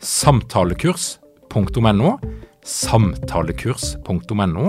samtalekurs.no, 0.00 2.10
samtalekurs.no, 2.64 4.66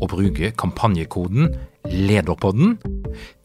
og 0.00 0.08
bruke 0.10 0.50
kampanjekoden 0.58 1.54
LEDERPODDEN. 1.86 2.78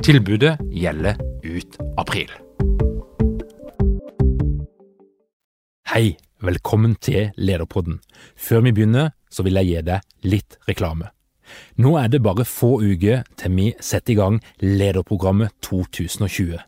Tilbudet 0.03 0.57
gjelder 0.73 1.15
ut 1.45 1.77
april. 1.97 2.31
Hei, 5.93 6.17
velkommen 6.41 6.95
til 7.01 7.29
Lederpodden. 7.37 7.99
Før 8.35 8.61
vi 8.61 8.71
begynner, 8.71 9.09
så 9.31 9.43
vil 9.45 9.57
jeg 9.61 9.69
gi 9.69 9.81
deg 9.87 10.27
litt 10.27 10.57
reklame. 10.69 11.11
Nå 11.79 11.95
er 11.97 12.09
det 12.11 12.25
bare 12.25 12.45
få 12.45 12.81
uker 12.83 13.23
til 13.39 13.53
vi 13.55 13.69
setter 13.79 14.13
i 14.13 14.17
gang 14.19 14.41
Lederprogrammet 14.59 15.55
2020. 15.63 16.59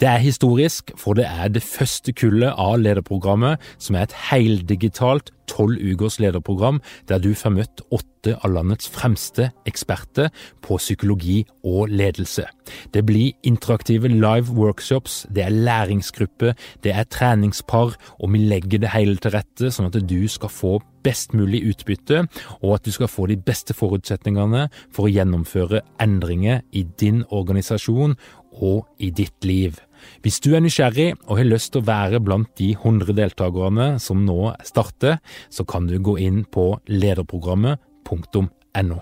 Det 0.00 0.08
er 0.08 0.22
historisk, 0.22 0.92
for 0.96 1.18
det 1.18 1.26
er 1.28 1.48
det 1.48 1.64
første 1.64 2.12
kullet 2.12 2.52
av 2.52 2.78
lederprogrammet 2.82 3.62
som 3.78 3.96
er 3.96 4.06
et 4.06 4.18
heldigitalt 4.30 5.32
tolv 5.50 5.78
ukers 5.78 6.18
lederprogram 6.22 6.80
der 7.08 7.22
du 7.22 7.32
får 7.38 7.54
møtt 7.54 7.82
åtte 7.94 8.34
av 8.42 8.50
landets 8.50 8.88
fremste 8.90 9.50
eksperter 9.68 10.32
på 10.64 10.78
psykologi 10.80 11.44
og 11.66 11.92
ledelse. 11.94 12.46
Det 12.92 13.04
blir 13.06 13.36
interaktive 13.46 14.10
live 14.10 14.50
workshops, 14.56 15.24
det 15.30 15.44
er 15.46 15.54
læringsgruppe, 15.54 16.56
det 16.82 16.92
er 16.92 17.06
treningspar, 17.06 17.94
og 18.18 18.32
vi 18.32 18.42
legger 18.42 18.82
det 18.82 18.92
hele 18.96 19.16
til 19.22 19.36
rette 19.36 19.70
sånn 19.70 19.90
at 19.92 20.00
du 20.02 20.26
skal 20.28 20.50
få 20.50 20.74
best 21.06 21.36
mulig 21.38 21.60
utbytte, 21.70 22.24
og 22.66 22.72
at 22.74 22.86
du 22.86 22.90
skal 22.90 23.06
få 23.06 23.28
de 23.30 23.36
beste 23.38 23.76
forutsetningene 23.78 24.66
for 24.90 25.06
å 25.06 25.12
gjennomføre 25.12 25.84
endringer 26.02 26.64
i 26.74 26.82
din 26.98 27.22
organisasjon 27.30 28.16
og 28.60 28.86
i 28.98 29.10
ditt 29.10 29.44
liv. 29.44 29.78
Hvis 30.22 30.40
du 30.44 30.54
er 30.54 30.60
nysgjerrig 30.64 31.14
og 31.26 31.38
har 31.40 31.48
lyst 31.48 31.72
til 31.74 31.82
å 31.82 31.88
være 31.88 32.20
blant 32.22 32.50
de 32.60 32.72
100 32.76 33.16
deltakerne 33.16 33.88
som 34.02 34.24
nå 34.26 34.54
starter, 34.66 35.18
så 35.50 35.64
kan 35.68 35.86
du 35.90 35.98
gå 35.98 36.16
inn 36.22 36.44
på 36.44 36.80
lederprogrammet.no. 36.90 39.00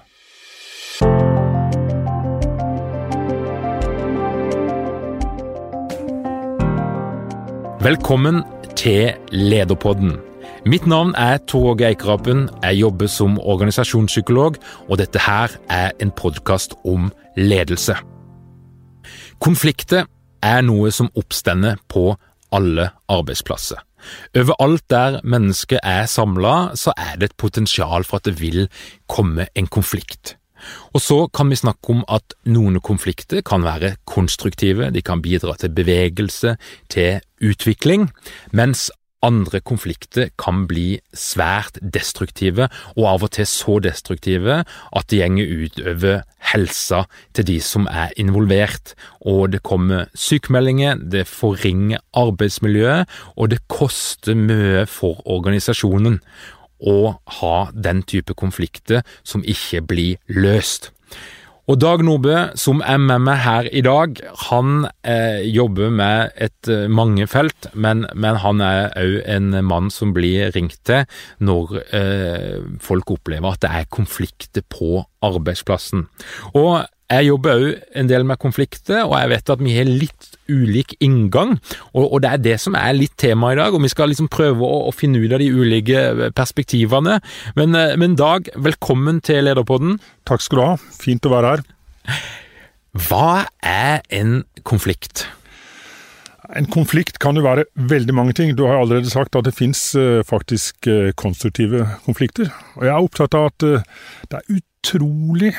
Velkommen 7.85 8.41
til 8.81 9.13
Lederpodden. 9.29 10.17
Mitt 10.65 10.87
navn 10.89 11.13
er 11.21 11.37
Tor 11.45 11.75
Åge 11.75 11.91
Eikerapen. 11.91 12.49
Jeg 12.63 12.79
jobber 12.79 13.11
som 13.13 13.37
organisasjonspsykolog, 13.37 14.57
og 14.89 14.99
dette 14.99 15.21
her 15.21 15.53
er 15.69 15.93
en 16.01 16.15
podkast 16.17 16.73
om 16.89 17.13
ledelse. 17.37 18.14
Konflikter 19.45 20.07
er 20.41 20.63
noe 20.65 20.89
som 20.89 21.11
oppstender 21.21 21.77
på 21.93 22.15
alle 22.55 22.87
arbeidsplasser. 23.13 23.83
Overalt 24.41 24.87
der 24.89 25.19
mennesker 25.21 25.83
er 25.85 26.07
samla, 26.09 26.73
så 26.81 26.95
er 26.97 27.19
det 27.21 27.31
et 27.31 27.37
potensial 27.37 28.07
for 28.09 28.21
at 28.23 28.29
det 28.31 28.39
vil 28.41 28.71
komme 29.05 29.45
en 29.53 29.69
konflikt. 29.69 30.39
Og 30.97 31.03
så 31.05 31.27
kan 31.29 31.51
vi 31.53 31.61
snakke 31.61 31.93
om 31.93 32.01
at 32.09 32.37
noen 32.49 32.81
konflikter 32.81 33.45
kan 33.45 33.67
være 33.67 33.97
konstruktive, 34.09 34.89
de 34.91 35.03
kan 35.05 35.21
bidra 35.21 35.59
til 35.61 35.75
bevegelse, 35.77 36.57
til 36.89 37.21
utvikling, 37.45 38.09
mens 38.53 38.89
andre 39.25 39.61
konflikter 39.65 40.31
kan 40.41 40.65
bli 40.69 40.99
svært 41.17 41.79
destruktive, 41.81 42.69
og 42.97 43.09
av 43.09 43.27
og 43.27 43.33
til 43.37 43.49
så 43.49 43.79
destruktive 43.85 44.61
at 44.65 45.09
det 45.11 45.21
gjenger 45.23 45.53
utover 45.65 46.25
helsa 46.53 47.05
til 47.37 47.49
de 47.49 47.59
som 47.65 47.89
er 47.91 48.13
involvert. 48.21 48.95
Og 49.25 49.53
det 49.55 49.63
kommer 49.67 50.11
sykemeldinger, 50.15 51.01
det 51.01 51.27
forringer 51.31 52.03
arbeidsmiljøet, 52.15 53.09
og 53.37 53.51
det 53.55 53.63
koster 53.73 54.37
mye 54.39 54.85
for 54.91 55.23
organisasjonen 55.25 56.21
å 56.85 57.15
ha 57.41 57.57
den 57.73 58.03
type 58.05 58.37
konflikter 58.37 59.05
som 59.25 59.45
ikke 59.47 59.81
blir 59.89 60.21
løst. 60.29 60.91
Og 61.65 61.79
Dag 61.81 62.03
Nordbø, 62.05 62.35
som 62.61 62.83
er 62.85 62.99
med 63.01 63.23
meg 63.25 63.39
her 63.41 63.69
i 63.73 63.81
dag, 63.81 64.19
han 64.51 64.85
eh, 65.01 65.41
jobber 65.49 65.89
med 65.97 66.35
et 66.37 66.69
eh, 66.69 66.91
mange 66.93 67.25
felt, 67.25 67.71
men, 67.73 68.03
men 68.13 68.37
han 68.43 68.61
er 68.61 68.93
òg 69.01 69.15
en 69.33 69.49
mann 69.65 69.89
som 69.89 70.13
blir 70.13 70.53
ringt 70.53 70.83
til 70.85 71.07
når 71.41 71.73
eh, 71.97 72.59
folk 72.85 73.15
opplever 73.17 73.57
at 73.57 73.65
det 73.65 73.73
er 73.73 73.89
konflikter 73.89 74.67
på 74.69 75.07
arbeidsplassen. 75.25 76.05
Og 76.53 76.85
jeg 77.09 77.31
jobber 77.31 77.57
òg 77.57 77.97
en 77.97 78.13
del 78.13 78.29
med 78.29 78.43
konflikter, 78.45 79.07
og 79.07 79.17
jeg 79.23 79.33
vet 79.33 79.57
at 79.57 79.65
vi 79.65 79.79
har 79.79 79.89
litt 79.89 80.34
ulik 80.51 80.95
inngang. 81.05 81.59
Og, 81.93 82.07
og 82.07 82.23
det 82.25 82.31
er 82.31 82.43
det 82.45 82.57
som 82.63 82.77
er 82.79 82.97
litt 82.97 83.17
tema 83.21 83.53
i 83.53 83.59
dag, 83.59 83.75
og 83.75 83.85
vi 83.85 83.93
skal 83.93 84.11
liksom 84.13 84.31
prøve 84.33 84.65
å, 84.65 84.89
å 84.89 84.95
finne 84.95 85.23
ut 85.23 85.33
av 85.33 85.43
de 85.43 85.51
ulike 85.53 86.31
perspektivene. 86.37 87.21
Men, 87.59 87.79
eh, 87.79 87.95
men, 88.01 88.15
Dag, 88.15 88.47
velkommen 88.55 89.19
til 89.27 89.43
Lederpodden. 89.49 89.99
Takk 90.29 90.45
skal 90.45 90.61
du 90.61 90.65
ha. 90.65 90.75
Fint 90.95 91.27
å 91.27 91.33
være 91.33 91.55
her. 91.55 91.65
Hva 93.09 93.47
er 93.67 94.05
en 94.15 94.45
konflikt? 94.63 95.27
En 96.55 96.69
konflikt 96.71 97.19
kan 97.19 97.35
jo 97.35 97.43
være 97.43 97.65
veldig 97.75 98.15
mange 98.15 98.37
ting. 98.39 98.53
Du 98.55 98.67
har 98.69 98.79
allerede 98.79 99.11
sagt 99.11 99.35
at 99.35 99.49
det 99.49 99.57
fins 99.57 99.81
uh, 99.99 100.21
faktisk 100.29 100.87
uh, 100.87 101.11
konstruktive 101.19 101.89
konflikter. 102.05 102.53
Og 102.77 102.85
jeg 102.87 102.93
er 102.93 103.09
opptatt 103.09 103.35
av 103.35 103.49
at 103.51 103.67
uh, 103.67 104.05
det 104.31 104.39
er 104.39 104.61
utrolig 104.61 105.55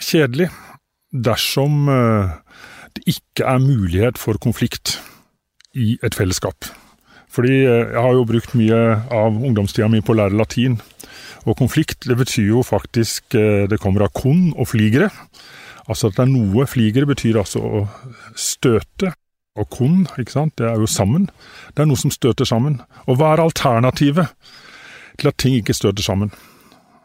kjedelig 0.00 0.48
dersom 1.10 1.88
eh, 1.90 2.30
det 2.96 3.06
ikke 3.14 3.46
er 3.46 3.62
mulighet 3.62 4.18
for 4.18 4.38
konflikt 4.42 4.98
i 5.74 5.96
et 6.02 6.16
fellesskap. 6.16 6.68
Fordi 7.30 7.62
eh, 7.62 7.92
jeg 7.94 8.02
har 8.02 8.16
jo 8.16 8.26
brukt 8.26 8.56
mye 8.58 8.80
av 9.14 9.38
ungdomstida 9.38 9.88
mi 9.90 10.02
på 10.02 10.14
å 10.14 10.20
lære 10.22 10.38
latin. 10.38 10.80
Og 11.46 11.56
konflikt 11.58 12.08
det 12.08 12.18
betyr 12.20 12.50
jo 12.50 12.62
faktisk 12.66 13.34
eh, 13.38 13.64
Det 13.70 13.78
kommer 13.80 14.04
av 14.04 14.12
kon 14.16 14.50
og 14.56 14.68
fligere. 14.72 15.08
Altså 15.86 16.10
at 16.10 16.18
det 16.18 16.26
er 16.26 16.32
noe 16.34 16.66
Fligere 16.68 17.08
betyr 17.08 17.40
altså 17.40 17.62
å 17.62 17.84
støte. 18.38 19.14
Og 19.58 19.66
kon, 19.72 20.04
ikke 20.20 20.32
sant, 20.32 20.54
det 20.60 20.68
er 20.68 20.78
jo 20.78 20.86
sammen. 20.88 21.26
Det 21.74 21.82
er 21.82 21.88
noe 21.90 21.98
som 21.98 22.12
støter 22.14 22.46
sammen. 22.46 22.78
Og 23.10 23.18
hva 23.18 23.34
er 23.34 23.42
alternativet 23.42 24.30
til 25.18 25.30
at 25.30 25.38
ting 25.42 25.56
ikke 25.58 25.74
støter 25.76 26.06
sammen? 26.06 26.30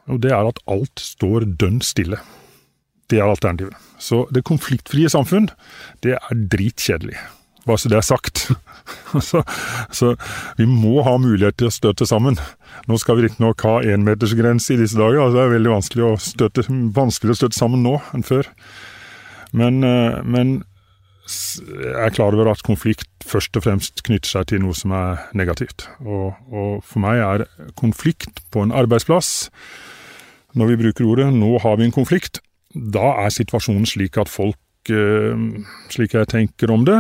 Og 0.06 0.22
det 0.22 0.32
er 0.32 0.46
at 0.46 0.62
alt 0.70 1.02
står 1.02 1.48
dønn 1.58 1.82
stille. 1.84 2.20
Det 3.12 3.20
er 3.22 3.30
alternativet. 3.30 3.76
Så 4.02 4.26
det 4.34 4.46
konfliktfrie 4.48 5.10
samfunn, 5.12 5.50
det 6.04 6.18
er 6.18 6.46
dritkjedelig. 6.52 7.18
Bare 7.66 7.82
så 7.82 7.90
det 7.90 7.98
er 7.98 8.06
sagt. 8.06 8.44
så, 9.30 9.42
så, 9.94 10.14
vi 10.58 10.68
må 10.70 11.02
ha 11.06 11.16
mulighet 11.22 11.58
til 11.58 11.70
å 11.70 11.74
støte 11.74 12.06
sammen. 12.10 12.38
Nå 12.90 13.00
skal 13.02 13.18
vi 13.18 13.26
riktignok 13.26 13.66
ha 13.66 13.80
énmetersgrense 13.82 14.76
i 14.76 14.80
disse 14.84 15.00
dager. 15.00 15.24
altså 15.24 15.40
Det 15.40 15.46
er 15.46 15.56
veldig 15.56 15.74
vanskelig 15.74 16.06
å, 16.06 16.14
støte, 16.22 16.68
vanskelig 16.70 17.34
å 17.34 17.40
støtte 17.42 17.58
sammen 17.58 17.86
nå 17.86 17.98
enn 18.14 18.26
før. 18.26 18.52
Men, 19.56 19.82
eh, 19.88 20.22
men 20.26 20.56
jeg 21.26 21.94
er 22.06 22.14
klar 22.14 22.36
over 22.38 22.52
at 22.52 22.62
konflikt 22.66 23.10
først 23.26 23.58
og 23.58 23.66
fremst 23.66 24.04
knytter 24.06 24.30
seg 24.30 24.50
til 24.52 24.62
noe 24.62 24.78
som 24.78 24.94
er 24.94 25.26
negativt. 25.34 25.88
Og, 26.06 26.38
og 26.54 26.84
for 26.86 27.02
meg 27.02 27.24
er 27.26 27.48
konflikt 27.80 28.44
på 28.54 28.62
en 28.62 28.76
arbeidsplass, 28.76 29.50
når 30.56 30.70
vi 30.72 30.82
bruker 30.84 31.10
ordet 31.10 31.34
'nå 31.34 31.58
har 31.66 31.78
vi 31.78 31.90
en 31.90 31.96
konflikt', 31.96 32.40
da 32.76 33.16
er 33.24 33.34
situasjonen 33.34 33.88
slik 33.88 34.18
at 34.20 34.32
folk, 34.32 34.60
eh, 34.92 35.46
slik 35.94 36.16
jeg 36.18 36.30
tenker 36.32 36.72
om 36.74 36.84
det, 36.88 36.98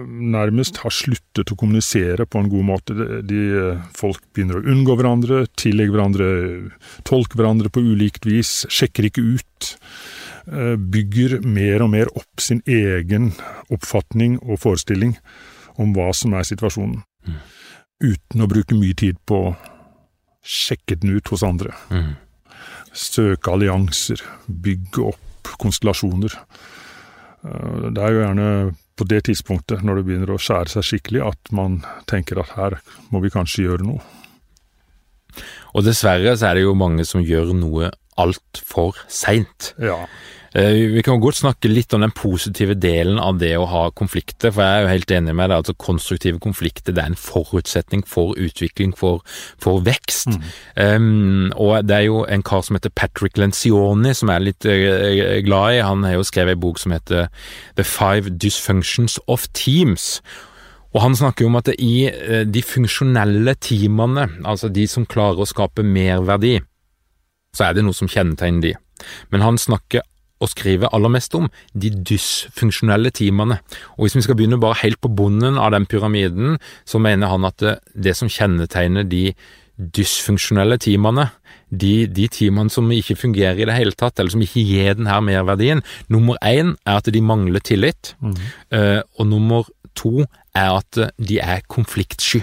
nærmest 0.00 0.80
har 0.82 0.94
sluttet 0.94 1.52
å 1.52 1.58
kommunisere 1.58 2.26
på 2.26 2.40
en 2.40 2.50
god 2.52 2.66
måte. 2.72 2.96
De, 3.28 3.42
folk 3.96 4.22
begynner 4.34 4.60
å 4.60 4.64
unngå 4.74 4.96
hverandre, 4.98 5.44
tillegge 5.60 5.94
hverandre, 5.94 6.30
tolke 7.04 7.38
hverandre 7.38 7.72
på 7.72 7.84
ulikt 7.84 8.26
vis, 8.28 8.64
sjekker 8.72 9.10
ikke 9.10 9.26
ut 9.36 9.70
eh, 10.48 10.76
bygger 10.76 11.40
mer 11.44 11.84
og 11.84 11.92
mer 11.94 12.12
opp 12.16 12.42
sin 12.42 12.64
egen 12.66 13.32
oppfatning 13.70 14.40
og 14.40 14.62
forestilling 14.64 15.16
om 15.80 15.94
hva 15.96 16.10
som 16.16 16.34
er 16.36 16.48
situasjonen, 16.48 17.02
mm. 17.28 17.36
uten 18.10 18.42
å 18.42 18.48
bruke 18.50 18.76
mye 18.76 18.96
tid 18.96 19.20
på 19.28 19.44
å 19.50 19.54
sjekke 20.40 20.96
den 21.00 21.16
ut 21.16 21.30
hos 21.32 21.44
andre. 21.46 21.74
Mm. 21.92 22.12
Søke 22.92 23.52
allianser, 23.54 24.22
bygge 24.46 25.10
opp 25.12 25.52
konstellasjoner. 25.60 26.34
Eh, 27.44 27.90
det 27.90 28.02
er 28.02 28.14
jo 28.14 28.22
gjerne 28.24 28.48
på 29.00 29.06
det 29.08 29.22
tidspunktet, 29.30 29.84
når 29.86 30.00
det 30.00 30.06
begynner 30.08 30.34
å 30.34 30.40
skjære 30.40 30.74
seg 30.74 30.86
skikkelig, 30.86 31.22
at 31.30 31.52
man 31.56 31.80
tenker 32.10 32.42
at 32.42 32.52
her 32.58 32.80
må 33.08 33.22
vi 33.24 33.32
kanskje 33.32 33.64
gjøre 33.64 33.86
noe. 33.88 34.02
Og 35.72 35.86
dessverre 35.86 36.34
så 36.36 36.50
er 36.50 36.58
det 36.58 36.66
jo 36.66 36.76
mange 36.76 37.06
som 37.08 37.22
gjør 37.24 37.54
noe 37.56 37.92
altfor 38.20 38.98
seint. 39.08 39.72
Ja. 39.80 40.02
Eh, 40.54 40.90
vi 40.90 41.02
kan 41.06 41.20
godt 41.22 41.38
snakke 41.38 41.70
litt 41.70 41.94
om 41.94 42.02
den 42.02 42.10
positive 42.10 42.74
delen 42.74 43.20
av 43.22 43.36
det 43.38 43.52
å 43.54 43.68
ha 43.70 43.84
konflikter, 43.94 44.50
for 44.50 44.66
jeg 44.66 44.80
er 44.80 44.82
jo 44.82 44.90
helt 44.90 45.12
enig 45.14 45.34
med 45.38 45.50
deg. 45.50 45.60
altså 45.60 45.74
Konstruktive 45.78 46.40
konflikter 46.42 46.96
det 46.96 47.04
er 47.04 47.12
en 47.12 47.18
forutsetning 47.18 48.02
for 48.06 48.34
utvikling, 48.34 48.90
for, 48.98 49.22
for 49.62 49.78
vekst. 49.86 50.34
Mm. 50.34 50.42
Um, 50.74 51.52
og 51.54 51.86
det 51.86 51.96
er 52.00 52.06
jo 52.08 52.24
en 52.26 52.42
kar 52.42 52.66
som 52.66 52.74
heter 52.74 52.90
Patrick 52.90 53.38
Lencioni, 53.38 54.14
som 54.14 54.32
jeg 54.32 54.40
er 54.40 54.46
litt 54.48 54.66
uh, 54.66 55.38
glad 55.46 55.78
i. 55.78 55.86
Han 55.86 56.04
har 56.08 56.18
jo 56.18 56.26
skrevet 56.26 56.58
en 56.58 56.64
bok 56.66 56.82
som 56.82 56.98
heter 56.98 57.30
The 57.78 57.86
Five 57.86 58.34
Dysfunctions 58.42 59.20
of 59.30 59.46
Teams. 59.54 60.18
Og 60.90 61.04
han 61.04 61.14
snakker 61.14 61.46
jo 61.46 61.54
om 61.54 61.62
at 61.62 61.70
i 61.78 62.10
uh, 62.10 62.42
de 62.42 62.66
funksjonelle 62.66 63.54
teamene, 63.62 64.26
altså 64.42 64.66
de 64.66 64.90
som 64.90 65.06
klarer 65.06 65.46
å 65.46 65.50
skape 65.50 65.86
merverdi, 65.86 66.56
så 67.54 67.68
er 67.68 67.78
det 67.78 67.86
noe 67.86 67.94
som 67.94 68.10
kjennetegner 68.10 68.66
de. 68.66 68.78
Men 69.30 69.46
han 69.46 69.58
snakker 69.58 70.02
og 70.40 70.50
skrive 70.52 70.88
aller 70.94 71.12
mest 71.12 71.34
om 71.36 71.48
de 71.76 71.92
dysfunksjonelle 71.92 73.12
timene. 73.14 73.60
Og 73.96 74.06
hvis 74.06 74.16
vi 74.18 74.24
skal 74.26 74.38
begynne 74.38 74.60
bare 74.60 74.80
helt 74.82 75.00
på 75.00 75.12
bunnen 75.12 75.58
av 75.60 75.74
den 75.74 75.86
pyramiden, 75.90 76.58
så 76.88 77.00
mener 77.02 77.32
han 77.32 77.44
at 77.48 77.58
det, 77.60 77.76
det 77.94 78.16
som 78.18 78.30
kjennetegner 78.30 79.06
de 79.08 79.30
dysfunksjonelle 79.80 80.76
timene, 80.80 81.30
de, 81.70 82.06
de 82.10 82.26
timene 82.32 82.72
som 82.72 82.88
ikke 82.92 83.16
fungerer 83.16 83.62
i 83.62 83.68
det 83.68 83.76
hele 83.76 83.96
tatt, 83.96 84.18
eller 84.18 84.32
som 84.34 84.42
ikke 84.44 84.64
gir 84.66 84.96
den 84.98 85.08
her 85.08 85.22
merverdien, 85.24 85.84
nummer 86.12 86.40
én 86.44 86.74
er 86.84 87.00
at 87.00 87.10
de 87.12 87.22
mangler 87.24 87.62
tillit, 87.64 88.14
mm. 88.20 88.36
uh, 88.76 89.00
og 89.16 89.30
nummer 89.30 89.68
to 89.96 90.26
er 90.56 90.80
at 90.80 91.04
de 91.16 91.38
er 91.40 91.64
konfliktsky. 91.70 92.42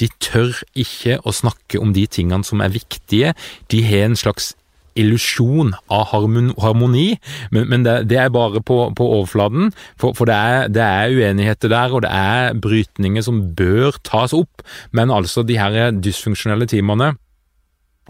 De 0.00 0.08
tør 0.22 0.56
ikke 0.78 1.20
å 1.22 1.34
snakke 1.34 1.80
om 1.82 1.92
de 1.94 2.06
tingene 2.10 2.46
som 2.46 2.62
er 2.62 2.72
viktige. 2.74 3.34
De 3.70 3.82
har 3.86 4.08
en 4.08 4.18
slags 4.18 4.54
illusjon 4.98 5.72
av 5.92 6.08
harmoni, 6.10 7.08
men, 7.54 7.68
men 7.70 7.86
det, 7.86 7.96
det, 8.10 8.18
er 8.18 8.34
bare 8.34 8.62
på, 8.64 8.78
på 8.96 9.08
overflaten. 9.18 9.70
For, 10.00 10.16
for 10.18 10.30
det, 10.30 10.36
er, 10.36 10.68
det, 10.72 10.84
er, 10.84 11.16
uenigheter 11.16 11.72
der, 11.72 11.94
og 11.94 12.04
det 12.06 12.12
er 12.12 12.60
brytninger 12.60 13.24
som 13.26 13.42
bør 13.56 14.00
tas 14.06 14.34
opp. 14.36 14.64
Men 14.96 15.12
altså, 15.14 15.44
de 15.46 15.58
her 15.60 15.90
dysfunksjonelle 15.96 16.68
teamene 16.70 17.14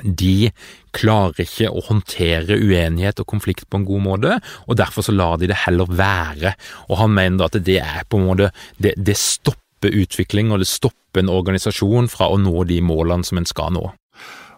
de 0.00 0.50
klarer 0.97 1.44
ikke 1.44 1.69
å 1.71 1.82
håndtere 1.91 2.56
uenighet 2.56 3.21
og 3.21 3.29
konflikt 3.29 3.67
på 3.69 3.81
en 3.81 3.87
god 3.88 4.05
måte, 4.06 4.38
og 4.67 4.79
derfor 4.81 5.05
så 5.05 5.15
lar 5.15 5.37
de 5.41 5.50
det 5.50 5.62
heller 5.67 5.91
være. 5.93 6.55
Og 6.88 7.03
han 7.03 7.12
mener 7.17 7.43
da 7.43 7.50
at 7.50 7.61
det 7.67 7.81
er 7.82 8.06
på 8.09 8.21
en 8.21 8.31
måte 8.31 8.50
Det, 8.81 8.94
det 8.97 9.17
stopper 9.19 9.93
utvikling, 9.93 10.53
og 10.53 10.61
det 10.62 10.69
stopper 10.71 11.21
en 11.23 11.32
organisasjon 11.32 12.09
fra 12.09 12.31
å 12.31 12.38
nå 12.41 12.65
de 12.65 12.81
målene 12.85 13.27
som 13.27 13.41
en 13.41 13.49
skal 13.49 13.75
nå. 13.77 13.91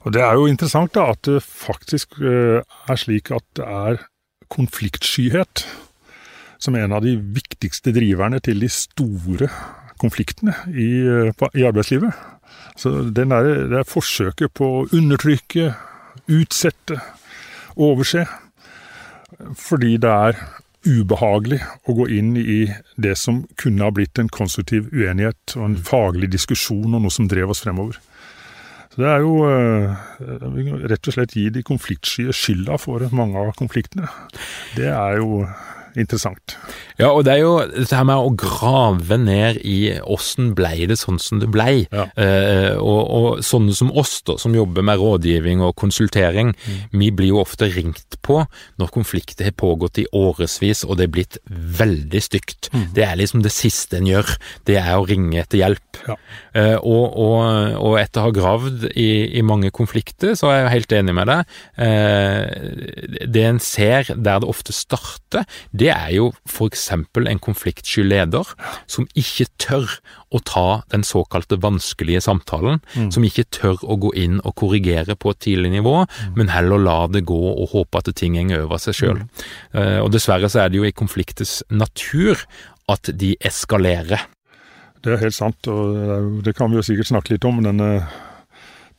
Og 0.02 0.12
Det 0.12 0.22
er 0.22 0.34
jo 0.34 0.48
interessant 0.50 0.94
da, 0.96 1.12
at 1.14 1.22
det 1.28 1.42
faktisk 1.46 2.18
eh, 2.20 2.62
er 2.62 2.98
slik 2.98 3.30
at 3.30 3.44
det 3.58 3.66
er 3.66 4.02
konfliktskyhet 4.52 5.64
som 6.62 6.76
er 6.76 6.86
en 6.86 6.94
av 6.96 7.04
de 7.04 7.16
viktigste 7.16 7.94
driverne 7.94 8.38
til 8.42 8.62
de 8.62 8.70
store 8.70 9.48
konfliktene 10.02 10.54
i, 10.74 10.90
eh, 11.06 11.48
i 11.54 11.66
arbeidslivet. 11.66 12.12
Så 12.76 12.90
der, 13.14 13.26
det 13.70 13.78
er 13.78 13.88
forsøket 13.88 14.54
på 14.54 14.68
å 14.68 14.86
undertrykke, 14.94 15.72
utsette, 16.30 16.98
overse. 17.76 18.26
Fordi 19.58 19.96
det 20.00 20.10
er 20.10 20.38
ubehagelig 20.82 21.60
å 21.86 21.94
gå 21.94 22.08
inn 22.10 22.34
i 22.36 22.64
det 23.00 23.14
som 23.18 23.44
kunne 23.60 23.86
ha 23.86 23.94
blitt 23.94 24.18
en 24.18 24.30
konstruktiv 24.32 24.90
uenighet 24.90 25.54
og 25.56 25.68
en 25.68 25.76
faglig 25.78 26.32
diskusjon 26.32 26.94
og 26.94 27.04
noe 27.04 27.14
som 27.14 27.28
drev 27.30 27.54
oss 27.54 27.62
fremover. 27.64 28.00
Så 28.92 29.00
det 29.00 29.08
er 29.08 29.22
jo 29.24 29.36
eh, 29.48 30.00
rett 30.92 31.08
og 31.08 31.14
slett 31.16 31.32
gi 31.38 31.46
de 31.52 31.62
konfliktsky 31.64 32.26
skylda 32.36 32.76
for 32.80 33.04
mange 33.16 33.40
av 33.40 33.54
konfliktene. 33.56 34.10
Det 34.76 34.90
er 34.92 35.16
jo 35.22 35.46
interessant. 35.96 36.58
Ja, 37.02 37.10
og 37.10 37.24
det 37.26 37.34
er 37.34 37.42
jo 37.42 37.54
dette 37.66 37.98
her 37.98 38.06
med 38.06 38.22
å 38.22 38.32
grave 38.38 39.18
ned 39.18 39.58
i 39.66 39.78
åssen 40.00 40.52
blei 40.58 40.86
det 40.88 40.98
sånn 41.00 41.18
som 41.22 41.40
det 41.42 41.48
blei. 41.52 41.84
Ja. 41.90 42.06
Eh, 42.14 42.76
og, 42.78 43.00
og, 43.02 43.42
sånne 43.46 43.74
som 43.76 43.90
oss, 43.98 44.20
da, 44.28 44.36
som 44.40 44.54
jobber 44.54 44.86
med 44.86 45.00
rådgivning 45.02 45.64
og 45.66 45.74
konsultering, 45.80 46.52
mm. 46.54 46.78
vi 46.94 47.10
blir 47.14 47.32
jo 47.32 47.42
ofte 47.42 47.68
ringt 47.72 48.18
på 48.22 48.42
når 48.78 48.92
konflikter 48.94 49.48
har 49.48 49.56
pågått 49.58 49.98
i 50.02 50.06
årevis 50.14 50.84
og 50.86 50.98
det 50.98 51.08
er 51.08 51.14
blitt 51.16 51.38
veldig 51.50 52.22
stygt. 52.22 52.70
Mm. 52.72 52.86
Det 52.94 53.06
er 53.06 53.18
liksom 53.18 53.42
det 53.44 53.54
siste 53.54 53.98
en 53.98 54.10
gjør, 54.10 54.36
det 54.68 54.78
er 54.82 54.94
å 54.94 55.06
ringe 55.08 55.42
etter 55.42 55.62
hjelp. 55.62 56.02
Ja. 56.06 56.16
Eh, 56.58 56.76
og, 56.78 57.18
og, 57.18 57.42
og, 57.80 57.98
etter 58.00 58.22
å 58.22 58.28
ha 58.28 58.34
gravd 58.34 58.86
i, 58.92 59.10
i, 59.38 59.42
mange 59.46 59.72
konflikter, 59.74 60.36
så 60.38 60.52
er 60.52 60.62
jeg 60.62 60.74
helt 60.76 60.96
enig 61.00 61.16
med 61.18 61.30
deg. 61.32 61.58
Eh, 61.86 63.26
det 63.32 63.46
en 63.48 63.60
ser 63.62 64.14
der 64.14 64.42
det 64.42 64.48
ofte 64.48 64.74
starter, 64.76 65.46
det 65.74 65.90
er 65.94 66.10
jo 66.14 66.30
for 66.48 66.70
eksempel 66.70 66.91
en 66.92 67.42
konfliktsky 67.42 68.04
leder 68.06 68.48
som 68.90 69.06
ikke 69.18 69.46
tør 69.62 69.96
å 70.32 70.40
ta 70.46 70.82
den 70.92 71.04
såkalte 71.06 71.58
vanskelige 71.62 72.22
samtalen, 72.24 72.80
mm. 72.94 73.10
som 73.14 73.26
ikke 73.26 73.46
tør 73.52 73.82
å 73.82 73.98
gå 74.00 74.12
inn 74.18 74.40
og 74.42 74.56
korrigere 74.60 75.16
på 75.16 75.34
et 75.34 75.42
tidlig 75.48 75.72
nivå, 75.76 76.02
mm. 76.04 76.34
men 76.38 76.52
heller 76.52 76.82
la 76.82 76.98
det 77.12 77.24
gå 77.28 77.40
og 77.52 77.72
håpe 77.74 78.02
at 78.02 78.12
ting 78.18 78.36
henger 78.38 78.66
over 78.66 78.80
seg 78.82 78.98
sjøl. 78.98 79.22
Mm. 79.22 79.46
Uh, 79.76 79.98
og 80.04 80.12
dessverre 80.14 80.50
så 80.52 80.64
er 80.64 80.72
det 80.72 80.80
jo 80.80 80.88
i 80.88 80.94
konfliktets 80.96 81.60
natur 81.72 82.40
at 82.92 83.12
de 83.18 83.34
eskalerer. 83.44 84.26
Det 85.02 85.16
er 85.16 85.24
helt 85.24 85.36
sant, 85.36 85.66
og 85.70 86.42
det 86.46 86.54
kan 86.54 86.70
vi 86.70 86.78
jo 86.78 86.84
sikkert 86.86 87.10
snakke 87.10 87.34
litt 87.34 87.46
om, 87.48 87.62
denne 87.64 88.04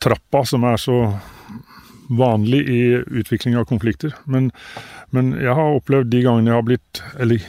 trappa 0.04 0.42
som 0.48 0.66
er 0.68 0.80
så 0.80 0.98
vanlig 2.12 2.60
i 2.68 2.82
utvikling 3.20 3.56
av 3.56 3.64
konflikter. 3.68 4.12
Men, 4.28 4.50
men, 5.14 5.32
jeg 5.40 5.54
har 5.56 5.78
opplevd 5.78 6.12
de 6.12 6.24
gangene 6.24 6.52
jeg 6.52 6.58
har 6.58 6.66
blitt 6.68 7.02
Eller 7.20 7.46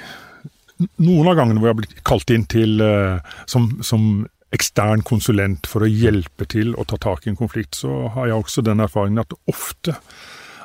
noen 0.78 1.30
av 1.32 1.38
gangene 1.40 1.62
hvor 1.62 1.70
jeg 1.70 1.76
har 1.76 1.82
blitt 1.82 2.00
kalt 2.08 2.32
inn 2.34 2.48
til 2.52 2.82
uh, 2.84 3.20
som, 3.50 3.70
som, 3.86 4.26
ekstern 4.56 5.02
konsulent 5.04 5.68
for 5.68 5.84
å 5.84 5.90
hjelpe 5.90 6.46
til 6.48 6.76
å 6.80 6.86
ta 6.88 6.96
tak 7.02 7.26
i 7.26 7.32
en 7.32 7.36
konflikt, 7.36 7.76
så 7.76 8.06
har 8.14 8.30
jeg 8.30 8.38
også 8.40 8.64
den 8.64 8.80
erfaringen 8.80 9.20
at 9.20 9.34
det 9.34 9.52
ofte 9.52 9.96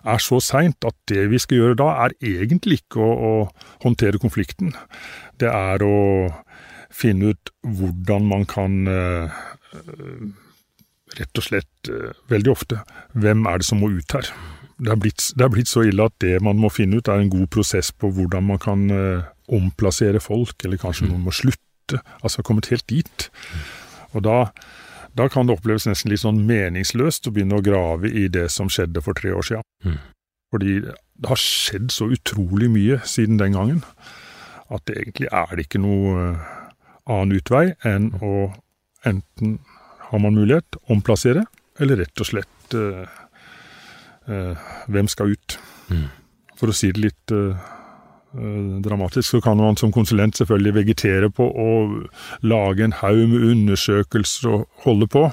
er 0.06 0.22
så 0.22 0.38
seint 0.44 0.86
at 0.86 0.94
det 1.10 1.24
vi 1.32 1.40
skal 1.42 1.58
gjøre 1.58 1.78
da, 1.80 1.88
er 2.04 2.14
egentlig 2.22 2.80
ikke 2.84 3.02
å, 3.02 3.10
å 3.10 3.80
håndtere 3.82 4.20
konflikten. 4.22 4.76
Det 5.40 5.50
er 5.50 5.82
å 5.82 5.96
finne 6.94 7.32
ut 7.34 7.52
hvordan 7.66 8.30
man 8.30 8.46
kan 8.50 8.78
uh, 8.86 9.42
rett 11.18 11.42
og 11.42 11.46
slett 11.46 11.90
uh, 11.90 12.12
veldig 12.30 12.54
ofte 12.54 12.80
hvem 13.18 13.46
er 13.50 13.60
det 13.60 13.68
som 13.72 13.82
må 13.82 13.90
ut 13.90 14.16
her. 14.16 14.30
Det 14.80 14.92
er, 14.92 14.98
blitt, 15.00 15.24
det 15.36 15.44
er, 15.44 15.52
blitt, 15.52 15.68
så 15.68 15.84
ille 15.84 16.06
at 16.08 16.14
det 16.24 16.38
man 16.44 16.60
må 16.60 16.70
finne 16.72 17.00
ut, 17.00 17.08
er 17.08 17.20
en 17.20 17.32
god 17.32 17.50
prosess 17.52 17.90
på 17.92 18.08
hvordan 18.16 18.46
man 18.48 18.60
kan 18.62 18.86
eh, 18.94 19.26
omplassere 19.52 20.22
folk, 20.24 20.56
eller 20.64 20.80
kanskje 20.80 21.06
mm. 21.06 21.10
noen 21.12 21.26
må 21.26 21.34
slutte. 21.36 22.00
Altså 22.24 22.44
kommet 22.46 22.70
helt 22.72 22.86
dit. 22.88 23.26
Og 24.14 24.24
da, 24.24 24.38
da, 25.18 25.26
kan 25.28 25.48
det 25.48 25.58
oppleves 25.58 25.88
nesten 25.88 26.12
litt 26.12 26.22
sånn 26.22 26.40
meningsløst 26.48 27.28
å 27.28 27.34
begynne 27.34 27.58
å 27.58 27.66
grave 27.66 28.08
i 28.08 28.28
det 28.32 28.46
som 28.54 28.70
skjedde 28.72 29.02
for 29.04 29.18
tre 29.18 29.34
år 29.36 29.46
siden. 29.50 29.66
Mm. 29.84 30.00
Fordi 30.50 30.78
det 30.86 31.28
har 31.30 31.40
skjedd 31.40 31.92
så 31.94 32.08
utrolig 32.14 32.70
mye 32.72 32.98
siden 33.06 33.38
den 33.38 33.58
gangen 33.58 33.84
at 34.70 34.86
det 34.86 34.96
egentlig 34.96 35.28
er 35.34 35.52
det 35.56 35.66
ikke 35.66 35.82
noe 35.82 36.30
annen 37.10 37.36
utvei 37.36 37.72
enn 37.86 38.12
å 38.22 38.50
enten 39.06 39.58
har 40.10 40.22
man 40.22 40.36
mulighet 40.36 40.78
omplassere, 40.90 41.44
eller 41.80 42.02
rett 42.02 42.22
og 42.22 42.28
slett 42.28 42.76
uh, 42.76 43.06
hvem 44.30 45.08
skal 45.10 45.34
ut? 45.34 45.58
Mm. 45.90 46.08
For 46.60 46.70
å 46.70 46.76
si 46.76 46.90
det 46.94 47.02
litt 47.02 47.32
uh, 47.34 47.56
dramatisk, 48.84 49.26
så 49.26 49.40
kan 49.44 49.58
man 49.58 49.78
som 49.80 49.92
konsulent 49.94 50.38
selvfølgelig 50.38 50.76
vegetere 50.76 51.30
på 51.34 51.46
å 51.50 51.70
lage 52.46 52.86
en 52.86 52.96
haug 53.00 53.26
med 53.32 53.46
undersøkelser 53.50 54.50
og 54.52 54.66
holde 54.84 55.08
på. 55.10 55.24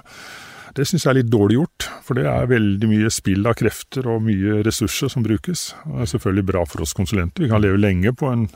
Det 0.78 0.86
syns 0.86 1.08
jeg 1.08 1.12
er 1.12 1.20
litt 1.22 1.34
dårlig 1.34 1.58
gjort, 1.58 1.88
for 2.06 2.20
det 2.20 2.28
er 2.30 2.50
veldig 2.52 2.90
mye 2.90 3.10
spill 3.14 3.50
av 3.50 3.58
krefter 3.58 4.06
og 4.12 4.22
mye 4.28 4.62
ressurser 4.66 5.10
som 5.10 5.26
brukes. 5.26 5.72
Det 5.86 6.06
er 6.06 6.12
selvfølgelig 6.14 6.48
bra 6.52 6.64
for 6.70 6.86
oss 6.86 6.94
konsulenter, 6.98 7.46
vi 7.46 7.52
kan 7.52 7.64
leve 7.64 7.82
lenge 7.82 8.14
på 8.14 8.30
en 8.30 8.48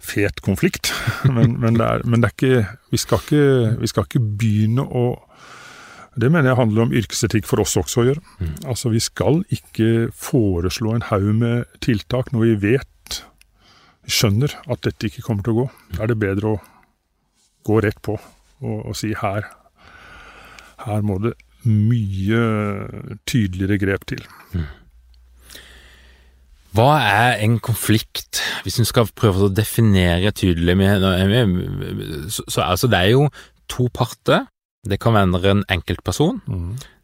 fet 0.00 0.40
konflikt. 0.40 0.92
Men, 1.36 1.58
men, 1.60 1.76
det, 1.76 1.84
er, 1.84 2.04
men 2.06 2.22
det 2.22 2.28
er 2.30 2.34
ikke, 2.36 2.76
vi, 2.90 3.00
skal 3.02 3.20
ikke, 3.24 3.46
vi 3.80 3.88
skal 3.90 4.06
ikke 4.06 4.22
begynne 4.40 4.84
å 4.86 5.04
det 6.20 6.30
mener 6.32 6.52
jeg 6.52 6.60
handler 6.60 6.86
om 6.86 6.94
yrkesetikk 6.94 7.46
for 7.48 7.62
oss 7.62 7.76
også 7.78 8.02
å 8.02 8.06
gjøre. 8.08 8.22
Mm. 8.40 8.54
Altså 8.72 8.92
Vi 8.92 9.02
skal 9.02 9.42
ikke 9.54 10.08
foreslå 10.14 10.94
en 10.94 11.06
haug 11.10 11.28
med 11.40 11.78
tiltak 11.84 12.32
når 12.34 12.46
vi 12.46 12.56
vet, 12.72 13.20
vi 14.06 14.14
skjønner 14.14 14.54
at 14.66 14.82
dette 14.86 15.10
ikke 15.10 15.24
kommer 15.26 15.46
til 15.46 15.54
å 15.54 15.60
gå. 15.62 15.68
Da 15.96 16.04
er 16.04 16.12
det 16.12 16.20
bedre 16.22 16.56
å 16.56 16.62
gå 17.68 17.82
rett 17.84 18.00
på 18.04 18.16
og, 18.18 18.78
og 18.90 18.96
si 18.98 19.12
her, 19.14 19.46
her 20.82 21.04
må 21.06 21.18
det 21.22 21.36
mye 21.68 22.42
tydeligere 23.28 23.78
grep 23.82 24.06
til. 24.08 24.22
Hva 26.76 26.90
er 27.02 27.40
en 27.42 27.56
konflikt, 27.64 28.42
hvis 28.62 28.78
en 28.80 28.88
skal 28.88 29.08
prøve 29.16 29.46
å 29.46 29.52
definere 29.52 30.30
tydelig 30.36 30.76
med, 30.78 31.06
så, 32.30 32.44
så 32.46 32.66
altså 32.66 32.90
Det 32.90 33.00
er 33.00 33.14
jo 33.16 33.24
to 33.70 33.88
parter. 33.94 34.46
Det 34.84 35.00
kan 35.00 35.14
være 35.14 35.50
en 35.50 35.64
enkeltperson. 35.70 36.40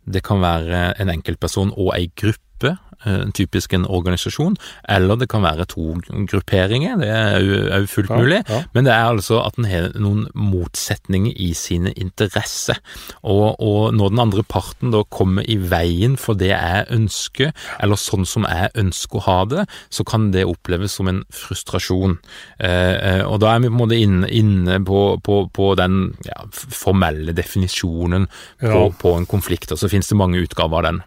Det 0.04 0.22
kan 0.22 0.40
være 0.40 1.00
en 1.00 1.10
enkeltperson 1.10 1.72
og 1.76 1.94
ei 1.96 2.10
gruppe, 2.16 2.43
eh, 2.62 3.24
typisk 3.34 3.72
en 3.74 3.86
organisasjon. 3.86 4.56
Eller 4.88 5.16
det 5.16 5.28
kan 5.28 5.42
være 5.42 5.66
to 5.66 5.94
grupperinger, 6.30 6.96
det 7.00 7.08
er 7.08 7.50
er 7.74 7.86
fullt 7.86 8.10
Ja, 8.10 8.16
mulig. 8.16 8.42
ja. 8.48 8.62
Men 8.74 8.84
det 8.84 8.92
er 8.92 9.04
altså 9.10 9.40
at 9.46 9.58
en 9.58 9.64
har 9.64 9.90
noen 9.98 10.28
motsetninger 10.34 11.32
i 11.36 11.52
sine 11.54 11.92
interesser. 11.92 12.78
Og, 13.22 13.56
og 13.60 13.94
når 13.94 14.08
den 14.10 14.18
andre 14.18 14.42
parten 14.42 14.90
da 14.92 15.02
kommer 15.10 15.42
i 15.48 15.56
veien 15.56 16.16
for 16.16 16.34
det 16.34 16.48
jeg 16.52 16.86
ønsker, 16.90 17.52
eller 17.80 17.96
sånn 17.96 18.26
som 18.26 18.44
jeg 18.44 18.70
ønsker 18.74 19.18
å 19.18 19.24
ha 19.26 19.44
det, 19.44 19.66
så 19.90 20.04
kan 20.04 20.30
det 20.32 20.44
oppleves 20.44 20.92
som 20.92 21.08
en 21.08 21.24
frustrasjon. 21.32 22.18
Eh, 22.58 22.94
eh, 22.94 23.24
og 23.24 23.40
da 23.40 23.54
er 23.54 23.60
vi 23.64 23.68
på 23.68 23.74
en 23.74 23.82
måte 23.82 23.98
inne, 24.00 24.28
inne 24.28 24.80
på, 24.84 25.18
på, 25.24 25.48
på 25.52 25.74
den 25.80 26.14
ja, 26.26 26.44
formelle 26.52 27.32
definisjonen 27.36 28.28
på, 28.60 28.92
på 29.00 29.16
en 29.18 29.26
konflikt, 29.26 29.72
og 29.72 29.78
så 29.78 29.88
finnes 29.90 30.08
det 30.08 30.18
mange 30.18 30.40
utgaver 30.42 30.80
av 30.80 30.84
den. 30.88 31.02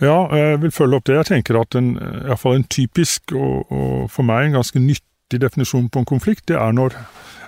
Ja, 0.00 0.16
jeg 0.36 0.62
vil 0.62 0.74
følge 0.74 1.00
opp 1.00 1.06
det. 1.08 1.18
Jeg 1.20 1.30
tenker 1.30 1.60
at 1.60 1.76
en, 1.78 1.94
i 1.96 2.26
hvert 2.28 2.42
fall 2.42 2.58
en 2.58 2.68
typisk, 2.70 3.32
og, 3.32 3.72
og 3.72 4.10
for 4.12 4.26
meg 4.28 4.48
en 4.48 4.58
ganske 4.60 4.82
nyttig 4.82 5.40
definisjon 5.42 5.88
på 5.90 6.02
en 6.02 6.08
konflikt, 6.08 6.46
det 6.48 6.58
er 6.60 6.74
når 6.76 6.96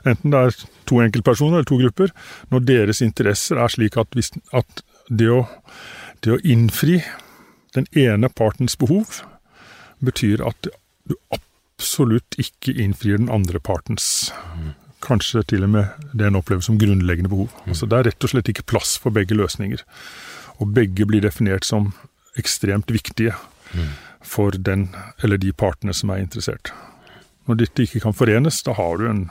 enten 0.07 0.33
det 0.33 0.41
er 0.41 0.59
to 0.89 1.01
enkeltpersoner 1.03 1.59
eller 1.59 1.69
to 1.69 1.79
grupper, 1.81 2.13
når 2.53 2.67
deres 2.67 3.03
interesser 3.05 3.61
er 3.61 3.73
slik 3.73 3.99
at, 4.01 4.11
hvis, 4.15 4.31
at 4.57 4.83
det, 5.11 5.29
å, 5.33 5.43
det 6.25 6.37
å 6.37 6.43
innfri 6.47 7.01
den 7.77 7.89
ene 7.99 8.31
partens 8.33 8.79
behov 8.79 9.21
betyr 10.05 10.43
at 10.47 10.71
du 11.09 11.15
absolutt 11.35 12.39
ikke 12.41 12.75
innfrir 12.79 13.19
den 13.19 13.33
andre 13.33 13.61
partens 13.61 14.33
Kanskje 14.99 15.45
til 15.47 15.63
og 15.63 15.71
med 15.71 16.09
det 16.11 16.27
en 16.27 16.37
opplever 16.41 16.65
som 16.67 16.75
grunnleggende 16.75 17.31
behov. 17.31 17.53
Altså 17.71 17.87
Det 17.87 17.99
er 18.01 18.07
rett 18.09 18.25
og 18.27 18.33
slett 18.33 18.49
ikke 18.51 18.65
plass 18.67 18.97
for 18.99 19.15
begge 19.15 19.37
løsninger. 19.39 19.85
Og 20.59 20.73
begge 20.75 21.07
blir 21.07 21.23
definert 21.23 21.63
som 21.63 21.93
ekstremt 22.39 22.91
viktige 22.95 23.35
for 24.25 24.51
den 24.57 24.89
eller 25.23 25.39
de 25.41 25.53
partene 25.53 25.95
som 25.95 26.11
er 26.11 26.23
interessert. 26.23 26.73
Når 27.49 27.61
dette 27.63 27.85
ikke 27.87 28.01
kan 28.05 28.15
forenes, 28.17 28.63
da 28.67 28.75
har 28.77 28.99
du 29.01 29.07
en, 29.09 29.27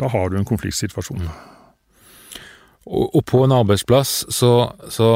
har 0.00 0.28
du 0.32 0.36
en 0.38 0.46
konfliktsituasjon. 0.48 1.26
Og, 2.90 3.10
og 3.14 3.24
på 3.28 3.42
en 3.44 3.52
arbeidsplass 3.52 4.24
så, 4.32 4.52
så 4.90 5.08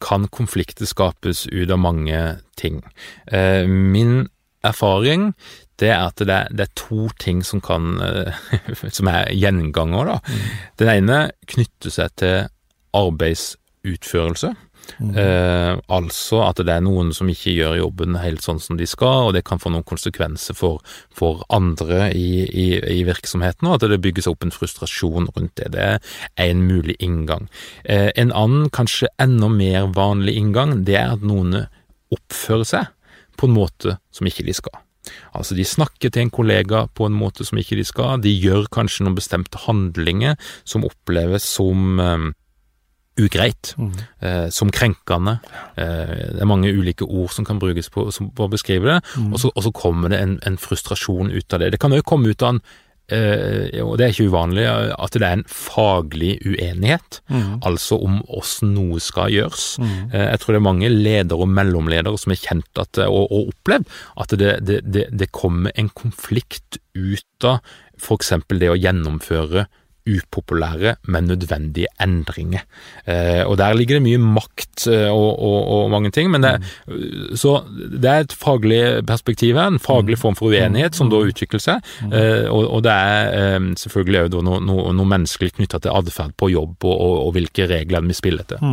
kan 0.00 0.28
konflikter 0.32 0.86
skapes 0.86 1.46
ut 1.50 1.70
av 1.74 1.80
mange 1.82 2.20
ting. 2.56 2.78
Eh, 3.26 3.66
min 3.66 4.28
erfaring 4.66 5.32
det 5.80 5.88
er 5.90 6.04
at 6.10 6.20
det, 6.20 6.28
er- 6.30 6.50
det 6.54 6.66
er 6.68 6.72
to 6.76 7.08
ting 7.18 7.42
som 7.44 7.60
kan 7.64 7.96
eh, 8.04 8.40
som 8.96 9.08
er 9.10 9.30
gjenganger. 9.34 10.12
da. 10.14 10.38
Den 10.78 10.92
ene 10.94 11.20
knytter 11.50 11.90
seg 11.98 12.14
til 12.20 12.46
arbeidsutførelse. 12.96 14.54
Eh, 15.00 15.74
altså 15.88 16.42
at 16.44 16.60
det 16.60 16.74
er 16.74 16.82
noen 16.84 17.12
som 17.16 17.28
ikke 17.30 17.54
gjør 17.54 17.78
jobben 17.78 18.18
helt 18.20 18.44
sånn 18.44 18.60
som 18.62 18.76
de 18.80 18.88
skal, 18.88 19.28
og 19.28 19.34
det 19.36 19.44
kan 19.48 19.60
få 19.62 19.72
noen 19.72 19.86
konsekvenser 19.86 20.56
for, 20.58 20.84
for 21.14 21.44
andre 21.52 22.10
i, 22.16 22.44
i, 22.44 22.66
i 23.00 23.00
virksomheten, 23.08 23.68
og 23.68 23.78
at 23.78 23.88
det 23.92 24.00
bygges 24.04 24.28
opp 24.30 24.44
en 24.44 24.54
frustrasjon 24.54 25.30
rundt 25.36 25.56
det. 25.56 25.70
Det 25.72 25.86
er 25.86 26.50
en 26.50 26.66
mulig 26.66 26.98
inngang. 27.00 27.48
Eh, 27.84 28.10
en 28.20 28.34
annen, 28.36 28.68
kanskje 28.74 29.10
enda 29.22 29.48
mer 29.52 29.90
vanlig 29.96 30.36
inngang, 30.40 30.82
det 30.88 30.98
er 31.00 31.16
at 31.16 31.24
noen 31.24 31.64
oppfører 32.10 32.68
seg 32.68 32.94
på 33.40 33.48
en 33.48 33.56
måte 33.56 33.96
som 34.12 34.28
ikke 34.28 34.44
de 34.44 34.56
skal. 34.56 34.82
Altså, 35.32 35.56
de 35.56 35.64
snakker 35.64 36.12
til 36.12 36.26
en 36.26 36.32
kollega 36.34 36.84
på 36.92 37.06
en 37.08 37.16
måte 37.16 37.46
som 37.48 37.58
ikke 37.58 37.78
de 37.78 37.86
skal, 37.88 38.20
de 38.20 38.32
gjør 38.34 38.68
kanskje 38.72 39.06
noen 39.06 39.16
bestemte 39.16 39.62
handlinger 39.64 40.36
som 40.68 40.84
oppleves 40.86 41.46
som 41.56 42.02
eh, 42.02 42.28
ugreit, 43.20 43.74
eh, 44.20 44.48
som 44.50 44.70
krenkende. 44.74 45.38
Eh, 45.76 46.14
det 46.34 46.40
er 46.42 46.48
mange 46.50 46.72
ulike 46.72 47.04
ord 47.06 47.30
som 47.36 47.44
kan 47.44 47.58
brukes 47.62 47.88
på, 47.92 48.08
som, 48.12 48.30
på 48.34 48.46
å 48.48 48.52
beskrive 48.52 48.86
det, 48.96 49.00
og, 49.32 49.38
så, 49.42 49.50
og 49.54 49.62
så 49.68 49.72
kommer 49.72 50.08
det 50.12 50.20
en, 50.24 50.38
en 50.46 50.56
frustrasjon 50.60 51.30
ut 51.34 51.52
av 51.52 51.60
det. 51.60 51.72
Det 51.76 51.80
kan 51.82 51.92
jo 51.92 52.02
komme 52.02 52.32
ut 52.32 52.42
av 52.42 52.54
en 52.56 52.62
eh, 53.10 53.80
og 53.82 53.96
det 53.98 54.04
er 54.06 54.12
ikke 54.14 54.28
uvanlig, 54.30 54.64
at 54.94 55.16
det 55.18 55.26
er 55.26 55.32
en 55.40 55.44
faglig 55.50 56.36
uenighet, 56.46 57.20
altså 57.66 57.98
om 58.06 58.20
åssen 58.38 58.70
noe 58.76 59.00
skal 59.02 59.32
gjøres. 59.34 59.64
Eh, 60.14 60.28
Jeg 60.30 60.38
tror 60.42 60.54
det 60.54 60.60
er 60.60 60.68
mange 60.68 60.90
ledere 60.92 61.42
og 61.42 61.50
mellomledere 61.50 62.14
som 62.22 62.30
har 62.30 62.38
kjent 62.44 62.78
at, 62.84 63.00
og, 63.08 63.26
og 63.34 63.50
opplevd 63.50 63.90
at 64.22 64.36
det, 64.38 64.52
det, 64.68 64.80
det, 64.86 65.06
det 65.10 65.30
kommer 65.34 65.74
en 65.74 65.90
konflikt 65.90 66.78
ut 66.94 67.48
av 67.50 67.58
f.eks. 68.00 68.32
det 68.56 68.70
å 68.70 68.78
gjennomføre 68.78 69.66
upopulære, 70.08 70.94
men 71.08 71.28
nødvendige 71.30 71.90
endringer. 72.02 72.64
Eh, 73.06 73.42
og 73.46 73.58
der 73.58 73.74
ligger 73.74 73.98
det 73.98 74.04
mye 74.04 74.20
makt 74.20 74.86
eh, 74.88 75.08
og, 75.10 75.38
og, 75.38 75.58
og 75.74 75.90
mange 75.90 76.10
ting, 76.10 76.30
men 76.30 76.44
det, 76.44 76.54
så 77.38 77.60
det 77.68 78.10
er 78.10 78.24
et 78.24 78.36
faglig 78.36 78.80
perspektiv 79.06 79.58
her, 79.58 79.68
en 79.72 79.82
faglig 79.82 80.18
form 80.18 80.38
for 80.38 80.52
uenighet 80.52 80.96
som 80.96 81.12
da 81.12 81.20
utvikler 81.24 81.62
seg, 81.62 81.84
eh, 82.08 82.48
og, 82.48 82.64
og 82.78 82.82
det 82.86 82.96
er 82.96 83.36
eh, 83.36 83.60
selvfølgelig 83.82 84.24
også 84.26 84.42
noe, 84.46 84.64
noe, 84.64 84.96
noe 84.96 85.12
menneskelig 85.16 85.54
knyttet 85.58 85.86
til 85.86 85.94
atferd 85.94 86.34
på 86.40 86.50
jobb 86.54 86.88
og, 86.88 87.30
hvilke 87.36 87.68
regler 87.70 88.04
vi 88.06 88.16
spiller 88.16 88.46
etter. 88.46 88.64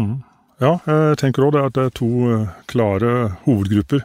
Ja, 0.57 0.79
jeg 0.89 1.17
tenker 1.21 1.45
òg 1.45 1.53
det 1.53 1.65
at 1.67 1.75
det 1.77 1.83
er 1.85 1.95
to 1.99 2.07
eh, 2.33 2.47
klare 2.69 3.11
hovedgrupper. 3.45 4.01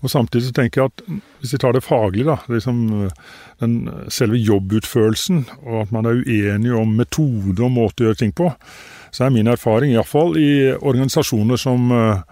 Og 0.00 0.10
Samtidig 0.10 0.46
så 0.46 0.54
tenker 0.56 0.80
jeg 0.80 0.92
at 0.92 1.02
hvis 1.40 1.52
vi 1.54 1.60
tar 1.60 1.74
det 1.76 1.84
faglig, 1.84 2.24
da, 2.28 2.38
liksom 2.48 2.80
eh, 3.04 3.18
den 3.60 3.74
selve 4.12 4.40
jobbutførelsen, 4.40 5.44
og 5.66 5.82
at 5.84 5.92
man 5.94 6.08
er 6.08 6.22
uenig 6.24 6.72
om 6.76 6.94
metode 6.96 7.60
og 7.60 7.74
måte 7.74 8.04
å 8.04 8.08
gjøre 8.08 8.22
ting 8.22 8.32
på, 8.36 8.48
så 9.12 9.26
er 9.26 9.34
min 9.34 9.50
erfaring, 9.50 9.92
iallfall 9.92 10.36
i 10.40 10.72
organisasjoner 10.72 11.60
som, 11.60 11.90
eh, 11.92 12.22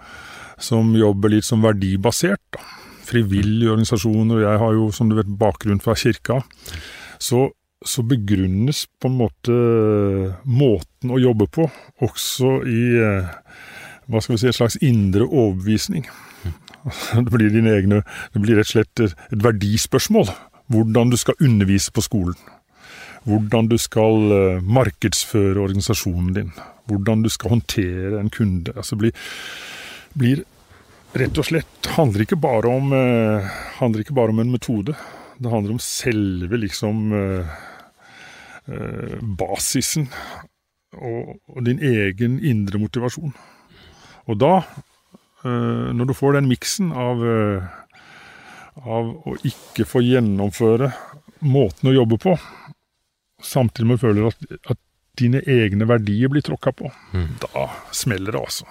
som 0.57 0.95
jobber 0.97 1.35
litt 1.35 1.47
som 1.47 1.63
verdibasert, 1.65 2.41
da, 2.55 2.65
frivillige 3.09 3.73
organisasjoner, 3.73 4.37
og 4.37 4.45
jeg 4.45 4.61
har 4.63 4.75
jo 4.77 4.89
som 4.93 5.09
du 5.09 5.17
vet 5.17 5.37
bakgrunn 5.39 5.81
fra 5.81 5.95
kirka, 5.97 6.41
så, 7.19 7.47
så 7.85 8.05
begrunnes 8.05 8.85
på 9.01 9.09
en 9.09 9.17
måte 9.19 9.59
måten 10.45 11.13
å 11.13 11.21
jobbe 11.21 11.49
på 11.53 11.67
også 12.05 12.59
i 12.69 12.81
eh, 13.01 13.29
hva 14.09 14.21
skal 14.21 14.35
vi 14.35 14.41
si, 14.41 14.49
en 14.49 14.57
slags 14.57 14.79
indre 14.85 15.27
overbevisning. 15.27 16.07
Det 17.25 17.31
blir, 17.31 17.49
dine 17.53 17.73
egne, 17.75 18.03
det 18.33 18.43
blir 18.43 18.59
rett 18.59 18.69
og 18.69 18.75
slett 18.77 19.03
et, 19.03 19.15
verdispørsmål. 19.31 20.31
Hvordan 20.69 21.09
du 21.09 21.17
skal 21.17 21.39
undervise 21.41 21.91
på 21.91 22.03
skolen. 22.05 22.37
Hvordan 23.27 23.67
du 23.71 23.77
skal 23.81 24.31
eh, 24.35 24.61
markedsføre 24.63 25.59
organisasjonen 25.59 26.33
din. 26.35 26.51
Hvordan 26.89 27.23
du 27.25 27.29
skal 27.33 27.55
håndtere 27.55 28.19
en 28.19 28.29
kunde. 28.33 28.73
Altså 28.77 28.95
blir, 28.99 29.15
blir 30.13 30.43
rett 31.17 31.41
og 31.41 31.47
slett 31.47 31.89
handler 31.95 32.25
ikke 32.25 32.39
bare 32.39 32.69
om 32.69 32.93
eh, 32.93 33.49
handler 33.79 34.05
ikke 34.05 34.17
bare 34.17 34.35
om 34.35 34.43
en 34.43 34.53
metode. 34.53 34.95
Det 35.39 35.51
handler 35.51 35.75
om 35.75 35.81
selve 35.83 36.59
liksom 36.61 37.13
eh, 37.17 37.57
basisen 39.39 40.09
og, 40.97 41.63
din 41.65 41.81
egen 41.83 42.39
indre 42.45 42.79
motivasjon. 42.81 43.33
Og 44.29 44.37
da, 44.39 44.59
når 45.47 46.09
du 46.09 46.15
får 46.17 46.35
den 46.35 46.49
miksen 46.49 46.91
av, 46.91 47.23
eh, 47.23 47.69
av 48.83 49.13
å 49.27 49.37
ikke 49.47 49.87
få 49.87 50.03
gjennomføre 50.03 50.91
måten 51.39 51.91
å 51.91 51.95
jobbe 51.95 52.19
på, 52.19 52.35
samtidig 53.39 53.87
med 53.87 53.99
å 53.99 54.03
føle 54.03 54.27
at, 54.33 54.59
at 54.75 54.81
dine 55.19 55.41
egne 55.47 55.87
verdier 55.87 56.31
blir 56.31 56.43
tråkka 56.43 56.73
på, 56.75 56.91
da 57.43 57.65
smeller 57.95 58.35
det 58.35 58.43
altså. 58.43 58.67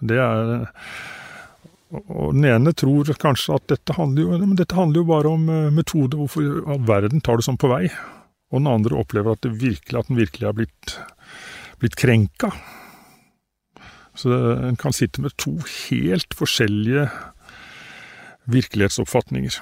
Det 0.00 0.18
er 0.18 0.68
og 1.90 2.36
den 2.36 2.46
ene 2.46 2.72
tror 2.76 3.08
kanskje 3.18 3.56
at 3.56 3.66
dette 3.72 3.96
handler 3.96 4.22
jo, 4.22 4.38
men 4.38 4.58
dette 4.58 4.76
handler 4.78 5.02
jo 5.02 5.08
bare 5.08 5.30
om 5.34 5.48
eh, 5.50 5.70
metode, 5.74 6.18
hvorfor 6.18 6.44
i 6.44 6.50
all 6.70 6.84
verden 6.86 7.22
tar 7.24 7.40
det 7.40 7.46
sånn 7.48 7.58
på 7.58 7.70
vei? 7.72 7.88
Og 8.50 8.60
den 8.60 8.70
andre 8.70 8.98
opplever 9.00 9.34
at, 9.34 9.42
det 9.42 9.58
virkelig, 9.58 9.98
at 9.98 10.10
den 10.10 10.20
virkelig 10.20 10.46
er 10.46 10.54
blitt, 10.54 10.94
blitt 11.82 11.98
krenka. 11.98 12.52
Så 14.20 14.36
en 14.68 14.76
kan 14.80 14.92
sitte 14.92 15.22
med 15.24 15.32
to 15.40 15.54
helt 15.64 16.34
forskjellige 16.36 17.06
virkelighetsoppfatninger. 18.50 19.60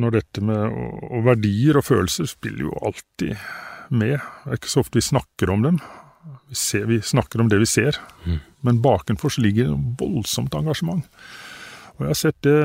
Når 0.00 0.14
dette 0.20 0.42
med 0.46 0.70
og, 0.70 1.24
verdier 1.26 1.80
og 1.80 1.86
følelser 1.88 2.28
spiller 2.30 2.68
jo 2.68 2.76
alltid 2.86 3.34
med. 3.90 4.20
Det 4.44 4.52
er 4.52 4.60
ikke 4.60 4.70
så 4.70 4.84
ofte 4.84 5.00
vi 5.00 5.08
snakker 5.08 5.50
om 5.50 5.66
dem, 5.66 5.80
Vi, 6.50 6.54
ser, 6.58 6.84
vi 6.86 6.98
snakker 7.00 7.40
om 7.40 7.48
det 7.48 7.58
vi 7.62 7.66
ser, 7.66 7.96
Mm. 8.26 8.40
men 8.62 8.82
bakenfor 8.82 9.30
så 9.30 9.40
ligger 9.40 9.70
det 9.70 9.96
voldsomt 9.98 10.54
engasjement. 10.54 11.04
Og 11.96 12.00
jeg 12.04 12.08
har 12.08 12.14
sett 12.18 12.42
det, 12.42 12.56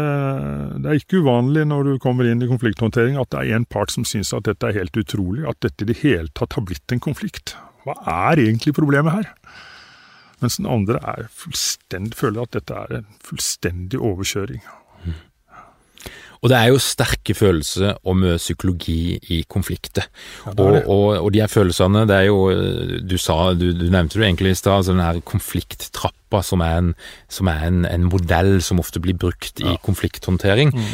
det 0.82 0.90
er 0.90 1.00
ikke 1.00 1.22
uvanlig 1.24 1.66
når 1.68 1.84
du 1.84 2.00
kommer 2.00 2.26
inn 2.26 2.42
i 2.42 2.48
konflikthåndtering 2.48 3.18
at 3.20 3.30
det 3.32 3.40
er 3.40 3.56
en 3.56 3.66
part 3.66 3.92
som 3.92 4.04
syns 4.04 4.34
at 4.34 4.44
dette 4.44 4.64
er 4.68 4.74
helt 4.80 4.96
utrolig, 4.98 5.46
at 5.48 5.60
dette 5.62 5.84
i 5.84 5.88
det 5.88 5.98
hele 6.04 6.28
tatt 6.34 6.54
har 6.54 6.66
blitt 6.66 6.92
en 6.92 7.00
konflikt. 7.00 7.56
Hva 7.86 7.96
er 8.32 8.42
egentlig 8.44 8.74
problemet 8.76 9.14
her? 9.14 9.32
Mens 10.46 10.60
den 10.62 10.70
andre 10.70 11.00
er 11.02 11.26
fullstendig, 11.34 12.14
føler 12.22 12.46
at 12.46 12.54
dette 12.60 12.82
er 12.86 13.00
en 13.02 13.08
fullstendig 13.26 13.98
overkjøring. 14.00 14.62
Og 16.44 16.50
det 16.52 16.58
er 16.60 16.68
jo 16.70 16.78
sterke 16.84 17.34
følelser 17.34 17.96
og 18.06 18.18
mye 18.22 18.36
psykologi 18.38 19.16
i 19.34 19.40
konflikter. 19.50 20.06
Ja, 20.46 20.52
og, 20.62 20.76
og, 20.84 21.06
og 21.24 21.32
de 21.34 21.40
her 21.42 21.50
følelsene, 21.50 22.04
det 22.06 22.18
er 22.20 22.28
jo 22.28 22.38
Du 23.10 23.16
sa, 23.18 23.54
du, 23.58 23.72
du 23.74 23.88
nevnte 23.90 24.20
det 24.20 24.28
egentlig 24.28 24.52
i 24.54 24.60
stad, 24.60 24.76
altså 24.84 24.94
den 24.94 25.02
her 25.02 25.22
konflikttrappa 25.26 26.44
som 26.46 26.62
er, 26.62 26.78
en, 26.84 26.92
som 27.34 27.50
er 27.50 27.66
en, 27.66 27.80
en 27.90 28.06
modell 28.12 28.60
som 28.62 28.84
ofte 28.84 29.02
blir 29.02 29.18
brukt 29.18 29.64
i 29.64 29.72
Ja. 29.72 29.78
konflikthåndtering. 29.88 30.76
Mm. 30.76 30.92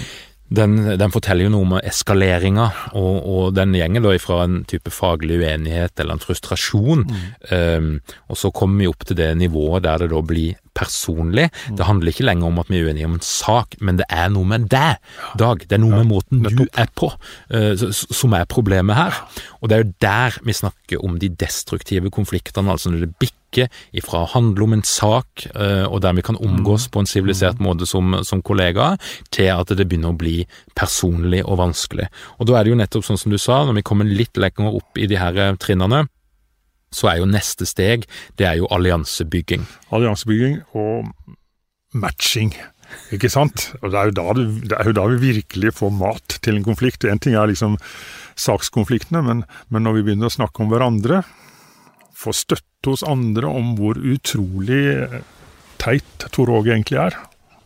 Den, 0.51 0.75
den 0.99 1.13
forteller 1.13 1.47
jo 1.47 1.51
noe 1.53 1.63
om 1.63 1.77
eskaleringa, 1.79 2.65
og, 2.99 3.13
og 3.23 3.53
den 3.55 3.75
gjenger 3.77 4.03
da 4.03 4.15
ifra 4.17 4.41
en 4.43 4.57
type 4.67 4.91
faglig 4.91 5.39
uenighet 5.39 6.01
eller 6.03 6.17
en 6.17 6.23
frustrasjon, 6.23 7.05
um, 7.07 7.93
og 8.27 8.39
så 8.39 8.51
kommer 8.51 8.83
vi 8.83 8.89
opp 8.91 9.05
til 9.07 9.19
det 9.21 9.29
nivået 9.39 9.85
der 9.87 10.03
det 10.03 10.11
da 10.11 10.21
blir 10.27 10.59
personlig. 10.77 11.49
Det 11.77 11.87
handler 11.87 12.13
ikke 12.13 12.27
lenger 12.27 12.47
om 12.47 12.61
at 12.61 12.71
vi 12.71 12.79
er 12.79 12.89
uenige 12.89 13.09
om 13.09 13.17
en 13.17 13.25
sak, 13.25 13.77
men 13.81 13.99
det 13.99 14.07
er 14.09 14.31
noe 14.33 14.47
med 14.47 14.69
deg, 14.71 14.99
Dag. 15.39 15.63
Det 15.67 15.77
er 15.77 15.81
noe 15.83 16.01
med 16.01 16.09
måten 16.09 16.43
du 16.43 16.65
er 16.79 16.89
på, 16.97 17.11
uh, 17.53 17.83
som 17.91 18.35
er 18.37 18.49
problemet 18.49 18.97
her. 18.97 19.19
Og 19.61 19.69
det 19.69 19.77
er 19.77 19.83
jo 19.83 19.93
der 20.03 20.39
vi 20.47 20.55
snakker 20.55 21.03
om 21.05 21.19
de 21.21 21.29
destruktive 21.29 22.11
konfliktene, 22.13 22.71
altså 22.71 22.91
når 22.91 23.05
det 23.05 23.15
bikker 23.21 23.67
ifra 23.97 24.23
å 24.23 24.29
handle 24.31 24.63
om 24.63 24.75
en 24.77 24.85
sak, 24.87 25.45
uh, 25.55 25.87
og 25.89 26.01
der 26.05 26.15
vi 26.17 26.25
kan 26.25 26.39
omgås 26.39 26.87
på 26.91 27.03
en 27.03 27.09
sivilisert 27.09 27.59
måte 27.63 27.87
som, 27.89 28.21
som 28.27 28.43
kollegaer, 28.45 28.99
til 29.31 29.51
at 29.53 29.73
det 29.75 29.87
begynner 29.87 30.15
å 30.15 30.19
bli 30.19 30.41
personlig 30.77 31.43
og 31.45 31.59
vanskelig. 31.61 32.07
Og 32.39 32.47
da 32.49 32.59
er 32.59 32.65
det 32.65 32.73
jo 32.73 32.79
nettopp 32.79 33.07
sånn 33.07 33.21
som 33.21 33.33
du 33.33 33.39
sa, 33.41 33.63
når 33.67 33.81
vi 33.81 33.87
kommer 33.91 34.07
litt 34.07 34.39
lenger 34.39 34.79
opp 34.79 34.99
i 34.99 35.09
de 35.11 35.19
her 35.19 35.37
eh, 35.39 35.55
trinnene, 35.61 36.05
så 36.91 37.11
er 37.11 37.21
jo 37.21 37.29
neste 37.29 37.67
steg, 37.69 38.05
det 38.39 38.47
er 38.47 38.59
jo 38.59 38.69
alliansebygging. 38.73 39.63
Alliansebygging 39.95 40.61
og 40.77 41.11
matching. 41.95 42.53
Ikke 43.15 43.29
sant? 43.31 43.69
Og 43.81 43.93
det 43.93 43.99
er, 43.99 44.11
du, 44.11 44.43
det 44.67 44.75
er 44.77 44.89
jo 44.89 44.95
da 44.97 45.05
vi 45.13 45.31
virkelig 45.39 45.75
får 45.77 45.93
mat 45.95 46.37
til 46.43 46.59
en 46.59 46.67
konflikt. 46.67 47.07
En 47.07 47.21
ting 47.21 47.37
er 47.39 47.47
liksom 47.51 47.77
sakskonfliktene, 48.39 49.23
men, 49.23 49.45
men 49.71 49.87
når 49.87 49.99
vi 49.99 50.05
begynner 50.09 50.31
å 50.31 50.35
snakke 50.35 50.63
om 50.63 50.71
hverandre, 50.71 51.21
få 52.21 52.33
støtte 52.35 52.91
hos 52.91 53.05
andre 53.07 53.49
om 53.49 53.75
hvor 53.79 53.97
utrolig 53.97 55.07
teit 55.81 56.27
Tor 56.35 56.51
Åge 56.53 56.73
egentlig 56.75 56.99
er. 57.01 57.17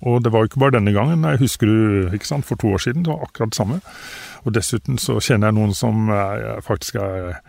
Og 0.05 0.21
det 0.23 0.31
var 0.31 0.43
jo 0.43 0.51
ikke 0.51 0.61
bare 0.61 0.77
denne 0.77 0.93
gangen. 0.95 1.25
Jeg 1.25 1.41
husker 1.41 1.69
du, 1.69 2.13
ikke 2.13 2.29
sant, 2.29 2.45
For 2.45 2.59
to 2.59 2.75
år 2.75 2.83
siden 2.83 3.05
det 3.05 3.11
var 3.11 3.25
akkurat 3.25 3.53
det 3.53 3.57
samme. 3.57 3.79
Og 4.45 4.53
dessuten 4.53 4.99
så 5.01 5.17
kjenner 5.17 5.49
jeg 5.49 5.57
noen 5.57 5.73
som 5.75 6.11
er, 6.13 6.61
faktisk 6.65 6.99
er 7.01 7.39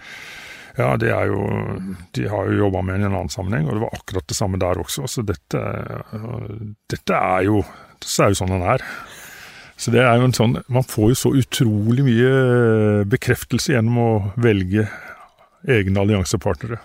ja, 0.76 0.88
er 1.12 1.30
jo 1.30 1.42
De 2.14 2.26
har 2.28 2.49
jo 2.50 2.59
jobba 2.66 2.83
med 2.85 2.99
den 2.99 3.06
i 3.06 3.09
en 3.11 3.16
annen 3.16 3.33
sammenheng, 3.33 3.68
og 3.68 3.76
det 3.76 3.85
var 3.87 3.97
akkurat 3.97 4.26
det 4.28 4.37
samme 4.37 4.61
der 4.61 4.80
også. 4.83 5.06
Så 5.09 5.25
dette, 5.26 5.62
dette 6.92 7.21
er 7.21 7.47
jo 7.49 7.62
Så 8.04 8.26
er 8.26 8.35
jo 8.35 8.40
sånn 8.42 8.52
den 8.52 8.66
er. 8.75 8.85
Så 9.76 9.92
det 9.92 10.02
er 10.04 10.16
jo 10.16 10.28
en 10.28 10.37
sånn 10.37 10.59
Man 10.73 10.87
får 10.88 11.12
jo 11.12 11.21
så 11.21 11.33
utrolig 11.37 12.04
mye 12.06 13.04
bekreftelse 13.09 13.75
gjennom 13.75 14.02
å 14.02 14.11
velge 14.40 14.87
egne 15.66 16.04
alliansepartnere. 16.04 16.78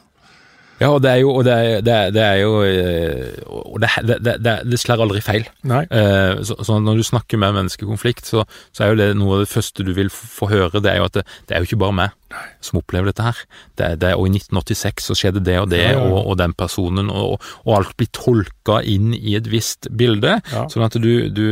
Ja, 0.81 0.89
og 0.95 1.01
det 1.05 1.11
er 1.13 1.19
jo, 1.21 1.31
og 1.37 1.45
det 1.45 1.53
er, 1.53 1.83
det 1.85 1.93
er, 1.93 2.13
det 2.15 2.23
er 2.25 2.37
jo 2.41 2.51
eh, 2.65 3.41
Og 3.47 3.77
det, 3.83 3.91
det, 4.07 4.17
det, 4.25 4.35
det, 4.41 4.55
det 4.71 4.79
slår 4.81 5.03
aldri 5.05 5.21
feil. 5.21 5.45
Nei. 5.69 5.83
Eh, 5.87 6.41
Så, 6.47 6.57
så 6.65 6.79
når 6.81 7.01
du 7.01 7.05
snakker 7.05 7.37
med 7.37 7.53
menneskekonflikt, 7.59 8.25
så, 8.25 8.45
så 8.73 8.85
er 8.85 8.93
jo 8.93 8.99
det 9.01 9.11
noe 9.19 9.37
av 9.37 9.45
det 9.45 9.51
første 9.51 9.85
du 9.85 9.93
vil 9.93 10.09
få 10.09 10.49
høre, 10.49 10.81
det 10.81 10.91
er 10.91 11.01
jo 11.03 11.07
at 11.11 11.21
det, 11.21 11.25
er 11.53 11.61
jo 11.61 11.69
ikke 11.69 11.81
bare 11.85 11.97
meg 12.01 12.17
som 12.63 12.77
opplever 12.79 13.09
dette 13.09 13.25
her. 13.25 13.39
Det, 13.75 13.87
det, 13.99 14.13
og 14.15 14.23
i 14.29 14.31
1986 14.37 15.09
så 15.09 15.15
skjedde 15.19 15.41
det 15.43 15.57
og 15.59 15.67
det, 15.73 15.81
Ja, 15.83 15.89
ja, 15.91 15.99
ja. 15.99 16.05
Og, 16.07 16.29
og 16.31 16.37
den 16.39 16.53
personen, 16.55 17.09
og, 17.11 17.43
og 17.65 17.73
alt 17.75 17.91
blir 17.99 18.07
tolka 18.15 18.77
inn 18.87 19.11
i 19.17 19.35
et 19.35 19.49
visst 19.51 19.89
bilde. 19.99 20.37
Sånn 20.71 20.85
at 20.87 20.95
du, 21.03 21.27
du, 21.27 21.43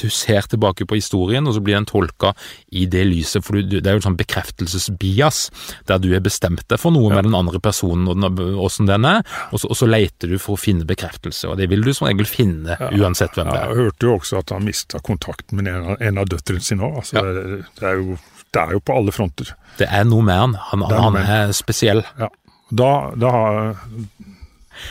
du 0.00 0.06
ser 0.08 0.48
tilbake 0.48 0.86
på 0.88 0.96
historien, 0.96 1.44
og 1.46 1.56
så 1.58 1.60
blir 1.64 1.76
den 1.76 1.88
tolka 1.90 2.32
i 2.72 2.86
det 2.90 3.04
lyset. 3.10 3.44
For 3.44 3.60
du, 3.60 3.76
det 3.76 3.84
er 3.84 3.98
jo 3.98 4.00
en 4.00 4.08
sånn 4.08 4.18
bekreftelsesbias, 4.22 5.42
der 5.90 6.00
du 6.00 6.08
har 6.14 6.24
bestemt 6.24 6.64
deg 6.70 6.80
for 6.80 6.94
noe 6.96 7.12
med 7.12 7.28
den 7.28 7.36
andre 7.36 7.60
personen 7.62 8.08
og 8.08 8.16
den, 8.20 8.39
åssen 8.66 8.88
den 8.90 9.04
er, 9.08 9.22
og 9.52 9.60
så, 9.62 9.70
og 9.70 9.76
så 9.78 9.88
leter 9.90 10.28
du 10.32 10.38
for 10.42 10.56
å 10.56 10.60
finne 10.60 10.86
bekreftelse. 10.88 11.48
Og 11.50 11.56
det 11.60 11.68
vil 11.70 11.84
du 11.86 11.92
som 11.96 12.08
regel 12.08 12.26
finne, 12.28 12.76
uansett 12.96 13.36
hvem 13.38 13.50
det 13.52 13.58
er. 13.60 13.68
jeg 13.74 13.80
hørte 13.84 14.06
jo 14.08 14.16
også 14.18 14.40
at 14.42 14.50
han 14.56 14.64
mista 14.66 14.98
kontakten 15.04 15.60
med 15.60 15.68
en 15.72 15.96
en 16.00 16.18
av 16.22 16.28
døtrene 16.30 16.60
sine 16.64 16.82
òg. 16.86 16.96
Altså, 17.02 17.16
Ja. 17.16 17.22
det, 17.22 17.64
det, 17.78 17.86
er 17.86 17.96
jo, 18.00 18.18
det 18.54 18.60
er 18.62 18.72
jo 18.76 18.80
på 18.80 18.96
alle 18.96 19.12
fronter. 19.14 19.54
Det 19.78 19.88
er 19.90 20.04
noe 20.04 20.22
med 20.26 20.34
han. 20.38 20.54
Han, 20.72 20.82
er 20.88 21.00
han 21.04 21.16
er 21.22 21.52
spesiell. 21.56 22.02
Ja. 22.18 22.28
Da, 22.70 22.90
da, 23.18 23.30
har- 23.30 23.76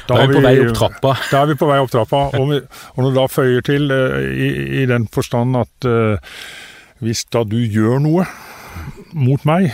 Da 0.08 0.18
er 0.22 0.28
vi 0.28 0.36
på 0.36 0.42
vei 0.44 0.56
opp 0.62 0.76
trappa. 0.78 1.14
Da 1.32 1.42
er 1.44 1.48
vi 1.48 1.56
på 1.60 1.68
vei 1.70 1.78
opp 1.82 1.92
trappa. 1.94 2.20
Og, 2.38 2.50
vi, 2.52 2.58
og 2.96 2.98
når 3.04 3.10
du 3.14 3.16
da 3.20 3.28
føyer 3.32 3.62
til, 3.66 3.90
eh, 3.92 4.28
i, 4.30 4.50
i 4.84 4.86
den 4.90 5.08
forstand 5.08 5.56
at 5.58 5.88
uh, 5.90 6.18
hvis 7.00 7.24
da 7.32 7.44
du 7.48 7.56
gjør 7.64 8.02
noe 8.04 8.26
mot 9.16 9.44
meg, 9.48 9.72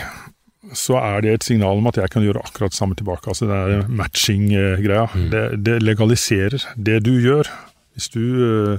så 0.74 0.98
er 0.98 1.22
det 1.22 1.32
et 1.32 1.46
signal 1.46 1.78
om 1.80 1.88
at 1.90 1.98
jeg 2.00 2.10
kan 2.12 2.24
gjøre 2.24 2.42
akkurat 2.42 2.74
det 2.74 2.78
samme 2.78 2.96
tilbake. 2.98 3.30
Altså 3.30 3.48
det 3.48 3.56
er 3.56 3.90
matching-greia. 4.00 5.06
Det, 5.32 5.42
det 5.66 5.76
legaliserer 5.84 6.64
det 6.76 7.00
du 7.06 7.14
gjør. 7.22 7.50
Hvis 7.96 8.08
du, 8.12 8.24
eh, 8.46 8.78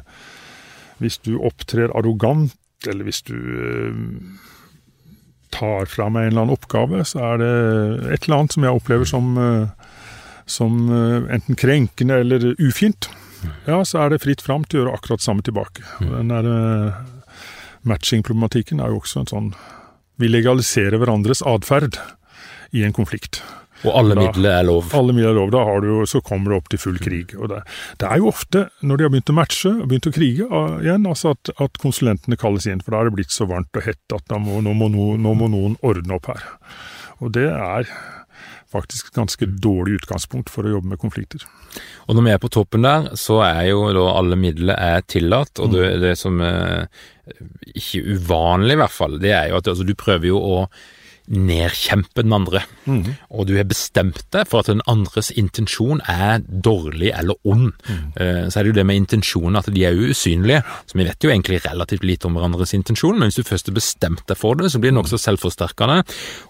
hvis 1.01 1.19
du 1.25 1.37
opptrer 1.39 1.93
arrogant, 1.95 2.53
eller 2.85 3.07
hvis 3.07 3.23
du 3.25 3.37
eh, 3.37 4.01
tar 5.55 5.87
fra 5.89 6.09
meg 6.13 6.27
en 6.27 6.33
eller 6.33 6.43
annen 6.45 6.57
oppgave, 6.57 7.05
så 7.07 7.23
er 7.31 7.41
det 7.41 7.53
et 8.13 8.27
eller 8.27 8.41
annet 8.41 8.57
som 8.57 8.67
jeg 8.67 8.81
opplever 8.81 9.09
som, 9.09 9.31
eh, 9.41 9.95
som 10.47 10.91
enten 10.91 11.57
krenkende 11.59 12.19
eller 12.25 12.51
ufint. 12.59 13.09
Ja, 13.67 13.79
så 13.85 14.03
er 14.03 14.11
det 14.11 14.23
fritt 14.25 14.43
fram 14.43 14.65
til 14.65 14.81
å 14.81 14.83
gjøre 14.83 14.99
akkurat 14.99 15.23
samme 15.23 15.45
tilbake. 15.45 15.85
Og 16.03 16.11
Den 16.11 16.33
der 16.33 16.47
matching-problematikken 17.87 18.81
er 18.83 18.91
jo 18.91 19.01
også 19.01 19.23
en 19.23 19.31
sånn 19.31 19.51
Vi 20.17 20.27
legaliserer 20.31 20.97
hverandres 20.97 21.43
atferd 21.45 21.99
i 22.75 22.83
en 22.83 22.93
konflikt. 22.93 23.41
Og 23.85 23.93
alle 23.93 24.15
Da- 24.17 24.21
midler 24.25 24.55
er 24.59 24.63
lov. 24.65 24.87
Alle 24.97 25.13
midler 25.13 25.29
er 25.29 25.37
lov, 25.37 25.51
da 25.53 25.63
har 25.63 25.81
du, 25.81 25.87
jo- 25.87 26.05
så 26.09 26.21
kommer 26.25 26.49
du 26.49 26.55
opp 26.57 26.69
til 26.69 26.79
full 26.81 26.97
krig. 26.97 27.35
Og 27.37 27.49
det, 27.49 27.59
det 28.01 28.09
er 28.09 28.17
jo 28.17 28.31
ofte, 28.31 28.63
når 28.81 28.97
de 28.97 29.03
har 29.05 29.11
begynt 29.13 29.29
å 29.29 29.35
matche 29.37 29.69
og 29.81 29.87
begynt 29.91 30.09
å 30.09 30.13
krige 30.15 30.47
ah, 30.49 30.79
igjen, 30.81 31.05
altså 31.05 31.35
at, 31.37 31.51
at 31.61 31.77
konsulentene 31.77 32.35
kalles 32.41 32.65
inn, 32.65 32.81
for 32.81 32.91
da 32.91 33.01
er 33.03 33.09
det 33.11 33.13
blitt 33.19 33.29
så 33.35 33.45
varmt 33.47 33.69
og 33.77 33.85
hett 33.85 34.15
at 34.17 34.33
må, 34.41 34.57
nå, 34.65 34.73
må 34.73 34.89
no, 34.89 35.11
nå 35.21 35.35
må 35.37 35.47
noen 35.53 35.77
ordne 35.85 36.17
opp 36.17 36.25
her. 36.33 36.41
Og 37.21 37.31
det 37.37 37.51
er 37.53 37.85
faktisk 38.71 39.13
ganske 39.15 39.47
dårlig 39.63 40.01
utgangspunkt 40.01 40.51
for 40.51 40.67
å 40.67 40.75
jobbe 40.75 40.91
med 40.93 41.01
konflikter. 41.01 41.45
Og 42.07 42.17
når 42.17 42.25
vi 42.25 42.33
er 42.33 42.41
på 42.43 42.51
toppen 42.51 42.87
der, 42.87 43.11
så 43.19 43.39
er 43.45 43.63
jo 43.69 43.85
da 43.95 44.05
alle 44.17 44.39
midler 44.39 44.75
er 44.75 45.05
tillatt, 45.07 45.61
og 45.63 45.73
det, 45.75 45.89
det 46.03 46.13
som 46.19 46.41
er 46.43 46.87
ikke 47.75 48.03
uvanlig 48.17 48.77
i 48.77 48.81
hvert 48.81 48.95
fall, 48.95 49.17
det 49.21 49.33
er 49.35 49.51
jo 49.51 49.59
at 49.59 49.71
altså, 49.71 49.87
du 49.87 49.95
prøver 49.99 50.31
jo 50.31 50.39
å 50.39 50.61
nedkjempe 51.27 52.23
den 52.23 52.33
andre. 52.33 52.61
Og 53.31 53.47
du 53.49 53.55
har 53.57 53.65
bestemt 53.67 54.21
deg 54.31 54.47
for 54.47 54.61
at 54.63 54.69
den 54.71 54.81
andres 54.87 55.29
intensjon 55.35 55.99
er 56.07 56.39
dårlig 56.47 57.11
eller 57.13 57.35
ond. 57.43 57.73
Eh, 58.15 58.47
Så 58.47 58.59
er 58.59 58.63
det 58.63 58.71
jo 58.71 58.77
det 58.79 58.85
med 58.85 58.95
intensjonen 59.01 59.57
at 59.59 59.67
de 59.73 59.83
er 59.85 59.91
jo 59.97 60.11
usynlige, 60.13 60.61
så 60.87 60.95
vi 60.97 61.03
vet 61.03 61.19
jo 61.23 61.29
egentlig 61.29 61.59
relativt 61.65 62.03
lite 62.03 62.27
om 62.27 62.33
hverandres 62.37 62.73
intensjon, 62.73 63.17
men 63.19 63.27
hvis 63.29 63.35
du 63.41 63.43
først 63.43 63.67
har 63.67 63.75
bestemt 63.75 64.23
deg 64.27 64.37
for 64.37 64.55
det, 64.55 64.71
så 64.71 64.79
blir 64.79 64.91
det 64.93 64.97
nokså 65.01 65.19
selvforsterkende. 65.19 66.03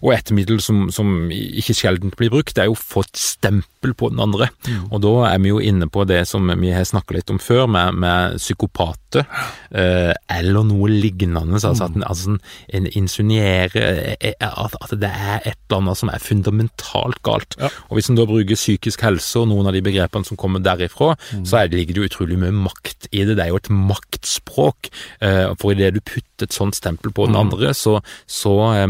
Og 0.03 0.13
et 0.13 0.31
middel 0.31 0.61
som, 0.61 0.89
som 0.91 1.29
ikke 1.31 1.73
sjelden 1.73 2.11
blir 2.15 2.29
brukt, 2.29 2.53
det 2.55 2.61
er 2.63 2.69
jo 2.69 2.77
å 2.77 2.81
få 2.81 3.01
et 3.07 3.17
stempel 3.17 3.93
på 3.97 4.11
den 4.13 4.19
andre. 4.19 4.49
Og 4.91 5.01
da 5.01 5.13
er 5.33 5.39
vi 5.39 5.49
jo 5.49 5.59
inne 5.59 5.87
på 5.89 6.05
det 6.07 6.27
som 6.27 6.45
vi 6.61 6.71
har 6.71 6.85
snakka 6.85 7.17
litt 7.17 7.29
om 7.33 7.39
før, 7.41 7.65
med, 7.67 7.95
med 7.97 8.37
psykopater, 8.37 9.25
eh, 9.71 10.13
eller 10.37 10.63
noe 10.67 10.87
lignende. 10.91 11.57
Altså 11.57 11.73
at 11.87 11.95
en, 11.97 12.03
altså 12.05 12.29
en, 12.35 12.39
en 12.73 12.87
insinuerer 12.93 14.15
eh, 14.21 14.33
at, 14.67 14.75
at 14.83 14.93
det 15.01 15.09
er 15.09 15.39
et 15.47 15.57
eller 15.67 15.81
annet 15.81 15.99
som 15.99 16.11
er 16.13 16.21
fundamentalt 16.23 17.21
galt. 17.25 17.57
Ja. 17.59 17.69
Og 17.89 17.97
hvis 17.97 18.09
en 18.11 18.19
da 18.19 18.25
bruker 18.29 18.59
psykisk 18.59 19.01
helse 19.07 19.41
og 19.41 19.49
noen 19.51 19.67
av 19.71 19.75
de 19.75 19.81
begrepene 19.85 20.27
som 20.27 20.37
kommer 20.39 20.61
derifra, 20.63 21.15
så 21.47 21.61
er 21.63 21.71
det, 21.71 21.79
ligger 21.81 21.97
det 21.97 22.03
jo 22.03 22.09
utrolig 22.11 22.37
mye 22.41 22.53
makt 22.55 23.09
i 23.11 23.23
det. 23.27 23.35
Det 23.39 23.45
er 23.47 23.51
jo 23.53 23.59
et 23.61 23.71
maktspråk. 23.73 24.89
eh, 25.21 25.53
For 25.59 25.73
idet 25.73 25.93
du 25.97 26.01
putter 26.01 26.47
et 26.47 26.53
sånt 26.55 26.77
stempel 26.77 27.11
på 27.15 27.25
den 27.29 27.35
andre, 27.39 27.73
så, 27.77 27.97
så 28.29 28.53
eh, 28.75 28.87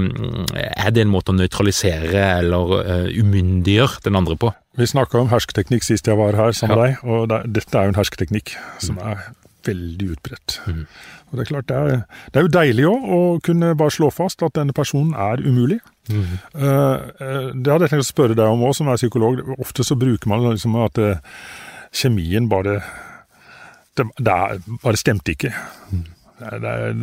er 0.76 0.92
det 0.96 1.06
en 1.06 1.14
måte 1.14 1.32
å 1.34 1.38
nøytralisere 1.38 2.24
eller 2.42 2.78
eh, 2.84 3.10
umyndiggjøre 3.22 4.04
den 4.08 4.20
andre 4.20 4.36
på. 4.40 4.52
Vi 4.78 4.86
snakka 4.86 5.18
om 5.24 5.32
hersketeknikk 5.32 5.86
sist 5.88 6.06
jeg 6.08 6.18
var 6.20 6.36
her 6.38 6.52
sammen 6.54 6.78
Ja. 6.78 6.82
med 6.82 6.92
deg, 6.92 7.10
og 7.10 7.30
det, 7.32 7.40
dette 7.62 7.80
er 7.80 7.88
jo 7.88 7.94
en 7.96 8.00
hersketeknikk 8.02 8.52
som 8.84 9.00
er 9.02 9.24
veldig 9.68 10.12
utbredt. 10.14 10.60
Og 11.28 11.38
Det 11.38 11.44
er 11.44 11.50
klart, 11.50 11.68
det 11.68 11.78
er, 11.78 12.04
det 12.32 12.40
er 12.40 12.46
jo 12.46 12.52
deilig 12.56 12.86
òg 12.88 13.08
å 13.12 13.22
kunne 13.44 13.74
bare 13.76 13.92
slå 13.92 14.08
fast 14.16 14.44
at 14.48 14.56
denne 14.56 14.76
personen 14.76 15.12
er 15.12 15.42
umulig. 15.44 15.82
Mm. 16.08 16.38
Uh, 16.56 17.52
det 17.52 17.72
hadde 17.74 17.88
jeg 17.88 17.96
tenkt 17.96 18.06
å 18.06 18.12
spørre 18.14 18.38
deg 18.38 18.48
om 18.48 18.64
òg, 18.64 18.76
som 18.78 18.88
er 18.88 19.00
psykolog. 19.00 19.42
Ofte 19.60 19.84
så 19.84 19.98
bruker 20.00 20.32
man 20.32 20.46
liksom 20.48 20.78
at 20.80 21.02
uh, 21.04 21.42
kjemien 21.92 22.48
bare 22.48 22.80
det, 23.98 24.06
det 24.22 24.34
er, 24.34 24.62
bare 24.84 25.00
stemte 25.00 25.36
ikke. 25.36 25.52
Mm. 25.92 26.06
Det 26.38 26.70
er, 26.70 26.98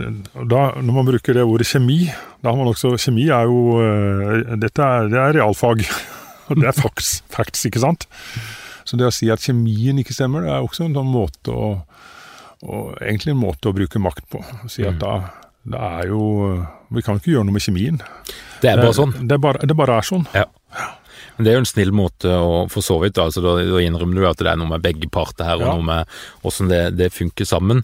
da, 0.47 0.61
når 0.79 0.93
man 0.95 1.09
bruker 1.09 1.35
det 1.35 1.43
ordet 1.43 1.67
kjemi, 1.67 2.05
da 2.39 2.53
har 2.53 2.59
man 2.61 2.71
også 2.71 2.93
Kjemi 3.03 3.25
er 3.35 3.49
jo 3.51 3.81
uh, 3.83 4.55
Dette 4.63 4.85
er, 4.85 5.09
det 5.11 5.21
er 5.21 5.41
realfag. 5.41 5.83
Og 6.49 6.61
det 6.61 6.69
er 6.71 6.77
facts, 6.77 7.19
facts, 7.33 7.65
ikke 7.67 7.83
sant? 7.83 8.07
Så 8.85 8.99
det 9.01 9.09
å 9.09 9.15
si 9.15 9.31
at 9.33 9.43
kjemien 9.43 9.99
ikke 10.01 10.15
stemmer, 10.15 10.45
det 10.45 10.53
er 10.53 10.65
også 10.65 10.85
en 10.87 10.97
sånn 10.97 11.09
måte 11.09 11.53
å 11.53 11.69
og 12.65 12.95
egentlig 13.01 13.35
en 13.35 13.43
måte 13.43 13.71
å 13.71 13.77
bruke 13.77 14.01
makt 14.03 14.27
på. 14.33 14.41
Å 14.41 14.71
si 14.73 14.85
at 14.87 14.97
mm. 14.97 15.03
da, 15.03 15.15
det 15.75 15.81
er 15.81 16.11
jo 16.11 16.25
Vi 16.95 17.03
kan 17.05 17.19
ikke 17.19 17.33
gjøre 17.33 17.49
noe 17.49 17.57
med 17.57 17.65
kjemien. 17.65 18.01
Det 18.63 18.71
er 18.71 18.81
bare 18.81 18.97
sånn? 18.97 19.15
Det, 19.29 19.39
bare, 19.43 19.65
det 19.67 19.77
bare, 19.77 19.99
er 19.99 20.07
sånn. 20.07 20.27
Ja. 20.37 20.47
Men 21.37 21.47
det 21.47 21.51
er 21.51 21.57
jo 21.59 21.63
en 21.65 21.69
snill 21.69 21.95
måte 21.97 22.31
å 22.31 22.67
for 22.71 22.85
så 22.87 23.01
vidt, 23.03 23.19
altså, 23.19 23.43
da, 23.43 23.57
da 23.67 23.81
innrømmer 23.83 24.21
du 24.21 24.29
at 24.29 24.43
det 24.43 24.53
er 24.53 24.61
noe 24.61 24.71
med 24.71 24.85
begge 24.85 25.09
parter 25.13 25.49
her, 25.49 25.59
og 25.59 25.67
ja. 25.67 25.73
noe 25.75 25.89
med 25.89 26.47
åssen 26.47 26.71
det, 26.71 26.83
det, 26.99 27.11
funker 27.15 27.49
sammen. 27.49 27.83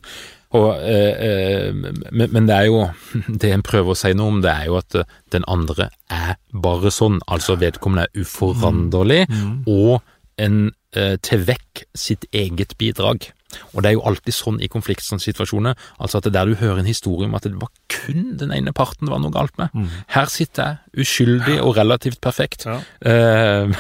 Og, 0.57 0.71
eh, 0.83 1.25
eh, 1.27 1.75
men, 1.75 2.31
men, 2.31 2.47
det 2.49 2.57
er 2.57 2.64
jo 2.66 2.81
Det 3.43 3.53
en 3.55 3.62
prøver 3.62 3.95
å 3.95 3.99
si 3.99 4.11
noe 4.19 4.33
om, 4.33 4.40
det 4.43 4.51
er 4.51 4.71
jo 4.71 4.81
at 4.81 4.97
den 5.35 5.47
andre 5.51 5.90
er 6.11 6.38
bare 6.51 6.95
sånn. 6.95 7.21
Altså 7.31 7.59
vedkommende 7.61 8.09
er 8.09 8.25
uforanderlig, 8.25 9.25
mm. 9.31 9.43
Mm. 9.43 9.61
og 9.75 10.01
en 10.40 10.61
eh, 10.69 10.77
til 10.90 11.44
vekk 11.46 11.85
sitt 11.94 12.24
eget 12.35 12.72
bidrag. 12.81 13.29
Og 13.74 13.83
det 13.83 13.90
er 13.90 13.96
jo 13.96 14.05
alltid 14.07 14.35
sånn 14.35 14.61
i 14.62 14.68
konfliktsituasjoner, 14.70 15.79
altså 16.03 16.20
at 16.20 16.29
det 16.29 16.35
der 16.37 16.50
du 16.50 16.59
hører 16.61 16.83
en 16.83 16.88
historie 16.88 17.29
om 17.29 17.37
at 17.38 17.46
det 17.46 17.59
var 17.59 17.70
kun 17.90 18.37
den 18.40 18.53
ene 18.55 18.74
parten 18.76 19.09
det 19.09 19.14
var 19.14 19.22
noe 19.22 19.35
galt 19.35 19.57
med. 19.61 19.74
Mm. 19.74 19.88
Her 20.14 20.31
sitter 20.33 20.62
jeg, 20.68 21.05
uskyldig 21.05 21.59
og 21.62 21.74
relativt 21.81 22.20
perfekt. 22.22 22.68
Ja. 22.68 22.81
Uh, 23.11 23.72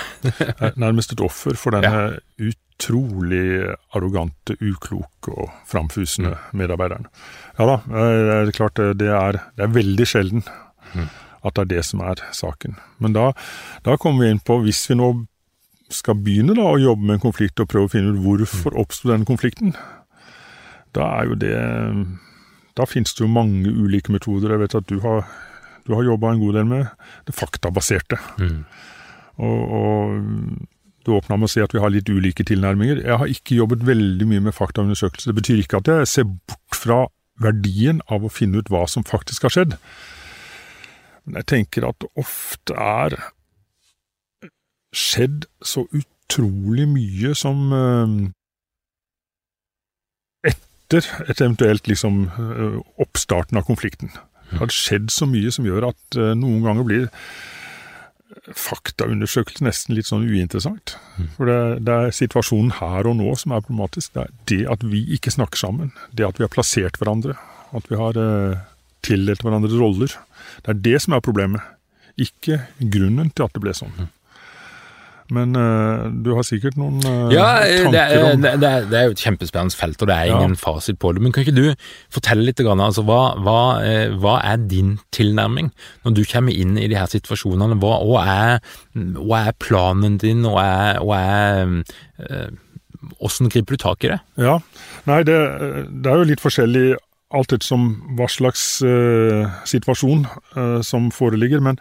Nærmest 0.80 1.12
et 1.12 1.20
offer 1.24 1.56
for 1.58 1.74
denne 1.74 1.90
ja. 1.90 2.50
utrolig 2.50 3.70
arrogante, 3.96 4.56
ukloke 4.58 5.32
og 5.32 5.50
framfusende 5.68 6.34
mm. 6.34 6.58
medarbeideren. 6.58 7.08
Ja 7.58 7.68
da, 7.68 7.76
eh, 7.84 8.20
det 8.26 8.36
er 8.36 8.54
klart 8.56 8.80
det 9.00 9.10
er, 9.12 9.40
det 9.56 9.66
er 9.66 9.74
veldig 9.74 10.06
sjelden 10.08 10.44
mm. 10.94 11.08
at 11.44 11.56
det 11.56 11.64
er 11.64 11.70
det 11.74 11.84
som 11.88 12.02
er 12.06 12.22
saken. 12.36 12.78
Men 12.98 13.16
da, 13.16 13.30
da 13.86 13.98
kommer 14.00 14.24
vi 14.24 14.34
inn 14.34 14.42
på, 14.44 14.60
hvis 14.64 14.82
vi 14.90 14.98
nå 14.98 15.12
skal 15.90 16.18
begynne 16.22 16.54
da, 16.56 16.64
å 16.70 16.80
jobbe 16.80 17.06
med 17.06 17.18
en 17.18 17.24
konflikt 17.26 17.60
og 17.62 17.70
prøve 17.70 17.88
å 17.88 17.92
finne 17.92 18.14
ut 18.14 18.22
hvorfor 18.24 18.76
oppsto 18.78 19.10
den 19.10 19.26
konflikten, 19.28 19.74
da 20.96 21.06
er 21.20 21.30
jo 21.30 21.38
det 21.38 21.54
Da 22.78 22.86
finnes 22.86 23.12
det 23.14 23.24
jo 23.24 23.30
mange 23.30 23.68
ulike 23.68 24.12
metoder. 24.14 24.54
Jeg 24.54 24.60
vet 24.62 24.74
at 24.78 24.86
du 24.88 25.00
har, 25.02 25.26
du 25.84 25.94
har 25.94 26.06
jobba 26.06 26.30
en 26.30 26.40
god 26.40 26.54
del 26.56 26.68
med 26.70 26.86
det 27.26 27.34
faktabaserte. 27.36 28.16
Mm. 28.38 28.62
Og, 29.42 29.72
og, 29.76 30.14
du 31.04 31.12
åpna 31.16 31.36
med 31.36 31.48
å 31.48 31.50
si 31.50 31.62
at 31.64 31.74
vi 31.74 31.82
har 31.82 31.92
litt 31.92 32.08
ulike 32.08 32.46
tilnærminger. 32.46 33.02
Jeg 33.02 33.18
har 33.20 33.32
ikke 33.32 33.58
jobbet 33.58 33.82
veldig 33.88 34.28
mye 34.30 34.44
med 34.46 34.56
faktaundersøkelser. 34.56 35.32
Det 35.32 35.40
betyr 35.40 35.62
ikke 35.62 35.80
at 35.80 35.90
jeg 35.90 36.08
ser 36.12 36.30
bort 36.30 36.78
fra 36.78 37.02
verdien 37.40 38.00
av 38.12 38.24
å 38.24 38.32
finne 38.32 38.60
ut 38.60 38.70
hva 38.72 38.86
som 38.88 39.04
faktisk 39.04 39.48
har 39.48 39.54
skjedd. 39.56 39.76
Men 41.24 41.40
jeg 41.40 41.50
tenker 41.54 41.88
at 41.88 41.98
det 42.00 42.10
ofte 42.20 42.76
er 42.76 43.18
skjedd 44.96 45.46
så 45.62 45.86
utrolig 45.94 46.86
mye 46.90 47.34
som 47.38 47.72
eh, 47.76 48.18
Etter 50.50 51.06
et 51.30 51.38
eventuelt 51.38 51.86
liksom 51.86 52.24
eh, 52.26 52.78
oppstarten 52.98 53.60
av 53.60 53.66
konflikten. 53.68 54.10
Det 54.50 54.58
har 54.58 54.72
skjedd 54.74 55.12
så 55.14 55.28
mye 55.30 55.52
som 55.54 55.68
gjør 55.68 55.92
at 55.92 56.18
eh, 56.18 56.32
noen 56.34 56.64
ganger 56.66 56.86
blir 56.88 57.08
faktaundersøkelse 58.58 59.64
nesten 59.66 59.96
litt 59.96 60.08
sånn 60.08 60.26
uinteressant. 60.26 60.96
For 61.36 61.50
det, 61.50 61.84
det, 61.86 61.94
er 61.94 62.14
situasjonen 62.14 62.74
her 62.78 63.08
og 63.10 63.18
nå 63.18 63.34
som 63.38 63.54
er 63.54 63.64
problematisk. 63.64 64.14
Det 64.14 64.22
er 64.22 64.34
det 64.50 64.60
at 64.74 64.86
vi 64.86 65.02
ikke 65.16 65.34
snakker 65.34 65.60
sammen. 65.60 65.92
Det 66.10 66.26
at 66.26 66.38
vi 66.38 66.46
har 66.46 66.52
plassert 66.52 66.98
hverandre. 67.00 67.36
At 67.76 67.90
vi 67.90 67.98
har 67.98 68.18
eh, 68.18 68.62
tildelt 69.06 69.44
hverandre 69.46 69.74
roller. 69.78 70.14
Det 70.64 70.74
er 70.74 70.82
det 70.86 70.96
som 71.06 71.16
er 71.16 71.24
problemet. 71.24 71.62
Ikke 72.20 72.64
grunnen 72.80 73.30
til 73.30 73.46
at 73.46 73.54
det 73.54 73.62
ble 73.62 73.74
sånn. 73.76 74.10
Men 75.34 75.54
uh, 75.56 76.10
du 76.10 76.32
har 76.34 76.44
sikkert 76.46 76.76
noen 76.80 76.98
uh, 77.04 77.30
ja, 77.32 77.46
tanker 77.62 77.94
det 77.94 78.02
er, 78.02 78.24
om 78.26 78.42
det 78.42 78.50
er, 78.50 78.86
det 78.90 78.98
er, 78.98 79.06
jo 79.08 79.14
et 79.14 79.22
kjempespennende 79.22 79.76
felt, 79.78 80.02
og 80.02 80.10
det 80.10 80.16
er 80.16 80.32
ingen 80.34 80.56
ja. 80.56 80.60
fasit 80.60 80.98
på 81.02 81.12
det. 81.14 81.22
Men 81.24 81.34
kan 81.34 81.46
ikke 81.46 81.56
du 81.56 81.86
fortelle 82.12 82.46
litt, 82.46 82.62
altså, 82.64 83.04
hva, 83.06 83.20
hva, 83.44 83.60
uh, 83.84 84.16
hva, 84.20 84.38
er 84.46 84.62
din 84.70 84.96
tilnærming 85.14 85.70
når 86.04 86.16
du 86.18 86.22
kommer 86.28 86.56
inn 86.56 86.76
i 86.80 86.88
de 86.90 86.98
her 86.98 87.10
situasjonene? 87.10 87.78
Hva, 87.82 87.98
hva, 88.06 88.24
er, 88.26 88.72
er, 89.40 89.52
planen 89.62 90.18
din, 90.20 90.44
og 90.48 90.58
er 90.60 91.00
Åssen 93.24 93.48
griper 93.48 93.76
du 93.76 93.80
tak 93.80 94.04
i 94.04 94.10
det? 94.10 94.18
Ja, 94.40 94.58
nei, 95.08 95.22
det, 95.24 95.36
det 96.04 96.10
er 96.10 96.20
jo 96.20 96.26
litt 96.28 96.42
forskjellig 96.42 96.98
alt 97.32 97.54
etter 97.54 97.84
hva 98.18 98.26
slags 98.28 98.64
situasjon 99.70 100.26
som 100.84 101.08
foreligger. 101.14 101.62
men 101.64 101.78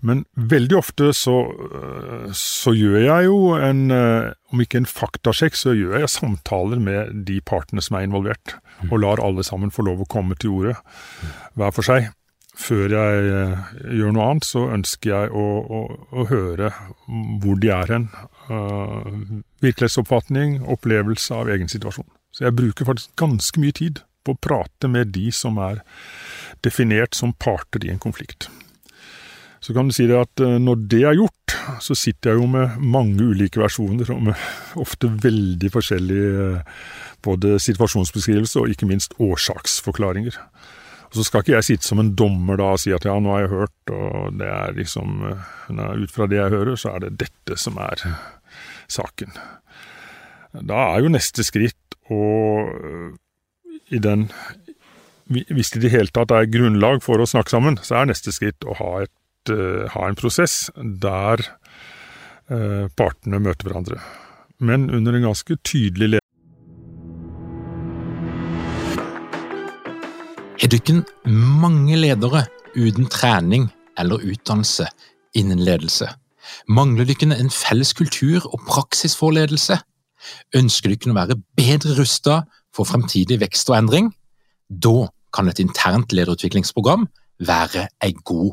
men 0.00 0.22
veldig 0.34 0.76
ofte 0.78 1.10
så, 1.16 1.36
øh, 1.50 2.28
så, 2.36 2.72
gjør 2.76 2.98
jeg 2.98 3.26
jo 3.26 3.38
en, 3.56 3.90
øh, 3.90 4.30
om 4.52 4.62
ikke 4.64 4.80
en 4.80 4.88
faktasjekk, 4.88 5.58
så 5.58 5.74
gjør 5.76 5.98
jeg 6.00 6.12
samtaler 6.12 6.80
med 6.80 7.26
de 7.28 7.40
partene 7.40 7.84
som 7.84 7.98
er 7.98 8.06
involvert. 8.08 8.56
Og 8.90 9.02
lar 9.02 9.20
alle 9.20 9.44
sammen 9.44 9.72
få 9.72 9.84
lov 9.84 10.00
å 10.00 10.08
komme 10.08 10.38
til 10.40 10.54
orde 10.56 10.78
hver 11.58 11.74
for 11.76 11.84
seg. 11.84 12.08
Før 12.60 12.92
jeg 12.92 13.28
øh, 13.28 13.74
gjør 13.98 14.16
noe 14.16 14.28
annet, 14.30 14.48
så 14.48 14.66
ønsker 14.72 15.12
jeg 15.12 15.34
å, 15.36 15.44
å, 15.60 15.82
å 16.12 16.26
høre 16.32 16.72
hvor 17.42 17.60
de 17.60 17.72
er 17.72 17.92
hen. 17.94 18.08
virkelighetsoppfatning, 19.60 20.62
opplevelse 20.64 21.36
av 21.36 21.52
egen 21.52 21.68
situasjon. 21.70 22.08
Så 22.34 22.46
jeg 22.46 22.56
bruker 22.56 22.88
faktisk 22.88 23.12
ganske 23.20 23.60
mye 23.60 23.76
tid 23.76 24.00
på 24.24 24.34
å 24.34 24.40
prate 24.42 24.88
med 24.90 25.12
de 25.14 25.30
som 25.34 25.58
er 25.62 25.84
definert 26.64 27.16
som 27.16 27.32
parter 27.32 27.84
i 27.86 27.92
en 27.92 28.02
konflikt. 28.02 28.48
Så 29.60 29.74
kan 29.76 29.88
du 29.88 29.94
si 29.94 30.06
det 30.08 30.16
at 30.16 30.40
eh, 30.40 30.56
når 30.60 30.84
det 30.90 31.02
er 31.04 31.18
gjort, 31.18 31.54
så 31.84 31.94
sitter 31.98 32.32
jeg 32.32 32.40
jo 32.40 32.48
med 32.48 32.80
mange 32.80 33.20
ulike 33.20 33.60
versjoner, 33.60 34.08
og 34.14 34.22
med 34.30 34.80
ofte 34.80 35.10
veldig 35.22 35.70
forskjellige 35.74 36.44
eh, 36.46 36.76
både 37.24 37.58
situasjonsbeskrivelse 37.60 38.62
og 38.62 38.72
ikke 38.72 38.88
minst 38.88 39.16
årsaksforklaringer. 39.20 40.38
Og 41.10 41.18
Så 41.18 41.26
skal 41.26 41.44
ikke 41.44 41.58
jeg 41.58 41.66
sitte 41.66 41.88
som 41.88 42.00
en 42.00 42.14
dommer 42.16 42.56
da 42.56 42.70
og 42.72 42.80
si 42.80 42.94
at 42.96 43.04
ja, 43.04 43.18
nå 43.20 43.34
har 43.34 43.44
jeg 43.44 43.52
hørt, 43.52 43.92
og 43.92 44.40
det 44.40 44.48
er 44.48 44.76
liksom 44.78 45.26
eh, 45.28 45.56
Ut 46.00 46.12
fra 46.14 46.26
det 46.30 46.40
jeg 46.40 46.54
hører, 46.56 46.76
så 46.80 46.94
er 46.94 47.04
det 47.04 47.18
dette 47.26 47.58
som 47.60 47.76
er 47.82 48.00
saken. 48.90 49.36
Da 50.66 50.80
er 50.94 51.04
jo 51.04 51.12
neste 51.12 51.44
skritt 51.46 51.98
å 52.10 52.22
i 53.90 53.98
den 54.02 54.24
Hvis 55.30 55.70
det 55.70 55.78
i 55.78 55.82
det 55.84 55.92
hele 55.92 56.10
tatt 56.14 56.32
er 56.34 56.48
grunnlag 56.50 57.04
for 57.04 57.22
å 57.22 57.28
snakke 57.28 57.52
sammen, 57.52 57.78
så 57.86 58.00
er 58.00 58.08
neste 58.10 58.32
skritt 58.34 58.66
å 58.66 58.74
ha 58.80 58.90
et 59.04 59.12
ha 59.48 60.08
en 60.08 60.18
prosess 60.18 60.70
der 60.76 61.40
uh, 62.50 62.86
partene 62.96 63.40
møter 63.40 63.68
hverandre. 63.70 64.00
Men 64.60 64.90
under 64.92 65.16
en 65.16 65.30
ganske 65.30 65.56
tydelig 65.64 66.16
ledelse. 66.16 66.26
Har 70.60 70.68
dere 70.68 71.00
mange 71.24 71.96
ledere 71.96 72.44
uten 72.76 73.08
trening 73.10 73.70
eller 73.98 74.20
utdannelse 74.22 74.90
innen 75.34 75.62
ledelse? 75.64 76.10
Mangler 76.68 77.08
dere 77.08 77.38
en 77.38 77.50
felles 77.50 77.94
kultur 77.96 78.44
og 78.44 78.60
praksis 78.68 79.16
for 79.16 79.32
ledelse? 79.34 79.80
Ønsker 80.54 80.92
dere 80.92 81.14
å 81.14 81.16
være 81.16 81.38
bedre 81.56 81.96
rusta 81.98 82.42
for 82.76 82.86
fremtidig 82.86 83.40
vekst 83.40 83.72
og 83.72 83.78
endring? 83.80 84.12
Da 84.68 85.08
kan 85.34 85.48
et 85.48 85.62
internt 85.62 86.12
lederutviklingsprogram 86.12 87.08
være 87.40 87.88
en 88.04 88.22
god 88.26 88.52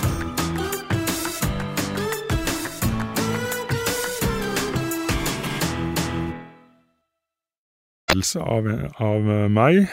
Av, 8.11 8.67
av 8.99 9.27
meg 9.51 9.85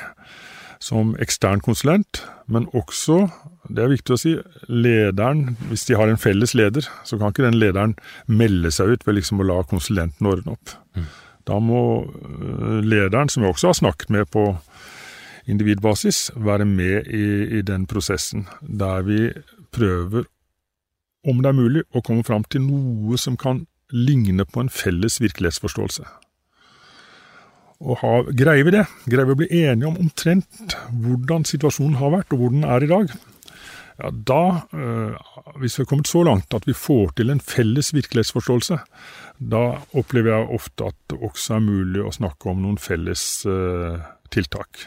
som 0.83 1.15
ekstern 1.23 1.61
konsulent, 1.63 2.23
men 2.47 2.69
også, 2.77 3.27
det 3.69 3.83
er 3.85 3.93
viktig 3.93 4.15
å 4.15 4.19
si, 4.21 4.35
lederen 4.71 5.57
Hvis 5.69 5.85
de 5.89 5.97
har 5.99 6.09
en 6.09 6.21
felles 6.21 6.55
leder, 6.57 6.87
så 7.05 7.19
kan 7.19 7.35
ikke 7.35 7.45
den 7.45 7.59
lederen 7.59 7.97
melde 8.27 8.71
seg 8.75 8.95
ut 8.95 9.07
ved 9.07 9.19
liksom 9.19 9.43
å 9.43 9.49
la 9.49 9.59
konsulenten 9.69 10.31
ordne 10.31 10.55
opp. 10.55 10.75
Mm. 10.97 11.09
Da 11.49 11.59
må 11.65 11.83
øh, 12.05 12.81
lederen, 12.85 13.29
som 13.33 13.45
jeg 13.45 13.55
også 13.55 13.73
har 13.73 13.79
snakket 13.81 14.13
med 14.15 14.31
på 14.33 14.45
individbasis, 15.49 16.29
være 16.37 16.67
med 16.69 17.09
i, 17.09 17.59
i 17.59 17.63
den 17.63 17.87
prosessen, 17.89 18.47
der 18.61 19.03
vi 19.07 19.33
prøver, 19.73 20.29
om 21.29 21.43
det 21.43 21.51
er 21.51 21.57
mulig, 21.57 21.85
å 21.93 22.05
komme 22.05 22.25
fram 22.25 22.45
til 22.49 22.63
noe 22.65 23.19
som 23.21 23.37
kan 23.41 23.65
ligne 23.93 24.45
på 24.45 24.61
en 24.63 24.73
felles 24.73 25.19
virkelighetsforståelse. 25.21 26.05
Og 27.79 28.01
ha, 28.01 28.13
greier 28.35 28.67
vi 28.67 28.75
det, 28.75 28.85
greier 29.07 29.29
vi 29.29 29.35
å 29.37 29.39
bli 29.39 29.49
enige 29.61 29.87
om 29.87 29.99
omtrent 30.03 30.75
hvordan 30.91 31.45
situasjonen 31.47 31.99
har 32.01 32.15
vært, 32.17 32.33
og 32.35 32.43
hvor 32.43 32.55
den 32.55 32.67
er 32.67 32.85
i 32.85 32.91
dag, 32.91 33.13
ja, 33.99 34.11
da, 34.11 34.43
øh, 34.75 35.15
hvis 35.59 35.79
vi 35.79 35.83
har 35.83 35.89
kommet 35.91 36.11
så 36.11 36.23
langt 36.27 36.55
at 36.55 36.67
vi 36.69 36.75
får 36.75 37.17
til 37.19 37.33
en 37.35 37.43
felles 37.43 37.91
virkelighetsforståelse, 37.95 38.79
da 39.39 39.63
opplever 39.99 40.35
jeg 40.35 40.51
ofte 40.59 40.91
at 40.91 40.99
det 41.11 41.19
også 41.19 41.57
er 41.57 41.65
mulig 41.67 42.05
å 42.07 42.15
snakke 42.15 42.51
om 42.51 42.63
noen 42.63 42.79
felles 42.83 43.25
øh, 43.47 43.99
tiltak 44.35 44.87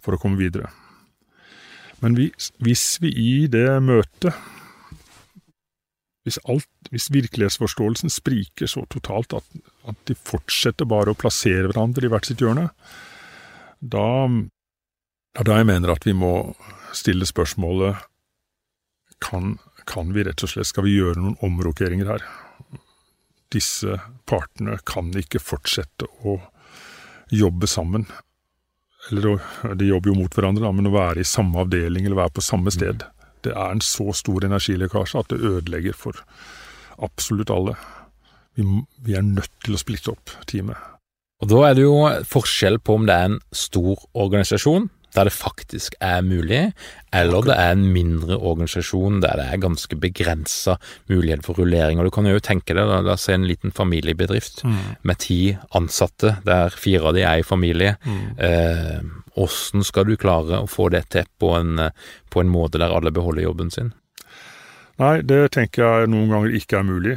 for 0.00 0.16
å 0.16 0.20
komme 0.20 0.40
videre. 0.40 0.70
Men 2.00 2.14
hvis, 2.16 2.52
hvis 2.62 2.84
vi 3.02 3.12
i 3.12 3.32
det 3.52 3.66
møtet 3.84 4.36
hvis, 6.28 6.38
alt, 6.44 6.68
hvis 6.92 7.08
virkelighetsforståelsen 7.14 8.12
spriker 8.12 8.70
så 8.70 8.84
totalt 8.92 9.34
at, 9.40 9.48
at, 9.88 9.98
de 10.08 10.16
fortsetter 10.16 10.88
bare 10.88 11.14
å 11.14 11.18
plassere 11.18 11.70
hverandre 11.70 12.06
i 12.06 12.12
hvert 12.12 12.28
sitt 12.28 12.44
hjørne, 12.44 12.68
da 13.80 14.08
er 15.38 15.46
da 15.46 15.58
jeg 15.60 15.68
mener 15.68 15.94
at 15.94 16.06
vi 16.06 16.14
må 16.18 16.32
stille 16.96 17.26
spørsmålet 17.28 18.04
kan, 19.22 19.56
kan 19.86 20.12
vi 20.14 20.24
rett 20.26 20.42
og 20.42 20.50
slett, 20.50 20.68
skal 20.70 20.86
vi 20.86 20.96
gjøre 20.96 21.20
noen 21.20 21.38
omrokeringer 21.46 22.12
her? 22.12 22.24
Disse 23.52 23.98
partene 24.28 24.76
kan 24.86 25.10
ikke 25.16 25.40
fortsette 25.42 26.06
å 26.28 26.38
jobbe 27.34 27.68
sammen. 27.70 28.06
Eller 29.10 29.40
de 29.78 29.88
jobber 29.88 30.12
jo 30.12 30.18
mot 30.18 30.34
hverandre, 30.34 30.66
da, 30.66 30.72
men 30.74 30.90
å 30.90 30.94
være 30.94 31.22
i 31.22 31.28
samme 31.28 31.62
avdeling 31.62 32.06
eller 32.06 32.22
være 32.24 32.36
på 32.38 32.44
samme 32.44 32.72
sted. 32.74 33.06
Det 33.46 33.54
er 33.54 33.72
en 33.74 33.84
så 33.84 34.12
stor 34.16 34.46
energilekkasje 34.48 35.22
at 35.22 35.32
det 35.32 35.40
ødelegger 35.40 35.96
for 35.96 36.20
absolutt 36.98 37.50
alle. 37.54 37.76
Vi, 38.58 38.66
vi 39.06 39.14
er 39.14 39.26
nødt 39.26 39.52
til 39.64 39.76
å 39.76 39.80
splitte 39.80 40.14
opp 40.14 40.34
teamet. 40.50 40.78
Og 41.38 41.50
Da 41.50 41.64
er 41.68 41.76
det 41.78 41.84
jo 41.84 41.98
forskjell 42.26 42.80
på 42.82 42.98
om 42.98 43.04
det 43.06 43.14
er 43.14 43.28
en 43.28 43.42
stor 43.54 44.00
organisasjon, 44.18 44.88
der 45.14 45.24
det 45.24 45.32
faktisk 45.32 45.94
er 46.04 46.20
mulig, 46.22 46.72
eller 47.16 47.46
det 47.46 47.54
er 47.56 47.72
en 47.72 47.86
mindre 47.94 48.36
organisasjon 48.36 49.22
der 49.22 49.38
det 49.40 49.46
er 49.46 49.62
ganske 49.62 49.96
begrensa 49.96 50.76
mulighet 51.08 51.46
for 51.46 51.58
rullering. 51.58 51.98
Og 51.98 52.04
Du 52.04 52.10
kan 52.10 52.26
jo 52.26 52.42
tenke 52.44 52.74
deg, 52.74 52.84
la 52.84 53.14
oss 53.14 53.24
si 53.26 53.32
en 53.32 53.46
liten 53.48 53.72
familiebedrift 53.72 54.64
mm. 54.64 54.76
med 55.02 55.22
ti 55.24 55.56
ansatte, 55.78 56.36
der 56.44 56.74
fire 56.74 57.08
av 57.08 57.16
de 57.16 57.24
er 57.24 57.40
i 57.40 57.46
familie. 57.46 57.96
Mm. 58.04 58.20
Eh, 58.36 59.00
hvordan 59.38 59.86
skal 59.86 60.08
du 60.08 60.16
klare 60.20 60.60
å 60.62 60.68
få 60.70 60.88
det 60.94 61.06
til 61.14 61.28
på 61.38 61.54
en, 61.56 61.88
på 62.30 62.42
en 62.42 62.52
måte 62.52 62.80
der 62.82 62.94
alle 62.94 63.14
beholder 63.14 63.46
jobben 63.46 63.70
sin? 63.74 63.92
Nei, 64.98 65.20
det 65.22 65.52
tenker 65.54 65.84
jeg 65.84 66.10
noen 66.10 66.30
ganger 66.32 66.56
ikke 66.58 66.80
er 66.80 66.86
mulig. 66.86 67.14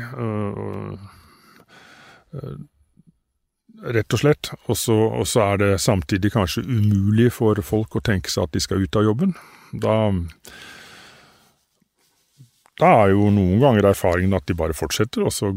Rett 3.82 4.14
og 4.14 4.22
slett. 4.22 4.52
Og 4.70 4.78
så 4.78 5.42
er 5.48 5.58
det 5.64 5.72
samtidig 5.82 6.34
kanskje 6.36 6.62
umulig 6.68 7.32
for 7.34 7.58
folk 7.66 7.98
å 7.98 8.04
tenke 8.06 8.30
seg 8.30 8.46
at 8.46 8.54
de 8.54 8.62
skal 8.62 8.86
ut 8.86 9.02
av 9.02 9.08
jobben. 9.10 9.34
Da, 9.74 9.98
da 12.78 12.94
er 13.02 13.16
jo 13.16 13.34
noen 13.34 13.58
ganger 13.64 13.90
erfaringen 13.96 14.38
at 14.38 14.46
de 14.46 14.58
bare 14.62 14.78
fortsetter, 14.78 15.26
og 15.26 15.34
så 15.34 15.56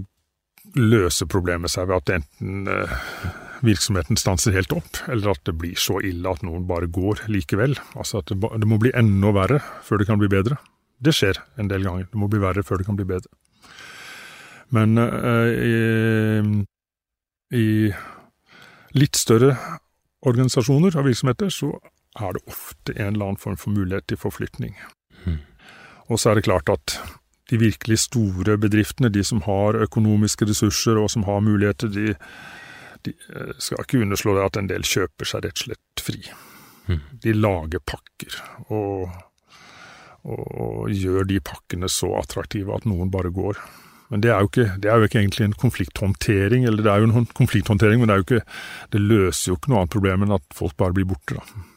løser 0.81 1.29
problemet 1.29 1.75
seg 1.75 1.91
ved 1.91 2.01
at 2.01 2.15
enten 2.17 3.44
virksomheten 3.65 4.19
stanser 4.21 4.55
helt 4.57 4.73
opp, 4.77 5.01
eller 5.09 5.33
at 5.35 5.43
det 5.49 5.57
blir 5.61 5.79
så 5.81 5.99
ille 6.05 6.31
at 6.31 6.45
noen 6.47 6.67
bare 6.69 6.89
går 6.93 7.25
likevel. 7.33 7.77
Altså 7.95 8.21
at 8.21 8.33
det, 8.33 8.69
må 8.69 8.79
bli 8.81 8.93
enda 8.97 9.33
verre 9.35 9.61
før 9.85 10.03
det 10.03 10.09
kan 10.11 10.21
bli 10.21 10.31
bedre. 10.33 10.59
Det 11.05 11.15
skjer 11.17 11.41
en 11.61 11.71
del 11.71 11.87
ganger. 11.87 12.09
Det 12.11 12.21
må 12.21 12.29
bli 12.33 12.43
verre 12.43 12.65
før 12.67 12.81
det 12.81 12.89
kan 12.89 12.99
bli 12.99 13.09
bedre. 13.09 13.31
Men 14.75 14.99
eh, 14.99 15.51
i, 15.55 15.75
i, 17.55 17.67
litt 18.97 19.19
større 19.19 19.57
organisasjoner 20.25 20.97
og 20.97 21.09
virksomheter 21.09 21.53
så 21.53 21.75
er 22.21 22.37
det 22.37 22.45
ofte 22.49 22.95
en 22.95 23.13
eller 23.15 23.33
annen 23.33 23.43
form 23.43 23.59
for 23.61 23.75
mulighet 23.75 24.07
til 24.09 24.21
forflytning. 24.21 24.77
Mm. 25.27 25.43
Og 26.09 26.21
så 26.21 26.31
er 26.31 26.39
det 26.39 26.49
klart 26.49 26.71
at 26.73 26.99
de 27.51 27.61
virkelig 27.61 27.99
store 28.07 28.57
bedriftene, 28.59 29.13
de 29.13 29.25
som 29.25 29.43
har 29.45 29.77
økonomiske 29.85 30.49
ressurser 30.49 30.99
og 31.01 31.11
som 31.13 31.27
har 31.29 31.43
muligheter, 31.45 31.91
de, 31.93 32.15
de 33.05 33.15
eh, 33.15 33.55
skal 33.63 33.85
ikke 33.85 34.03
underslå 34.05 34.37
det 34.39 34.49
at 34.49 34.59
en 34.61 34.71
del 34.71 34.87
kjøper 34.89 35.29
seg 35.29 35.47
rett 35.47 35.61
og 35.61 35.69
slett 35.69 36.05
fri. 36.05 36.21
Mm. 36.89 37.01
De 37.25 37.37
lager 37.37 37.81
pakker, 37.89 38.37
og, 38.75 39.09
og, 40.29 40.91
gjør 40.93 41.29
de 41.29 41.41
pakkene 41.45 41.89
så 41.89 42.13
attraktive 42.21 42.77
at 42.77 42.89
noen 42.89 43.13
bare 43.13 43.33
går. 43.35 43.61
Men 44.13 44.21
det 44.21 44.31
er, 44.31 44.45
ikke, 44.45 44.67
det 44.79 44.91
er 44.91 45.01
jo 45.01 45.09
ikke 45.09 45.23
egentlig 45.23 45.47
en 45.49 45.61
konflikthåndtering, 45.61 46.67
eller 46.69 46.85
det 46.85 46.91
er 46.93 47.03
jo 47.03 47.09
en 47.09 47.31
konflikthåndtering, 47.41 48.03
men 48.03 48.13
det, 48.13 48.19
ikke, 48.27 48.43
det 48.93 49.01
løser 49.01 49.51
jo 49.51 49.57
ikke 49.57 49.73
noe 49.73 49.85
annet 49.85 49.95
problem 49.97 50.27
enn 50.27 50.37
at 50.37 50.45
folk 50.55 50.77
bare 50.81 50.97
blir 50.97 51.09
borte, 51.09 51.41
da. 51.41 51.71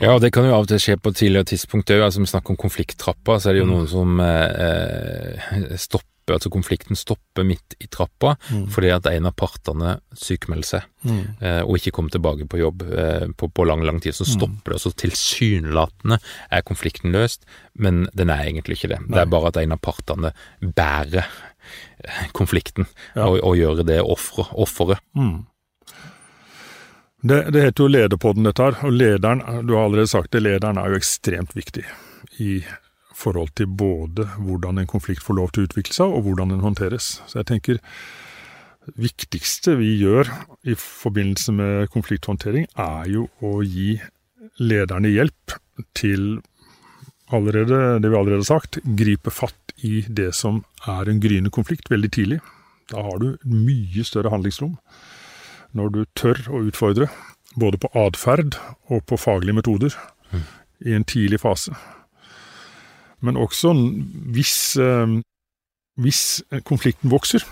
Ja, 0.00 0.12
og 0.12 0.20
det 0.20 0.28
kan 0.34 0.44
jo 0.44 0.52
av 0.52 0.66
og 0.66 0.68
til 0.68 0.80
skje 0.82 0.98
på 1.00 1.08
et 1.12 1.16
tidligere 1.16 1.48
tidspunkt 1.48 1.90
òg. 1.92 2.02
Altså, 2.04 2.20
vi 2.20 2.28
snakker 2.28 2.52
om 2.52 2.58
konflikttrappa, 2.60 3.38
så 3.40 3.48
er 3.48 3.56
det 3.56 3.62
jo 3.62 3.68
mm. 3.68 3.72
noen 3.72 3.88
som 3.88 4.20
eh, 4.24 5.46
eh 5.56 5.76
stopper 5.80 6.09
stopper, 6.30 6.34
altså 6.34 6.50
konflikten 6.50 6.96
stopper 6.96 7.44
midt 7.44 7.74
i 7.78 7.86
trappa 7.86 8.36
mm. 8.50 8.70
fordi 8.70 8.90
at 8.90 9.06
en 9.06 9.26
av 9.26 9.34
partene 9.34 9.98
sykemelder 10.14 10.68
seg 10.68 10.82
mm. 11.02 11.24
eh, 11.40 11.62
og 11.64 11.76
ikke 11.78 11.92
kommer 11.92 12.10
tilbake 12.10 12.46
på 12.46 12.60
jobb 12.60 12.82
eh, 12.82 13.28
på, 13.36 13.48
på, 13.48 13.64
lang, 13.64 13.82
lang 13.84 14.00
tid. 14.00 14.14
Så 14.14 14.24
mm. 14.24 14.32
stopper 14.36 14.72
det. 14.72 14.80
Så 14.80 14.92
tilsynelatende 14.92 16.20
er 16.50 16.62
konflikten 16.62 17.12
løst, 17.12 17.46
men 17.74 18.08
den 18.12 18.30
er 18.30 18.46
egentlig 18.46 18.78
ikke 18.78 18.94
det. 18.94 19.00
Nei. 19.06 19.14
Det 19.16 19.22
er 19.22 19.30
bare 19.30 19.50
at 19.50 19.60
en 19.60 19.72
av 19.76 19.80
partene 19.80 20.32
bærer 20.60 21.24
eh, 21.24 22.26
konflikten 22.32 22.86
ja. 23.14 23.26
og, 23.26 23.40
og, 23.40 23.56
gjør 23.56 23.84
det 23.84 24.02
offeret. 24.02 25.00
Mm. 25.16 25.46
Det, 27.20 27.50
det, 27.52 27.66
heter 27.66 27.84
jo 27.84 27.90
lederpodden, 27.92 28.46
dette 28.48 28.64
her. 28.64 28.78
Og 28.86 28.94
lederen, 28.96 29.42
du 29.66 29.74
har 29.76 29.88
allerede 29.88 30.08
sagt 30.08 30.32
det, 30.32 30.44
lederen 30.46 30.80
er 30.80 30.92
jo 30.92 31.00
ekstremt 31.00 31.52
viktig 31.56 31.84
i 32.40 32.62
forhold 33.20 33.52
til 33.58 33.68
både 33.68 34.26
hvordan 34.40 34.80
en 34.80 34.90
konflikt 34.90 35.24
får 35.24 35.38
lov 35.38 35.52
til 35.52 35.64
å 35.64 35.70
utvikle 35.70 35.96
seg, 35.96 36.12
og 36.12 36.26
hvordan 36.26 36.54
den 36.54 36.64
håndteres. 36.64 37.18
Så 37.28 37.40
jeg 37.40 37.50
tenker 37.50 37.80
det 38.86 38.94
viktigste 38.98 39.76
vi 39.78 39.92
gjør 40.00 40.30
i 40.64 40.76
forbindelse 40.78 41.52
med 41.54 41.90
konflikthåndtering, 41.94 42.66
er 42.80 43.10
jo 43.12 43.26
å 43.44 43.60
gi 43.62 43.98
lederne 44.60 45.12
hjelp 45.12 45.58
til 45.96 46.40
allerede, 47.30 48.00
det 48.02 48.10
vi 48.10 48.16
allerede 48.16 48.42
har 48.42 48.48
sagt, 48.48 48.80
gripe 48.98 49.30
fatt 49.30 49.74
i 49.86 50.02
det 50.08 50.32
som 50.36 50.62
er 50.88 51.08
en 51.08 51.20
gryende 51.22 51.52
konflikt 51.54 51.90
veldig 51.92 52.10
tidlig. 52.16 52.40
Da 52.90 53.04
har 53.06 53.20
du 53.22 53.36
mye 53.46 54.04
større 54.06 54.32
handlingsrom 54.32 54.76
når 55.76 55.92
du 55.94 56.00
tør 56.18 56.40
å 56.50 56.64
utfordre, 56.66 57.06
både 57.54 57.78
på 57.78 57.90
atferd 57.98 58.56
og 58.90 59.04
på 59.06 59.18
faglige 59.20 59.60
metoder, 59.60 59.94
mm. 60.32 60.42
i 60.90 60.96
en 60.96 61.06
tidlig 61.06 61.38
fase. 61.44 61.76
Men 63.24 63.36
også 63.36 63.74
hvis, 64.32 64.76
eh, 64.80 65.20
hvis 66.00 66.22
konflikten 66.64 67.12
vokser, 67.12 67.44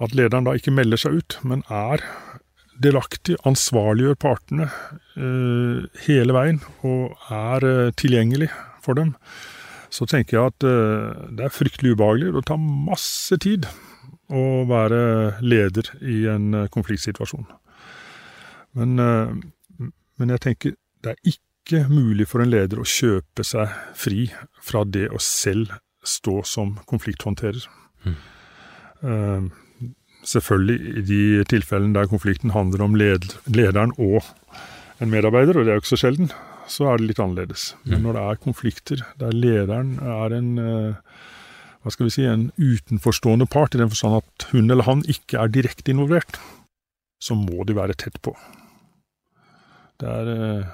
at 0.00 0.12
lederen 0.12 0.44
da 0.44 0.52
ikke 0.56 0.74
melder 0.76 1.00
seg 1.00 1.20
ut, 1.20 1.38
men 1.42 1.64
er 1.72 2.04
delaktig, 2.84 3.38
ansvarliggjør 3.48 4.18
partene 4.20 4.68
eh, 5.16 5.86
hele 6.04 6.36
veien 6.36 6.60
og 6.84 7.16
er 7.32 7.64
eh, 7.64 7.92
tilgjengelig 7.96 8.50
for 8.84 8.98
dem, 8.98 9.14
så 9.88 10.04
tenker 10.04 10.36
jeg 10.36 10.50
at 10.50 10.64
det 11.38 11.44
er 11.46 11.52
fryktelig 11.54 11.94
ubehagelig. 11.94 12.32
Det 12.34 12.42
tar 12.50 12.58
masse 12.60 13.38
tid 13.40 13.68
å 14.28 14.66
være 14.68 15.38
leder 15.40 15.88
i 16.02 16.16
en 16.28 16.66
konfliktsituasjon. 16.74 17.46
Men, 18.76 18.98
men 18.98 20.34
jeg 20.34 20.42
tenker 20.42 20.74
det 21.06 21.14
er 21.14 21.30
ikke 21.30 21.45
ikke 21.66 21.88
mulig 21.90 22.28
for 22.30 22.42
en 22.42 22.52
leder 22.52 22.78
å 22.78 22.86
kjøpe 22.86 23.42
seg 23.46 23.72
fri 23.98 24.28
fra 24.62 24.84
det 24.86 25.08
å 25.10 25.18
selv 25.22 25.74
stå 26.06 26.38
som 26.46 26.76
konflikthåndterer. 26.86 27.64
Mm. 28.06 28.18
Uh, 29.02 29.48
selvfølgelig 30.26 30.92
i 31.00 31.04
de 31.06 31.22
tilfellene 31.50 31.96
der 31.98 32.10
konflikten 32.10 32.54
handler 32.54 32.84
om 32.86 32.94
led 32.98 33.26
lederen 33.50 33.94
og 33.98 34.22
en 35.02 35.10
medarbeider, 35.10 35.58
og 35.58 35.66
det 35.66 35.74
er 35.74 35.80
jo 35.80 35.84
ikke 35.84 35.94
så 35.96 36.04
sjelden, 36.06 36.30
så 36.70 36.86
er 36.90 37.00
det 37.00 37.10
litt 37.10 37.22
annerledes. 37.22 37.72
Men 37.84 37.98
mm. 37.98 38.06
når 38.06 38.16
det 38.16 38.22
er 38.22 38.44
konflikter 38.46 39.02
der 39.20 39.34
lederen 39.34 39.96
er 40.00 40.38
en 40.38 40.52
uh, 40.62 41.18
hva 41.82 41.92
skal 41.94 42.08
vi 42.08 42.14
si, 42.14 42.24
en 42.26 42.48
utenforstående 42.58 43.46
part, 43.50 43.74
i 43.74 43.78
den 43.82 43.90
forstand 43.92 44.18
at 44.18 44.48
hun 44.50 44.70
eller 44.70 44.86
han 44.88 45.04
ikke 45.10 45.38
er 45.38 45.52
direkte 45.54 45.92
involvert, 45.92 46.38
så 47.22 47.36
må 47.38 47.62
de 47.66 47.76
være 47.76 47.94
tett 47.98 48.18
på. 48.26 48.32
Det 50.02 50.10
er 50.10 50.30
uh, 50.30 50.72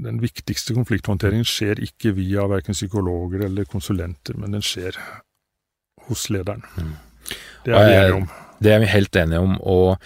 den 0.00 0.20
viktigste 0.22 0.74
konflikthåndteringen 0.76 1.46
skjer 1.48 1.80
ikke 1.84 2.14
via 2.16 2.46
verken 2.50 2.76
psykologer 2.76 3.46
eller 3.48 3.68
konsulenter, 3.68 4.36
men 4.40 4.56
den 4.56 4.64
skjer 4.64 4.96
hos 6.08 6.28
lederen. 6.32 6.64
Mm. 6.76 6.94
Det 7.64 7.74
er 7.74 7.88
vi 7.88 7.96
enige 7.98 8.20
om. 8.20 8.30
Det 8.64 8.72
er 8.72 8.80
vi 8.80 8.94
helt 8.94 9.16
enige 9.16 9.42
om. 9.44 9.58
og 9.60 9.98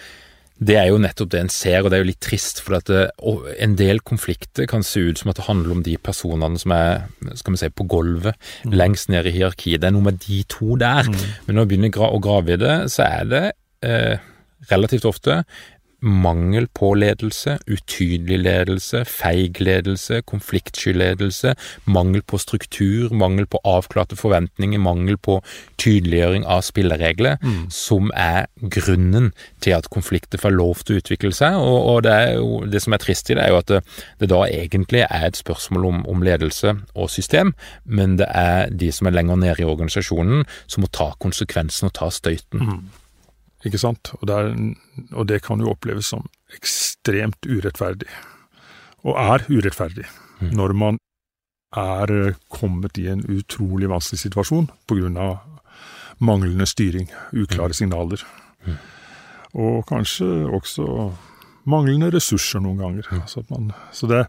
det 0.59 0.75
er 0.75 0.89
jo 0.89 0.97
nettopp 0.99 1.29
det 1.31 1.39
en 1.39 1.51
ser, 1.51 1.77
og 1.79 1.87
det 1.87 1.95
er 1.95 2.01
jo 2.03 2.09
litt 2.09 2.19
trist. 2.23 2.59
For 2.65 2.75
det, 2.83 3.03
en 3.63 3.77
del 3.79 4.01
konflikter 4.03 4.67
kan 4.67 4.83
se 4.83 5.05
ut 5.07 5.21
som 5.21 5.31
at 5.31 5.39
det 5.39 5.45
handler 5.47 5.77
om 5.77 5.83
de 5.85 5.95
personene 6.03 6.59
som 6.59 6.73
er 6.75 7.05
skal 7.39 7.55
vi 7.55 7.61
si, 7.61 7.69
på 7.71 7.87
gulvet, 7.87 8.35
mm. 8.67 8.75
lengst 8.75 9.07
ned 9.07 9.29
i 9.29 9.37
hierarkiet. 9.37 9.79
Det 9.79 9.87
er 9.87 9.95
noe 9.95 10.09
med 10.09 10.19
de 10.25 10.41
to 10.51 10.75
der. 10.81 11.07
Mm. 11.07 11.21
Men 11.47 11.59
når 11.59 11.69
vi 11.69 11.71
begynner 11.77 12.09
å 12.09 12.19
grave 12.23 12.57
i 12.57 12.59
det, 12.59 12.75
så 12.91 13.07
er 13.07 13.31
det 13.31 13.43
eh, 13.87 14.19
relativt 14.67 15.07
ofte 15.07 15.45
mangel 15.99 16.67
på 16.75 16.93
ledelse, 16.95 17.57
utydelig 17.67 18.39
ledelse, 18.43 19.03
feig 19.07 19.59
ledelse, 19.61 20.21
konfliktsky 20.27 20.93
ledelse, 20.95 21.53
mangel 21.85 22.23
på 22.23 22.39
struktur, 22.39 23.13
mangel 23.15 23.47
på 23.49 23.59
avklarte 23.67 24.15
forventninger, 24.19 24.79
mangel 24.79 25.17
på 25.17 25.39
tydeliggjøring 25.79 26.45
av 26.47 26.63
spilleregler, 26.67 27.39
mm. 27.43 27.67
som 27.73 28.11
er 28.15 28.47
grunnen 28.61 29.31
til 29.63 29.75
at 29.77 29.89
konflikter 29.91 30.41
får 30.41 30.55
lov 30.55 30.85
til 30.85 30.97
å 30.97 31.03
utvikle 31.03 31.33
seg. 31.35 31.57
Og, 31.59 31.79
og 31.93 32.03
det, 32.07 32.17
jo, 32.37 32.61
det, 32.69 32.83
som 32.85 32.95
er 32.95 33.03
trist 33.03 33.31
i 33.31 33.37
det, 33.37 33.43
er 33.43 33.53
jo 33.53 33.59
at 33.61 33.71
det, 33.71 33.81
det 34.21 34.31
da 34.31 34.43
egentlig 34.47 35.03
er 35.07 35.27
et 35.27 35.39
spørsmål 35.39 35.89
om, 35.91 36.01
om, 36.09 36.23
ledelse 36.29 36.75
og 36.95 37.09
system, 37.11 37.53
men 37.85 38.17
det 38.19 38.27
er 38.35 38.71
de 38.75 38.91
som 38.95 39.07
er 39.07 39.15
lenger 39.15 39.39
nede 39.39 39.63
i 39.63 39.67
organisasjonen, 39.67 40.43
som 40.67 40.83
må 40.83 40.91
ta 40.93 41.11
konsekvensen 41.19 41.89
og 41.89 41.95
ta 41.99 42.09
støyten. 42.13 42.63
Mm. 42.63 42.81
Ikke 43.67 43.81
sant? 43.81 44.13
Og 44.19 44.27
det, 44.29 44.35
er, 44.35 44.51
og 45.11 45.27
det, 45.27 45.41
kan 45.43 45.59
jo 45.59 45.73
oppleves 45.73 46.11
som 46.13 46.27
ekstremt 46.55 47.47
urettferdig. 47.47 48.09
Og 49.03 49.15
er 49.19 49.45
urettferdig. 49.49 50.07
Mm. 50.39 50.53
Når 50.55 50.75
man 50.79 50.99
er 51.75 52.11
eh, 52.13 52.37
kommet 52.49 52.97
i 52.97 53.09
en 53.11 53.23
utrolig 53.27 53.89
vanskelig 53.91 54.23
situasjon 54.25 54.69
pga. 54.89 55.39
manglende 56.19 56.65
styring, 56.67 57.07
uklare 57.31 57.71
mm. 57.71 57.77
signaler. 57.77 58.23
Mm. 58.65 58.77
Og 59.53 59.85
kanskje 59.87 60.25
også 60.51 61.11
manglende 61.69 62.09
ressurser 62.11 62.63
noen 62.63 62.79
ganger. 62.81 63.07
Mm. 63.11 63.21
Så, 63.27 63.43
man, 63.49 63.71
så, 63.91 64.07
det, 64.07 64.25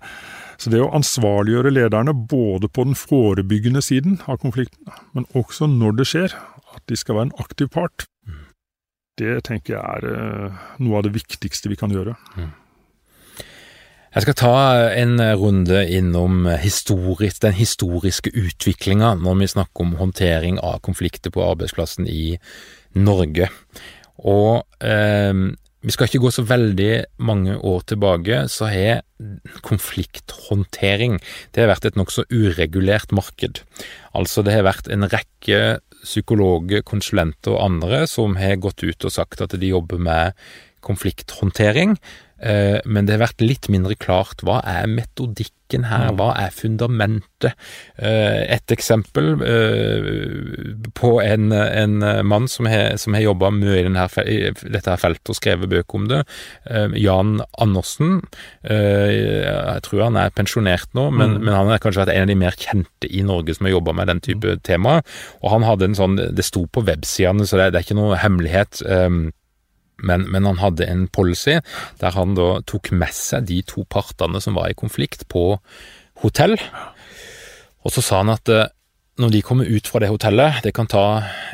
så, 0.59 0.71
det, 0.71 0.83
å 0.83 0.93
ansvarliggjøre 0.97 1.73
lederne 1.73 2.15
både 2.15 2.69
på 2.69 2.87
den 2.89 2.99
forebyggende 2.99 3.83
siden 3.83 4.21
av 4.27 4.41
konflikten, 4.45 4.91
men 5.17 5.27
også 5.35 5.71
når 5.71 5.99
det 6.01 6.09
skjer, 6.13 6.37
at 6.75 6.83
de 6.87 6.99
skal 6.99 7.19
være 7.19 7.31
en 7.31 7.39
aktiv 7.43 7.71
part, 7.75 8.07
det 9.19 9.41
tenker 9.49 9.77
jeg 9.77 9.83
er 9.83 10.09
eh, 10.15 10.65
noe 10.83 11.01
av 11.01 11.07
det 11.07 11.15
viktigste 11.17 11.73
vi 11.73 11.79
kan 11.81 11.93
gjøre. 11.93 12.15
Mm. 12.37 12.51
Jeg 14.11 14.25
skal 14.25 14.35
ta 14.35 14.55
en 14.99 15.21
runde 15.39 15.85
innom 15.87 16.49
historisk, 16.59 17.39
den 17.45 17.55
historiske 17.55 18.33
utviklinga 18.35 19.13
når 19.21 19.37
vi 19.39 19.51
snakker 19.53 19.87
om 19.87 19.95
håndtering 20.01 20.59
av 20.59 20.81
konflikter 20.83 21.31
på 21.31 21.45
arbeidsplassen 21.47 22.09
i 22.11 22.35
Norge. 22.99 23.47
Og 24.19 24.65
eh, 24.83 25.55
vi 25.81 25.95
skal 25.95 26.11
ikke 26.11 26.21
gå 26.27 26.33
så 26.35 26.43
veldig 26.45 26.91
mange 27.25 27.55
år 27.57 27.85
tilbake, 27.89 28.43
så 28.53 28.69
har 28.69 29.01
konflikthåndtering 29.65 31.17
det 31.55 31.63
har 31.63 31.71
vært 31.71 31.87
et 31.89 31.97
nokså 31.97 32.27
uregulert 32.29 33.15
marked. 33.17 33.63
Altså 34.13 34.45
det 34.45 34.59
har 34.59 34.67
vært 34.67 34.91
en 34.93 35.09
rekke 35.09 35.79
psykologer, 36.05 36.85
konsulenter 36.87 37.57
og 37.57 37.65
andre 37.67 38.05
som 38.11 38.37
har 38.41 38.61
gått 38.63 38.85
ut 38.85 39.07
og 39.07 39.15
sagt 39.15 39.43
at 39.45 39.57
de 39.61 39.73
jobber 39.73 40.01
med 40.01 40.37
konflikthåndtering, 40.85 41.99
men 42.41 43.07
det 43.07 43.17
har 43.17 43.27
vært 43.27 43.43
litt 43.45 43.69
mindre 43.73 43.97
klart 44.01 44.41
hva 44.47 44.61
er 44.65 44.89
metodikken 44.89 45.85
her, 45.87 46.09
mm. 46.11 46.17
hva 46.19 46.31
er 46.41 46.55
fundamentet? 46.55 47.53
Eh, 48.01 48.41
et 48.57 48.73
eksempel 48.73 49.43
eh, 49.45 50.09
på 50.97 51.13
en, 51.23 51.53
en 51.53 51.99
mann 52.27 52.49
som 52.51 52.69
har, 52.71 52.97
som 53.01 53.15
har 53.17 53.27
jobba 53.27 53.53
mye 53.55 53.77
i, 53.79 53.85
denne, 53.87 54.07
dette 54.75 54.97
feltet 55.01 55.33
og 55.33 55.39
skrevet 55.39 55.71
bøker 55.71 56.01
om 56.01 56.09
det, 56.11 56.21
Jan 56.99 57.39
Andersen. 57.61 58.21
Jeg 58.65 59.85
tror 59.87 60.05
han 60.07 60.19
er 60.21 60.35
pensjonert 60.35 60.91
nå, 60.97 61.09
men, 61.13 61.37
mm. 61.37 61.45
men 61.45 61.57
han 61.57 61.73
har 61.73 61.83
kanskje 61.83 62.05
vært 62.05 62.15
en 62.15 62.27
av 62.27 62.33
de 62.33 62.39
mer 62.41 62.57
kjente 62.59 63.11
i 63.11 63.25
Norge 63.27 63.57
som 63.57 63.69
har 63.69 63.77
jobba 63.77 63.95
med 64.01 64.11
den 64.13 64.23
type 64.25 64.57
mm. 64.57 64.65
tema. 64.67 65.01
Og 65.41 65.53
han 65.55 65.67
hadde 65.67 65.91
en 65.91 65.99
sånn 65.99 66.19
Det 66.21 66.45
sto 66.47 66.65
på 66.71 66.85
websidene, 66.87 67.47
så 67.47 67.61
det, 67.61 67.71
det 67.75 67.81
er 67.81 67.89
ikke 67.89 68.01
noe 68.01 68.19
hemmelighet. 68.21 68.83
Men, 70.03 70.27
men, 70.33 70.49
han 70.49 70.61
hadde 70.63 70.89
en 70.89 71.07
policy 71.13 71.59
der 72.01 72.17
han 72.17 72.37
da 72.39 72.61
tok 72.69 72.93
med 72.97 73.15
seg 73.17 73.49
de 73.51 73.61
to 73.67 73.85
partene 73.91 74.41
som 74.43 74.59
var 74.59 74.71
i 74.71 74.79
konflikt, 74.79 75.27
på 75.31 75.55
hotell. 76.25 76.57
Og 77.85 77.95
så 77.95 78.05
sa 78.05 78.21
han 78.23 78.33
at 78.33 78.51
eh, 78.53 78.69
når 79.21 79.33
de 79.35 79.43
kommer 79.45 79.69
ut 79.69 79.89
fra 79.91 80.01
det 80.01 80.11
hotellet, 80.11 80.61
det 80.65 80.73
kan 80.77 80.89
ta 80.89 81.05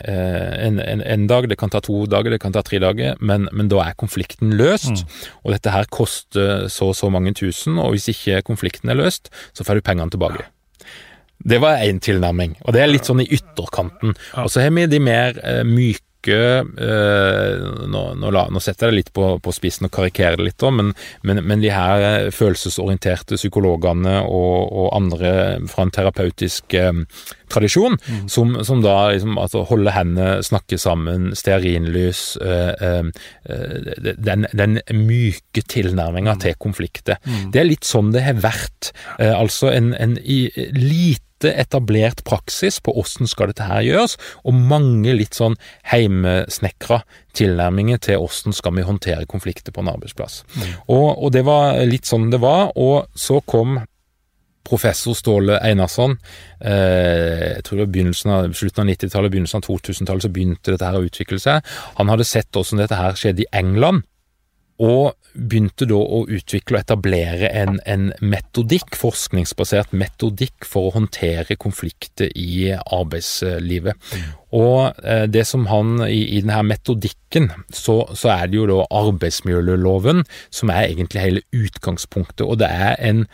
eh, 0.06 0.52
en, 0.66 0.78
en, 0.82 1.02
en, 1.02 1.26
dag, 1.30 1.48
det 1.50 1.58
kan 1.58 1.72
ta 1.72 1.80
to 1.82 2.04
dager, 2.10 2.34
det 2.34 2.40
kan 2.42 2.54
ta 2.54 2.62
tre 2.66 2.78
dager, 2.82 3.16
men, 3.18 3.48
men 3.52 3.70
da 3.72 3.82
er 3.82 3.98
konflikten 3.98 4.54
løst. 4.58 5.02
Mm. 5.02 5.16
Og 5.42 5.54
dette 5.56 5.74
her 5.74 5.88
koster 5.90 6.68
så 6.72 6.92
og 6.92 6.98
så 6.98 7.10
mange 7.10 7.34
tusen, 7.34 7.80
og 7.82 7.94
hvis 7.94 8.10
ikke 8.12 8.44
konflikten 8.46 8.92
er 8.92 9.00
løst, 9.00 9.32
så 9.56 9.66
får 9.66 9.80
du 9.80 9.86
pengene 9.88 10.14
tilbake. 10.14 10.46
Det 11.46 11.58
var 11.62 11.82
én 11.84 11.98
tilnærming, 12.02 12.56
og 12.64 12.74
det 12.74 12.82
er 12.82 12.90
litt 12.90 13.06
sånn 13.06 13.22
i 13.22 13.28
ytterkanten. 13.28 14.14
Og 14.40 14.48
så 14.50 14.62
har 14.64 14.72
vi 14.74 14.86
de 14.90 15.02
mer 15.02 15.36
eh, 15.42 15.62
myke 15.66 16.05
eh, 16.34 17.86
nå, 17.86 18.02
nå, 18.20 18.32
nå, 18.32 18.62
setter 18.62 18.88
jeg 18.88 18.92
det 18.92 18.98
litt 19.00 19.12
på, 19.16 19.28
på 19.42 19.54
spissen 19.54 19.88
og 19.88 19.94
karikerer 19.94 20.40
det 20.40 20.48
litt, 20.48 20.66
men, 20.72 20.92
men, 21.26 21.42
men, 21.46 21.62
de 21.62 21.72
her 21.74 22.04
eh, 22.10 22.28
følelsesorienterte 22.34 23.38
psykologene 23.38 24.20
og, 24.24 24.72
og 24.72 24.88
andre 24.96 25.32
fra 25.70 25.86
en 25.86 25.94
terapeutisk 25.94 26.76
eh, 26.78 27.04
tradisjon, 27.52 27.96
mm. 27.98 28.28
som, 28.28 28.56
som, 28.64 28.82
da 28.84 29.10
liksom, 29.12 29.36
altså, 29.38 29.62
holde 29.68 29.94
hendene, 29.94 30.42
snakke 30.46 30.78
sammen, 30.80 31.30
stearinlys 31.38 32.22
eh, 32.42 32.72
eh, 32.88 33.10
eh, 33.50 34.16
den, 34.18 34.46
den, 34.52 34.80
myke 34.96 35.62
tilnærminga 35.68 36.36
mm. 36.36 36.42
til 36.42 36.58
konflikter. 36.62 37.20
Mm. 37.24 37.52
Det 37.54 37.62
er 37.62 37.70
litt 37.70 37.86
sånn 37.86 38.12
det 38.14 38.24
har 38.26 38.40
vært. 38.42 38.92
altså 39.18 39.70
en, 39.72 39.92
en 39.94 40.16
i, 40.22 40.46
lite 40.74 41.25
lite 41.36 41.52
etablert 41.52 42.24
praksis 42.24 42.80
på 42.80 42.98
åssen 42.98 43.26
skal 43.26 43.48
dette 43.48 43.66
her 43.66 43.82
gjøres, 43.82 44.16
og 44.44 44.54
mange 44.54 45.12
litt 45.14 45.34
sånn 45.34 45.56
heimesnekra 45.90 47.02
tilnærminger 47.36 47.98
til 47.98 48.18
åssen 48.24 48.52
skal 48.52 48.74
vi 48.76 48.82
håndtere 48.82 49.26
konflikter 49.26 49.72
på 49.72 49.80
en 49.82 49.92
arbeidsplass. 49.92 50.44
Mm. 50.56 50.72
Og, 50.88 51.22
og, 51.24 51.32
det 51.32 51.44
var 51.44 51.82
litt 51.84 52.06
sånn 52.06 52.30
det 52.30 52.40
var, 52.40 52.72
og 52.76 53.06
så 53.14 53.40
kom 53.44 53.80
professor 54.66 55.14
Ståle 55.14 55.60
Einarsson. 55.62 56.16
Eh, 56.58 57.52
jeg 57.54 57.62
tror 57.62 57.76
det 57.78 57.84
var 57.84 57.92
begynnelsen 57.94 58.32
av, 58.34 58.48
slutten 58.56 58.82
av 58.82 58.90
90-tallet, 58.90 59.30
begynnelsen 59.30 59.60
av 59.60 59.68
2000-tallet 59.68 60.26
så 60.26 60.30
begynte 60.32 60.72
dette 60.72 60.88
her 60.88 60.98
å 60.98 61.06
utvikle 61.06 61.38
seg. 61.38 61.62
Han 62.00 62.10
hadde 62.10 62.26
sett 62.26 62.50
hvordan 62.50 62.82
dette 62.82 62.98
her 62.98 63.14
skjedde 63.14 63.44
i 63.44 63.50
England 63.54 64.02
og 64.82 65.16
begynte 65.36 65.86
da 65.88 65.96
å 65.96 66.22
utvikle 66.32 66.78
og 66.78 66.84
etablere 66.84 67.48
en, 67.52 67.78
en, 67.88 68.08
metodikk, 68.24 68.96
forskningsbasert 68.96 69.92
metodikk 69.96 70.66
for 70.68 70.88
å 70.88 70.94
håndtere 70.96 71.58
konflikter 71.60 72.32
i 72.36 72.72
arbeidslivet. 72.72 73.96
Mm. 73.96 74.26
Og 74.56 75.04
eh, 75.04 75.24
det 75.28 75.46
som 75.48 75.66
han 75.70 76.00
i, 76.08 76.22
i 76.38 76.42
denne 76.44 76.62
metodikken, 76.68 77.50
så, 77.68 78.02
så, 78.14 78.32
er 78.36 78.48
det 78.48 78.60
jo 78.60 78.68
da 78.70 78.82
arbeidsmiljøloven 79.02 80.24
som 80.48 80.72
er 80.72 80.88
egentlig 80.88 81.24
hele 81.24 81.46
utgangspunktet, 81.56 82.46
og 82.46 82.60
det 82.62 82.70
er 82.72 82.96
en 83.04 83.26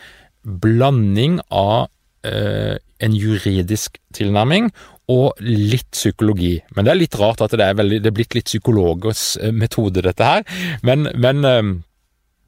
blanding 0.43 1.39
av 1.51 1.87
eh, 2.27 2.75
en 3.03 3.15
juridisk 3.15 3.99
tilnærming 4.15 4.71
og 5.11 5.39
litt 5.43 5.91
psykologi. 5.91 6.57
Men 6.75 6.85
det 6.85 6.93
er 6.93 7.01
litt 7.01 7.17
rart 7.19 7.43
at 7.43 7.55
det 7.55 7.65
er, 7.65 7.79
veldig, 7.79 7.99
det 8.03 8.11
er 8.11 8.15
blitt 8.15 8.37
litt 8.37 8.47
psykologers 8.47 9.33
eh, 9.41 9.51
metode, 9.55 10.03
dette 10.05 10.29
her. 10.29 10.45
Men, 10.85 11.09
men 11.19 11.43
eh, 11.47 11.73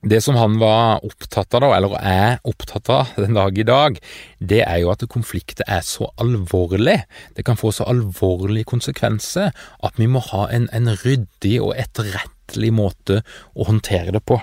det 0.06 0.22
som 0.22 0.38
han 0.38 0.60
var 0.62 1.04
opptatt 1.06 1.58
av, 1.58 1.66
eller 1.74 1.98
er 2.00 2.38
opptatt 2.48 2.90
av 2.94 3.14
den 3.18 3.36
dag 3.36 3.58
i 3.58 3.66
dag, 3.68 4.00
det 4.40 4.62
er 4.64 4.84
jo 4.84 4.92
at 4.94 5.06
konflikter 5.10 5.66
er 5.68 5.82
så 5.86 6.12
alvorlig, 6.22 7.00
det 7.36 7.46
kan 7.48 7.58
få 7.60 7.74
så 7.74 7.88
alvorlige 7.90 8.70
konsekvenser, 8.70 9.50
at 9.84 9.98
vi 9.98 10.08
må 10.12 10.22
ha 10.32 10.46
en, 10.54 10.70
en 10.72 10.94
ryddig 11.02 11.58
og 11.66 11.74
etterrettelig 11.82 12.72
måte 12.78 13.24
å 13.56 13.68
håndtere 13.72 14.14
det 14.16 14.22
på. 14.30 14.40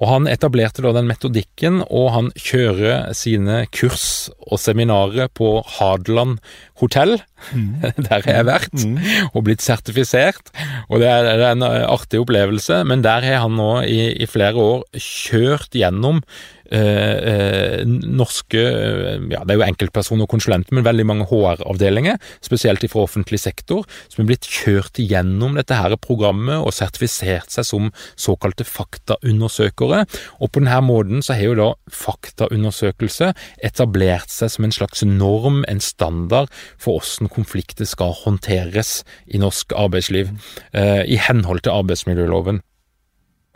Og 0.00 0.08
Han 0.08 0.28
etablerte 0.30 0.82
da 0.84 0.94
den 0.96 1.08
metodikken, 1.10 1.82
og 1.88 2.10
han 2.14 2.30
kjører 2.38 3.10
sine 3.16 3.66
kurs 3.74 4.30
og 4.48 4.60
seminarer 4.62 5.28
på 5.36 5.58
Hadeland 5.76 6.38
hotell. 6.80 7.18
Mm. 7.52 7.84
Der 8.08 8.24
har 8.24 8.46
vært, 8.48 8.72
mm. 8.72 8.96
og 9.34 9.44
blitt 9.44 9.64
sertifisert, 9.64 10.52
og 10.88 11.00
det 11.00 11.08
er, 11.08 11.28
det 11.28 11.46
er, 11.46 11.52
en 11.52 11.64
artig 11.64 12.20
opplevelse. 12.20 12.82
Men 12.88 13.04
der 13.04 13.24
har 13.24 13.44
han 13.44 13.56
nå 13.56 13.70
i, 13.88 14.00
i 14.20 14.28
flere 14.28 14.60
år 14.60 14.84
kjørt 14.96 15.76
gjennom 15.76 16.24
Eh, 16.70 17.16
eh, 17.30 17.80
norske 17.84 18.60
eh, 18.62 19.22
ja, 19.32 19.40
Det 19.42 19.56
er 19.56 19.58
jo 19.58 19.64
enkeltpersoner 19.66 20.22
og 20.22 20.30
konsulenter, 20.30 20.76
men 20.76 20.86
veldig 20.86 21.06
mange 21.08 21.26
HR-avdelinger, 21.26 22.20
spesielt 22.46 22.84
fra 22.92 23.02
offentlig 23.02 23.40
sektor, 23.42 23.82
som 24.08 24.22
er 24.22 24.28
blitt 24.30 24.46
kjørt 24.46 25.00
gjennom 25.02 25.58
dette 25.58 25.74
her 25.74 25.96
programmet 25.98 26.62
og 26.62 26.70
sertifisert 26.76 27.50
seg 27.50 27.66
som 27.66 27.90
såkalte 28.14 28.64
faktaundersøkere. 28.68 30.04
Og 30.38 30.52
på 30.52 30.62
denne 30.62 30.78
måten 30.86 31.26
så 31.26 31.34
har 31.34 31.50
jo 31.50 31.58
da 31.58 31.68
faktaundersøkelse 31.90 33.32
etablert 33.66 34.30
seg 34.30 34.54
som 34.54 34.68
en 34.68 34.78
slags 34.78 35.02
norm, 35.06 35.64
en 35.66 35.82
standard, 35.82 36.54
for 36.78 37.00
hvordan 37.00 37.34
konflikter 37.34 37.88
skal 37.88 38.14
håndteres 38.22 39.00
i 39.26 39.42
norsk 39.42 39.74
arbeidsliv, 39.74 40.30
eh, 40.72 41.02
i 41.02 41.18
henhold 41.18 41.66
til 41.66 41.74
arbeidsmiljøloven. 41.74 42.62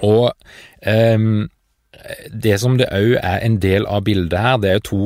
Og 0.03 0.33
eh, 0.83 1.47
det 2.31 2.59
som 2.61 2.79
det 2.79 2.91
òg 2.93 3.19
er 3.21 3.45
en 3.45 3.61
del 3.63 3.87
av 3.87 4.05
bildet 4.07 4.41
her, 4.41 4.59
det 4.61 4.71
er 4.71 4.81
jo 4.81 4.89
to 4.91 5.05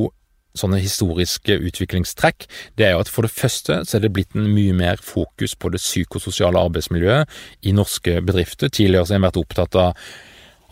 sånne 0.58 0.80
historiske 0.82 1.54
utviklingstrekk. 1.68 2.48
Det 2.78 2.86
er 2.86 2.96
jo 2.96 3.02
at 3.04 3.12
for 3.12 3.26
det 3.26 3.34
første 3.34 3.82
så 3.86 3.98
er 3.98 4.04
det 4.04 4.12
blitt 4.16 4.34
en 4.36 4.48
mye 4.50 4.74
mer 4.76 5.02
fokus 5.02 5.54
på 5.54 5.70
det 5.74 5.82
psykososiale 5.82 6.58
arbeidsmiljøet 6.58 7.30
i 7.68 7.74
norske 7.76 8.18
bedrifter. 8.26 8.72
Tidligere 8.72 9.06
så 9.06 9.14
har 9.14 9.22
en 9.22 9.28
vært 9.28 9.40
opptatt 9.42 9.78
av 9.78 10.08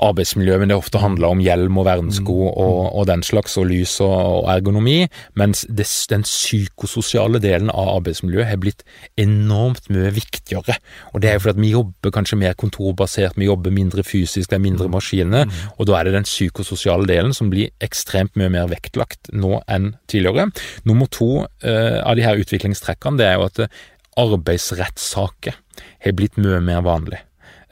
arbeidsmiljø, 0.02 0.58
men 0.60 0.70
det 0.70 0.76
ofte 0.76 1.00
handler 1.00 1.32
om 1.32 1.40
hjelm 1.40 1.78
og 1.80 1.86
vernesko 1.88 2.34
mm. 2.36 2.50
og, 2.50 2.80
og, 2.90 3.06
den 3.08 3.22
slags, 3.24 3.56
og 3.60 3.68
lys 3.70 3.96
og, 4.04 4.12
og 4.12 4.50
ergonomi. 4.52 4.96
Mens 5.40 5.64
det, 5.68 5.86
den 6.10 6.26
psykososiale 6.26 7.40
delen 7.42 7.70
av 7.72 7.94
arbeidsmiljøet 7.96 8.50
har 8.50 8.60
blitt 8.60 8.84
enormt 9.20 9.88
mye 9.92 10.12
viktigere. 10.16 10.78
Og 11.14 11.22
det 11.22 11.30
er 11.30 11.38
jo 11.38 11.46
fordi 11.46 11.56
at 11.56 11.62
vi 11.64 11.72
jobber 11.72 12.14
kanskje 12.14 12.40
mer 12.40 12.56
kontorbasert, 12.60 13.38
vi 13.40 13.48
jobber 13.48 13.74
mindre 13.74 14.04
fysisk, 14.06 14.50
det 14.50 14.58
er 14.58 14.64
mindre 14.66 14.90
mm. 14.90 14.96
maskiner, 14.98 15.48
mm. 15.48 15.58
og 15.76 15.88
da 15.88 15.98
er 15.98 16.08
det 16.08 16.16
den 16.18 16.28
psykososiale 16.28 17.08
delen 17.08 17.34
som 17.36 17.50
blir 17.52 17.72
ekstremt 17.84 18.36
mye 18.36 18.52
mer 18.52 18.68
vektlagt 18.72 19.32
nå 19.32 19.60
enn 19.72 19.94
tidligere. 20.10 20.50
Nummer 20.88 21.08
to 21.12 21.46
eh, 21.64 22.00
av 22.02 22.18
de 22.18 22.26
her 22.26 22.40
utviklingstrekkene, 22.42 23.20
det 23.20 23.30
er 23.30 23.38
jo 23.40 23.48
at 23.48 23.64
arbeidsrettssaker 24.16 25.56
har 26.04 26.16
blitt 26.16 26.38
mye 26.40 26.60
mer 26.64 26.84
vanlig. 26.86 27.20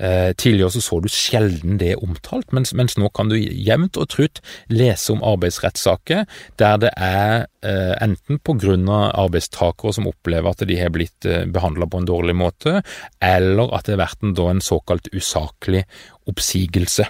Eh, 0.04 0.32
tidligere 0.36 0.70
så, 0.74 0.80
så 0.82 0.98
du 1.00 1.08
sjelden 1.08 1.78
det 1.80 1.94
omtalt, 2.02 2.50
mens, 2.52 2.74
mens 2.76 2.96
nå 2.98 3.08
kan 3.14 3.30
du 3.30 3.36
jevnt 3.38 3.96
og 4.00 4.08
trutt 4.12 4.40
lese 4.68 5.14
om 5.14 5.22
arbeidsrettssaker 5.24 6.24
der 6.60 6.80
det 6.82 6.90
er 6.98 7.46
eh, 7.64 7.94
enten 8.04 8.40
på 8.44 8.56
grunn 8.60 8.88
av 8.90 9.14
arbeidstakere 9.22 9.94
som 9.96 10.08
opplever 10.10 10.50
at 10.50 10.66
de 10.68 10.76
har 10.80 10.92
blitt 10.92 11.28
eh, 11.30 11.46
behandla 11.46 11.88
på 11.88 12.02
en 12.02 12.08
dårlig 12.10 12.34
måte, 12.36 12.82
eller 13.22 13.72
at 13.72 13.86
det 13.86 13.94
har 13.94 14.02
vært 14.02 14.26
en, 14.26 14.34
da, 14.36 14.50
en 14.50 14.64
såkalt 14.64 15.08
usaklig 15.14 15.84
oppsigelse. 16.28 17.08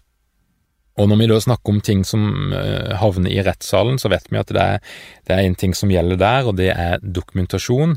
Og 1.00 1.10
når 1.10 1.18
vi 1.18 1.30
da 1.32 1.40
snakker 1.42 1.74
om 1.74 1.82
ting 1.82 2.04
som 2.06 2.52
uh, 2.54 2.92
havner 3.00 3.32
i 3.34 3.42
rettssalen, 3.42 3.96
så 3.98 4.06
vet 4.12 4.28
vi 4.30 4.38
at 4.38 4.52
det 4.54 4.62
er, 4.62 5.40
en 5.40 5.56
ting 5.58 5.74
som 5.74 5.90
gjelder 5.90 6.20
der, 6.20 6.46
og 6.46 6.54
det 6.60 6.70
er 6.70 7.02
dokumentasjon 7.02 7.96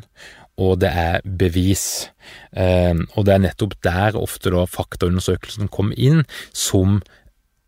og 0.57 0.79
det 0.81 0.89
er 0.89 1.21
bevis. 1.39 2.09
Eh, 2.51 2.95
og 3.15 3.27
det 3.27 3.35
er 3.35 3.43
nettopp 3.45 3.77
der 3.85 4.17
ofte 4.17 4.53
da 4.53 4.65
faktaundersøkelsen 4.69 5.69
kom 5.73 5.93
inn 5.95 6.25
som 6.53 7.01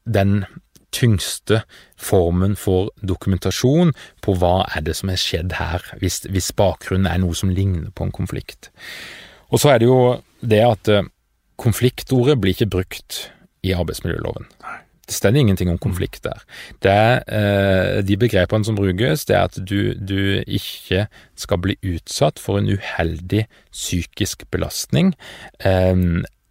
den 0.09 0.43
tyngste 0.95 1.61
formen 2.01 2.55
for 2.57 2.89
dokumentasjon 3.05 3.93
på 4.25 4.33
hva 4.41 4.63
er 4.73 4.81
det 4.87 4.95
som 4.97 5.11
har 5.13 5.21
skjedd 5.21 5.53
her, 5.59 5.85
hvis, 6.01 6.23
hvis 6.33 6.49
bakgrunnen 6.57 7.09
er 7.09 7.21
noe 7.21 7.37
som 7.37 7.53
ligner 7.53 7.93
på 7.93 8.07
en 8.07 8.15
konflikt. 8.15 8.71
Og 9.53 9.61
så 9.61 9.75
er 9.75 9.81
det 9.81 9.89
jo 9.89 10.01
det 10.41 10.63
at 10.65 10.89
eh, 10.89 11.09
konfliktordet 11.61 12.39
blir 12.41 12.57
ikke 12.57 12.73
brukt 12.77 13.25
i 13.65 13.75
arbeidsmiljøloven. 13.75 14.49
Nei. 14.65 14.77
Det 15.09 15.15
står 15.15 15.35
ingenting 15.35 15.71
om 15.71 15.79
konflikt 15.81 16.21
der. 16.23 16.43
Det 16.85 17.23
eh, 17.33 18.03
de 18.05 18.17
begrepene 18.17 18.65
som 18.65 18.75
brukes, 18.77 19.25
det 19.25 19.35
er 19.35 19.47
at 19.47 19.57
du, 19.57 19.93
du, 19.97 20.43
ikke 20.45 21.07
skal 21.35 21.57
bli 21.57 21.75
utsatt 21.81 22.37
for 22.37 22.59
en 22.59 22.69
uheldig 22.69 23.47
psykisk 23.73 24.45
belastning 24.53 25.15
eh, 25.65 25.95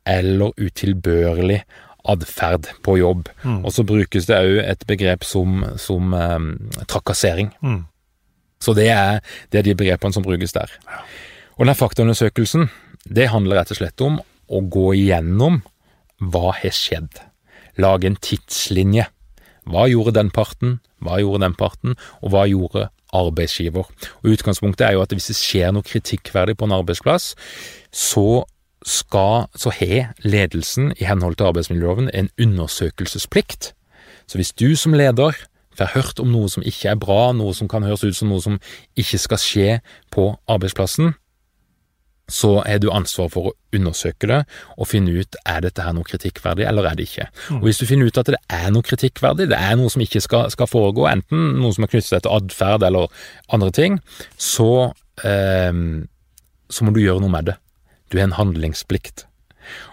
eller 0.06 0.58
utilbørlig 0.58 1.60
atferd 2.08 2.66
på 2.82 2.96
jobb. 2.98 3.30
Mm. 3.44 3.62
Og 3.62 3.72
så 3.72 3.86
brukes 3.86 4.26
det 4.26 4.40
òg 4.42 4.58
et 4.64 4.82
begrep 4.90 5.22
som, 5.22 5.62
som 5.78 6.18
eh, 6.18 6.50
trakassering. 6.90 7.54
Mm. 7.62 7.84
Så 8.58 8.74
det 8.74 8.90
er, 8.90 9.22
det 9.52 9.62
er, 9.62 9.68
de 9.70 9.78
begrepene 9.78 10.12
som 10.12 10.26
brukes 10.26 10.52
der. 10.56 10.74
Og 11.62 11.66
den 11.66 11.78
faktaundersøkelsen, 11.78 12.66
det 13.06 13.30
handler 13.30 13.62
rett 13.62 13.70
og 13.70 13.78
slett 13.78 14.02
om 14.02 14.18
å 14.50 14.66
gå 14.66 14.90
igjennom 14.98 15.62
hva 16.18 16.56
har 16.58 16.74
skjedd 16.74 17.22
lage 17.78 18.10
en 18.10 18.18
tidslinje. 18.20 19.06
Hva 19.68 19.88
gjorde 19.90 20.16
den 20.16 20.30
parten, 20.32 20.78
hva 21.04 21.18
gjorde 21.20 21.44
den 21.44 21.56
parten, 21.58 21.96
og 22.22 22.32
hva 22.32 22.46
gjorde 22.48 22.88
arbeidsgiver? 23.14 23.88
Og 24.22 24.30
Utgangspunktet 24.34 24.86
er 24.86 24.96
jo 24.96 25.02
at 25.04 25.12
hvis 25.12 25.30
det 25.30 25.38
skjer 25.38 25.74
noe 25.74 25.86
kritikkverdig 25.86 26.56
på 26.58 26.68
en 26.68 26.76
arbeidsplass, 26.78 27.34
så 27.92 28.44
skal, 28.86 29.48
så 29.58 29.72
har 29.74 30.14
ledelsen 30.24 30.92
i 30.96 31.04
henhold 31.04 31.36
til 31.36 31.50
arbeidsmiljøloven 31.50 32.10
en 32.14 32.30
undersøkelsesplikt. 32.40 33.72
Så 34.26 34.38
hvis 34.38 34.52
du 34.52 34.76
som 34.76 34.96
leder 34.96 35.36
får 35.78 35.94
hørt 35.94 36.20
om 36.20 36.32
noe 36.32 36.48
som 36.50 36.64
ikke 36.66 36.92
er 36.92 37.00
bra, 37.00 37.32
noe 37.32 37.54
som 37.54 37.68
kan 37.70 37.86
høres 37.86 38.04
ut 38.04 38.16
som 38.16 38.30
noe 38.32 38.42
som 38.42 38.58
ikke 38.98 39.20
skal 39.20 39.42
skje 39.42 39.68
på 40.14 40.30
arbeidsplassen, 40.50 41.14
så 42.28 42.58
er 42.68 42.80
du 42.82 42.90
ansvar 42.92 43.30
for 43.32 43.50
å 43.50 43.54
undersøke 43.74 44.28
det 44.28 44.42
og 44.76 44.88
finne 44.90 45.14
ut 45.16 45.38
er 45.48 45.62
dette 45.64 45.84
her 45.84 45.94
noe 45.96 46.08
kritikkverdig 46.08 46.66
eller 46.68 46.90
er 46.90 46.98
det 46.98 47.08
ikke. 47.08 47.28
Mm. 47.48 47.60
Og 47.60 47.68
Hvis 47.68 47.80
du 47.80 47.86
finner 47.88 48.10
ut 48.10 48.20
at 48.20 48.32
det 48.34 48.40
er 48.52 48.68
noe 48.74 48.84
kritikkverdig, 48.84 49.48
det 49.52 49.58
er 49.58 49.78
noe 49.80 49.92
som 49.92 50.04
ikke 50.04 50.22
skal, 50.24 50.50
skal 50.52 50.68
foregå, 50.68 51.06
enten 51.08 51.56
noe 51.62 51.72
som 51.76 51.86
er 51.86 51.92
knyttet 51.92 52.10
seg 52.10 52.26
til 52.26 52.36
atferd 52.36 52.84
eller 52.88 53.04
andre 53.54 53.72
ting, 53.72 53.92
så, 54.36 54.92
eh, 55.24 55.72
så 56.68 56.84
må 56.84 56.92
du 56.92 57.02
gjøre 57.02 57.24
noe 57.24 57.32
med 57.32 57.44
det. 57.50 57.56
Du 58.08 58.18
har 58.18 58.28
en 58.28 58.38
handlingsplikt. 58.38 59.18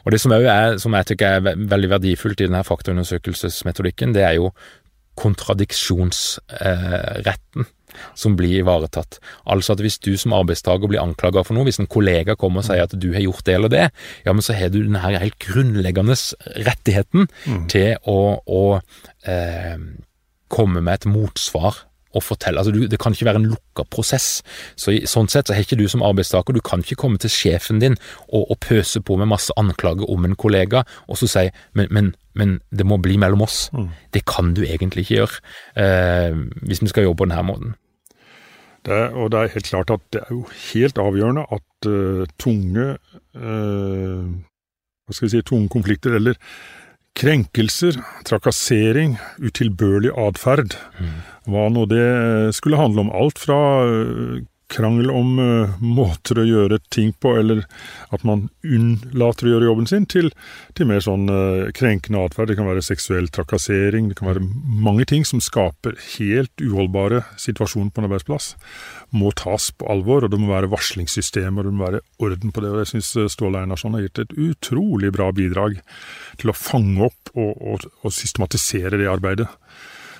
Og 0.05 0.11
Det 0.11 0.21
som, 0.21 0.31
er, 0.31 0.77
som 0.79 0.93
jeg 0.95 1.05
tykker 1.11 1.27
er 1.27 1.55
veldig 1.55 1.89
verdifullt 1.97 2.41
i 2.41 2.47
denne 2.47 2.63
faktaundersøkelsesmetodikken, 2.63 4.13
det 4.15 4.23
er 4.23 4.33
jo 4.39 4.51
kontradiksjonsretten. 5.19 7.61
Eh, 7.65 7.71
som 8.17 8.37
blir 8.39 8.61
ivaretatt. 8.61 9.19
Altså 9.51 9.75
at 9.75 9.83
hvis 9.83 9.99
du 10.03 10.13
som 10.19 10.35
arbeidstaker 10.37 10.91
blir 10.91 11.03
anklaga 11.03 11.43
for 11.45 11.57
noe, 11.57 11.67
hvis 11.67 11.81
en 11.81 11.91
kollega 11.91 12.37
kommer 12.39 12.63
og 12.63 12.69
sier 12.69 12.85
at 12.85 12.95
du 12.95 13.11
har 13.15 13.25
gjort 13.25 13.45
det 13.47 13.57
eller 13.57 13.73
det, 13.73 13.87
ja, 14.25 14.33
men 14.33 14.45
så 14.45 14.57
har 14.57 14.71
du 14.73 14.81
denne 14.81 15.01
helt 15.01 15.39
grunnleggende 15.43 16.17
rettigheten 16.67 17.27
mm. 17.45 17.65
til 17.71 17.95
å, 18.09 18.19
å 18.45 18.63
eh, 19.27 19.77
komme 20.51 20.81
med 20.81 21.01
et 21.01 21.09
motsvar 21.11 21.85
og 22.15 22.23
fortelle. 22.23 22.61
Altså, 22.61 22.71
du, 22.71 22.87
det 22.87 22.99
kan 23.01 23.13
ikke 23.13 23.27
være 23.27 23.41
en 23.41 23.49
lukka 23.51 23.85
prosess. 23.91 24.39
Så 24.79 24.93
i, 24.95 25.01
Sånn 25.09 25.29
sett 25.31 25.49
så 25.49 25.55
har 25.55 25.65
ikke 25.65 25.79
du 25.79 25.85
som 25.91 26.03
arbeidstaker, 26.05 26.55
du 26.55 26.63
kan 26.65 26.83
ikke 26.83 26.97
komme 26.99 27.19
til 27.21 27.31
sjefen 27.33 27.81
din 27.83 27.97
og, 28.29 28.45
og 28.53 28.59
pøse 28.63 29.01
på 29.03 29.19
med 29.19 29.29
masse 29.31 29.53
anklager 29.59 30.07
om 30.11 30.27
en 30.27 30.37
kollega, 30.39 30.85
og 31.09 31.19
så 31.19 31.29
si 31.29 31.47
men, 31.77 31.89
men, 31.91 32.13
men 32.33 32.59
det 32.71 32.87
må 32.87 32.99
bli 33.03 33.19
mellom 33.21 33.43
oss. 33.45 33.65
Mm. 33.75 33.89
Det 34.15 34.25
kan 34.29 34.53
du 34.55 34.63
egentlig 34.65 35.05
ikke 35.05 35.19
gjøre, 35.19 35.41
eh, 35.83 36.37
hvis 36.63 36.83
vi 36.83 36.93
skal 36.93 37.09
jobbe 37.09 37.23
på 37.23 37.29
denne 37.29 37.47
måten. 37.51 37.75
Det, 38.85 39.01
og 39.17 39.31
det 39.33 39.39
er 39.39 39.53
helt 39.55 39.69
klart 39.71 39.93
at 39.93 40.03
det 40.13 40.21
er 40.21 40.33
jo 40.35 40.43
helt 40.71 40.99
avgjørende 41.01 41.45
at 41.57 41.87
uh, 41.89 42.25
tunge 42.41 42.89
uh, 43.33 44.25
hva 45.05 45.13
skal 45.13 45.27
vi 45.27 45.33
si, 45.35 45.45
tunge 45.45 45.69
konflikter, 45.73 46.17
eller 46.17 46.37
krenkelser, 47.15 47.97
trakassering, 48.27 49.15
utilbørlig 49.39 50.11
atferd, 50.19 50.75
mm. 50.99 51.13
hva 51.49 51.67
nå 51.71 51.85
det 51.87 52.07
skulle 52.57 52.79
handle 52.79 53.05
om. 53.05 53.13
Alt 53.15 53.39
fra 53.41 53.59
uh, 53.85 54.41
krangel 54.71 55.11
om 55.13 55.39
uh, 55.39 55.75
måter 55.81 56.39
å 56.41 56.45
gjøre 56.47 56.79
ting 56.93 57.11
på, 57.21 57.35
eller 57.39 57.63
at 58.15 58.25
man 58.27 58.47
unnlater 58.65 59.47
å 59.47 59.53
gjøre 59.53 59.69
jobben 59.69 59.89
sin, 59.89 60.07
til, 60.09 60.31
til 60.77 60.89
mer 60.89 61.03
sånn 61.05 61.29
uh, 61.29 61.69
krenkende 61.75 62.23
atferd. 62.25 62.51
Det 62.51 62.57
kan 62.59 62.69
være 62.69 62.85
seksuell 62.85 63.29
trakassering, 63.33 64.09
det 64.09 64.17
kan 64.19 64.31
være 64.31 64.45
mange 64.65 65.07
ting 65.09 65.25
som 65.27 65.43
skaper 65.43 65.97
helt 66.15 66.53
uholdbare 66.63 67.23
situasjoner 67.41 67.93
på 67.93 68.01
en 68.01 68.09
arbeidsplass. 68.09 68.53
Må 69.15 69.31
tas 69.37 69.69
på 69.75 69.89
alvor, 69.91 70.25
og 70.25 70.33
det 70.33 70.41
må 70.41 70.51
være 70.51 70.71
varslingssystemer, 70.73 71.67
det 71.67 71.75
må 71.75 71.85
være 71.87 72.03
orden 72.25 72.53
på 72.55 72.63
det. 72.63 72.73
og 72.73 72.83
Jeg 72.83 72.93
syns 72.95 73.11
eh, 73.21 73.31
Ståle 73.31 73.61
Einarsson 73.61 73.97
har 73.97 74.05
gitt 74.07 74.23
et 74.25 74.37
utrolig 74.37 75.13
bra 75.15 75.29
bidrag 75.35 75.77
til 76.41 76.51
å 76.51 76.57
fange 76.57 77.09
opp 77.09 77.35
og, 77.35 77.51
og, 77.53 77.85
og 78.03 78.15
systematisere 78.15 78.99
det 78.99 79.11
arbeidet. 79.11 79.49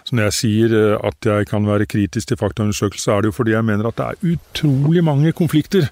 Så 0.06 0.14
når 0.14 0.30
jeg 0.30 0.38
sier 0.38 0.76
eh, 0.78 1.08
at 1.08 1.26
jeg 1.26 1.48
kan 1.50 1.66
være 1.66 1.88
kritisk 1.90 2.30
til 2.30 2.40
faktaundersøkelser, 2.40 3.14
er 3.14 3.26
det 3.26 3.32
jo 3.32 3.40
fordi 3.40 3.56
jeg 3.56 3.66
mener 3.66 3.90
at 3.90 3.98
det 3.98 4.06
er 4.06 4.36
utrolig 4.36 5.04
mange 5.06 5.34
konflikter. 5.34 5.90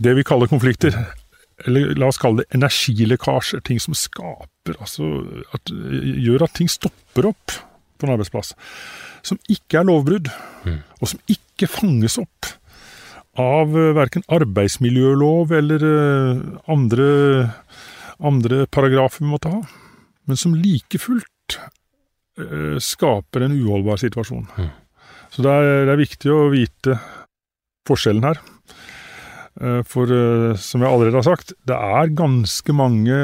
Det 0.00 0.16
vi 0.16 0.24
kaller 0.26 0.50
konflikter. 0.50 0.96
Eller 1.68 1.92
la 2.00 2.08
oss 2.08 2.20
kalle 2.20 2.42
det 2.42 2.56
energilekkasjer. 2.56 3.62
Ting 3.68 3.80
som 3.82 3.96
skaper 3.96 4.78
Altså 4.80 5.04
at, 5.52 5.68
gjør 5.68 6.46
at 6.46 6.54
ting 6.56 6.70
stopper 6.72 7.28
opp 7.28 7.52
på 8.00 8.06
en 8.06 8.14
arbeidsplass. 8.14 8.54
Som 9.24 9.36
ikke 9.52 9.82
er 9.82 9.88
lovbrudd, 9.90 10.30
mm. 10.64 10.78
og 11.04 11.10
som 11.10 11.20
ikke 11.28 11.68
fanges 11.68 12.16
opp 12.20 12.48
av 13.40 13.74
verken 13.96 14.24
arbeidsmiljølov 14.32 15.52
eller 15.58 15.84
andre, 16.70 17.06
andre 18.24 18.64
paragrafer 18.72 19.24
vi 19.24 19.30
måtte 19.34 19.52
ha, 19.52 19.60
men 20.24 20.40
som 20.40 20.56
like 20.56 21.00
fullt 21.02 21.58
skaper 22.82 23.44
en 23.46 23.52
uholdbar 23.54 24.00
situasjon. 24.02 24.48
Mm. 24.58 24.72
Så 25.34 25.42
det 25.44 25.50
er, 25.50 25.68
det 25.86 25.92
er 25.94 26.00
viktig 26.00 26.32
å 26.34 26.48
vite 26.52 26.96
forskjellen 27.88 28.26
her. 28.26 28.40
Eh, 29.62 29.82
for 29.86 30.10
eh, 30.10 30.56
som 30.58 30.82
jeg 30.82 30.90
allerede 30.90 31.20
har 31.20 31.26
sagt, 31.26 31.54
det 31.68 31.76
er 31.76 32.14
ganske 32.18 32.74
mange 32.74 33.18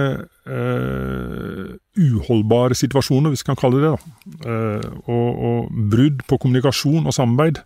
uh, 0.50 1.70
uholdbare 1.98 2.74
situasjoner, 2.78 3.30
hvis 3.32 3.42
vi 3.44 3.50
kan 3.50 3.58
kalle 3.58 3.80
det 3.82 3.90
det. 3.90 4.14
Uh, 4.46 4.86
og, 5.06 5.28
og, 5.50 5.72
brudd 5.90 6.22
på 6.30 6.38
kommunikasjon 6.42 7.06
og 7.06 7.14
samarbeid 7.14 7.60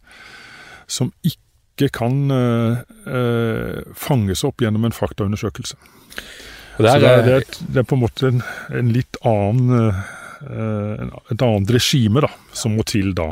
som 0.88 1.12
ikke 1.24 1.88
kan 1.92 2.18
uh, 2.32 3.80
fanges 3.96 4.44
opp 4.44 4.64
gjennom 4.64 4.84
en 4.84 4.96
faktaundersøkelse. 4.96 5.76
Det 6.76 6.88
er, 6.88 6.90
Så 6.90 6.98
det 6.98 7.08
er, 7.08 7.24
det, 7.24 7.34
er, 7.38 7.64
det 7.72 7.80
er, 7.82 7.88
på 7.88 7.96
en 7.96 8.04
måte 8.04 8.28
en, 8.32 8.44
en 8.74 8.92
litt 8.92 9.20
annen 9.24 9.92
et 10.44 11.42
annet 11.42 11.70
regime 11.74 12.24
da, 12.24 12.30
som 12.52 12.76
må 12.76 12.84
til 12.88 13.14
da. 13.16 13.30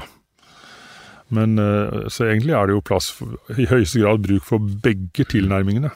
Men 1.32 1.58
eh, 1.58 2.08
Så 2.12 2.28
egentlig 2.28 2.54
er 2.56 2.68
det 2.68 2.76
jo 2.76 2.84
plass 2.84 3.12
i 3.56 3.68
høyeste 3.70 4.02
grad 4.02 4.24
bruk 4.24 4.48
for 4.48 4.72
begge 4.84 5.26
tilnærmingene. 5.32 5.92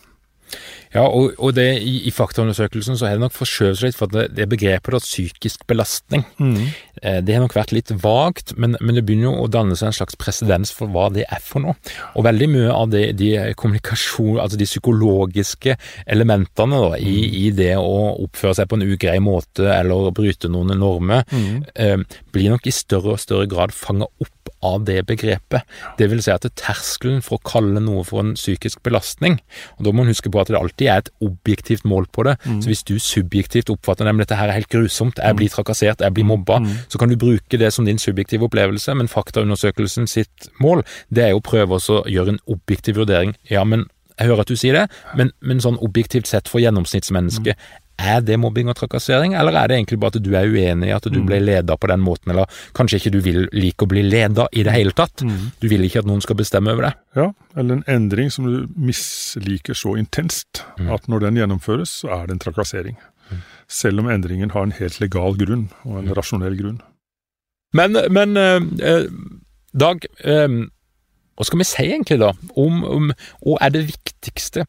Ja, 0.94 1.02
og, 1.04 1.34
og 1.42 1.52
det, 1.56 1.66
i, 1.84 1.98
i, 2.08 2.12
faktaundersøkelsen 2.14 2.96
så 2.96 3.08
har 3.08 3.18
det 3.18 3.24
nok 3.24 3.34
forskjøvet 3.36 3.78
seg 3.80 3.90
litt, 3.90 3.98
for 3.98 4.12
det, 4.12 4.28
det 4.36 4.46
begrepet 4.48 4.94
da, 4.94 5.00
psykisk 5.02 5.66
belastning, 5.68 6.24
mm. 6.38 6.62
eh, 7.02 7.18
det 7.26 7.36
har 7.36 7.42
nok 7.44 7.56
vært 7.56 7.74
litt 7.74 7.92
vagt, 8.02 8.54
men, 8.56 8.78
men, 8.80 8.96
det 8.96 9.04
begynner 9.04 9.28
jo 9.28 9.44
å 9.44 9.50
danne 9.52 9.76
seg 9.76 9.90
en 9.90 9.98
slags 9.98 10.16
presedens 10.20 10.72
for 10.72 10.92
hva 10.92 11.08
det 11.12 11.26
er 11.26 11.42
for 11.44 11.64
noe. 11.64 11.76
Og 12.16 12.24
veldig 12.26 12.48
mye 12.54 12.70
av 12.72 12.94
det, 12.94 13.04
de 13.20 13.32
kommunikasjon, 13.58 14.38
altså 14.42 14.60
de 14.60 14.68
psykologiske 14.68 15.76
elementene 16.06 16.80
da, 16.86 16.94
i, 16.96 17.16
mm. 17.18 17.36
i, 17.42 17.44
det 17.60 17.74
å 17.80 17.96
oppføre 18.24 18.60
seg 18.60 18.70
på 18.70 18.78
en 18.80 18.86
ugrei 18.86 19.18
måte 19.22 19.68
eller 19.74 20.14
bryte 20.16 20.50
noen 20.52 20.72
normer, 20.80 21.26
mm. 21.28 21.60
eh, 21.82 22.22
blir 22.32 22.54
nok 22.54 22.70
i 22.70 22.74
større 22.74 23.16
og 23.16 23.22
større 23.22 23.50
grad 23.50 23.74
fanga 23.76 24.08
opp 24.08 24.32
av 24.64 24.84
det 24.88 25.00
begrepet. 25.08 25.66
Det 25.98 26.08
vil 26.10 26.22
si 26.24 26.32
at 26.32 26.46
terskelen 26.58 27.22
for 27.24 27.38
å 27.38 27.46
kalle 27.46 27.82
noe 27.82 28.04
for 28.06 28.22
en 28.22 28.34
psykisk 28.36 28.82
belastning, 28.86 29.38
og 29.76 29.86
da 29.86 29.92
må 29.92 30.04
man 30.04 30.12
huske 30.12 30.30
på 30.32 30.40
at 30.40 30.50
det 30.52 30.58
alltid 30.58 30.90
er 30.92 31.02
et 31.04 31.10
objektivt 31.24 31.86
mål 31.88 32.08
på 32.12 32.26
det. 32.28 32.36
Mm. 32.44 32.60
Så 32.62 32.72
hvis 32.72 32.84
du 32.86 32.94
subjektivt 33.02 33.72
oppfatter 33.72 34.08
at 34.08 34.22
dette 34.22 34.38
her 34.38 34.52
er 34.52 34.60
helt 34.60 34.72
grusomt, 34.72 35.20
jeg 35.22 35.38
blir 35.38 35.50
mm. 35.50 35.54
trakassert, 35.56 36.04
jeg 36.04 36.16
blir 36.16 36.28
mobba, 36.28 36.60
mm. 36.62 36.70
så 36.92 37.00
kan 37.00 37.12
du 37.12 37.18
bruke 37.20 37.60
det 37.60 37.72
som 37.74 37.88
din 37.88 38.00
subjektive 38.02 38.48
opplevelse, 38.48 38.94
men 38.94 39.10
faktaundersøkelsen 39.10 40.08
sitt 40.10 40.50
mål, 40.62 40.84
det 41.10 41.26
er 41.26 41.34
jo 41.34 41.42
å 41.42 41.46
prøve 41.46 41.80
å 41.80 42.00
gjøre 42.10 42.36
en 42.36 42.42
objektiv 42.46 43.00
vurdering. 43.00 43.36
Ja, 43.50 43.64
men 43.64 43.88
jeg 44.16 44.30
hører 44.30 44.46
at 44.46 44.50
du 44.52 44.56
sier 44.56 44.76
det, 44.76 44.86
men, 45.18 45.32
men 45.44 45.60
sånn 45.60 45.76
objektivt 45.84 46.28
sett 46.30 46.48
for 46.48 46.62
gjennomsnittsmennesket, 46.62 47.60
er 47.96 48.20
det 48.24 48.36
mobbing 48.40 48.68
og 48.68 48.76
trakassering, 48.76 49.34
eller 49.38 49.56
er 49.56 49.70
det 49.70 49.78
egentlig 49.78 49.98
bare 50.00 50.16
at 50.16 50.24
du 50.24 50.30
er 50.36 50.50
uenig 50.50 50.90
i 50.90 50.94
at 50.94 51.06
du 51.08 51.18
mm. 51.18 51.26
ble 51.28 51.38
leda 51.40 51.76
på 51.80 51.88
den 51.90 52.02
måten, 52.04 52.32
eller 52.32 52.50
kanskje 52.76 53.00
ikke 53.00 53.12
du 53.14 53.18
vil 53.24 53.40
like 53.56 53.86
å 53.86 53.90
bli 53.90 54.02
leda 54.04 54.46
i 54.52 54.64
det 54.66 54.74
hele 54.74 54.92
tatt? 54.96 55.24
Mm. 55.24 55.50
Du 55.62 55.68
vil 55.72 55.86
ikke 55.86 56.02
at 56.04 56.10
noen 56.10 56.20
skal 56.24 56.38
bestemme 56.38 56.74
over 56.74 56.90
deg? 56.90 57.00
Ja, 57.16 57.30
eller 57.56 57.78
en 57.78 57.86
endring 57.90 58.30
som 58.34 58.48
du 58.48 58.66
misliker 58.76 59.78
så 59.78 59.96
intenst 59.96 60.62
mm. 60.76 60.92
at 60.92 61.08
når 61.08 61.26
den 61.26 61.40
gjennomføres, 61.40 61.96
så 62.02 62.12
er 62.20 62.28
det 62.28 62.36
en 62.36 62.44
trakassering. 62.44 63.00
Mm. 63.30 63.42
Selv 63.80 64.04
om 64.04 64.12
endringen 64.12 64.52
har 64.54 64.68
en 64.68 64.76
helt 64.76 65.00
legal 65.00 65.40
grunn, 65.40 65.68
og 65.88 66.00
en 66.02 66.12
mm. 66.12 66.14
rasjonell 66.20 66.60
grunn. 66.60 66.80
Men, 67.76 67.98
men 68.12 68.36
eh, 68.38 69.02
Dag, 69.76 70.06
eh, 70.24 70.52
hva 71.36 71.44
skal 71.44 71.60
vi 71.60 71.66
si 71.68 71.84
egentlig 71.84 72.16
da 72.22 72.30
om, 72.56 72.80
om 72.84 73.10
hva 73.44 73.58
er 73.66 73.74
det 73.74 73.88
viktigste 73.90 74.64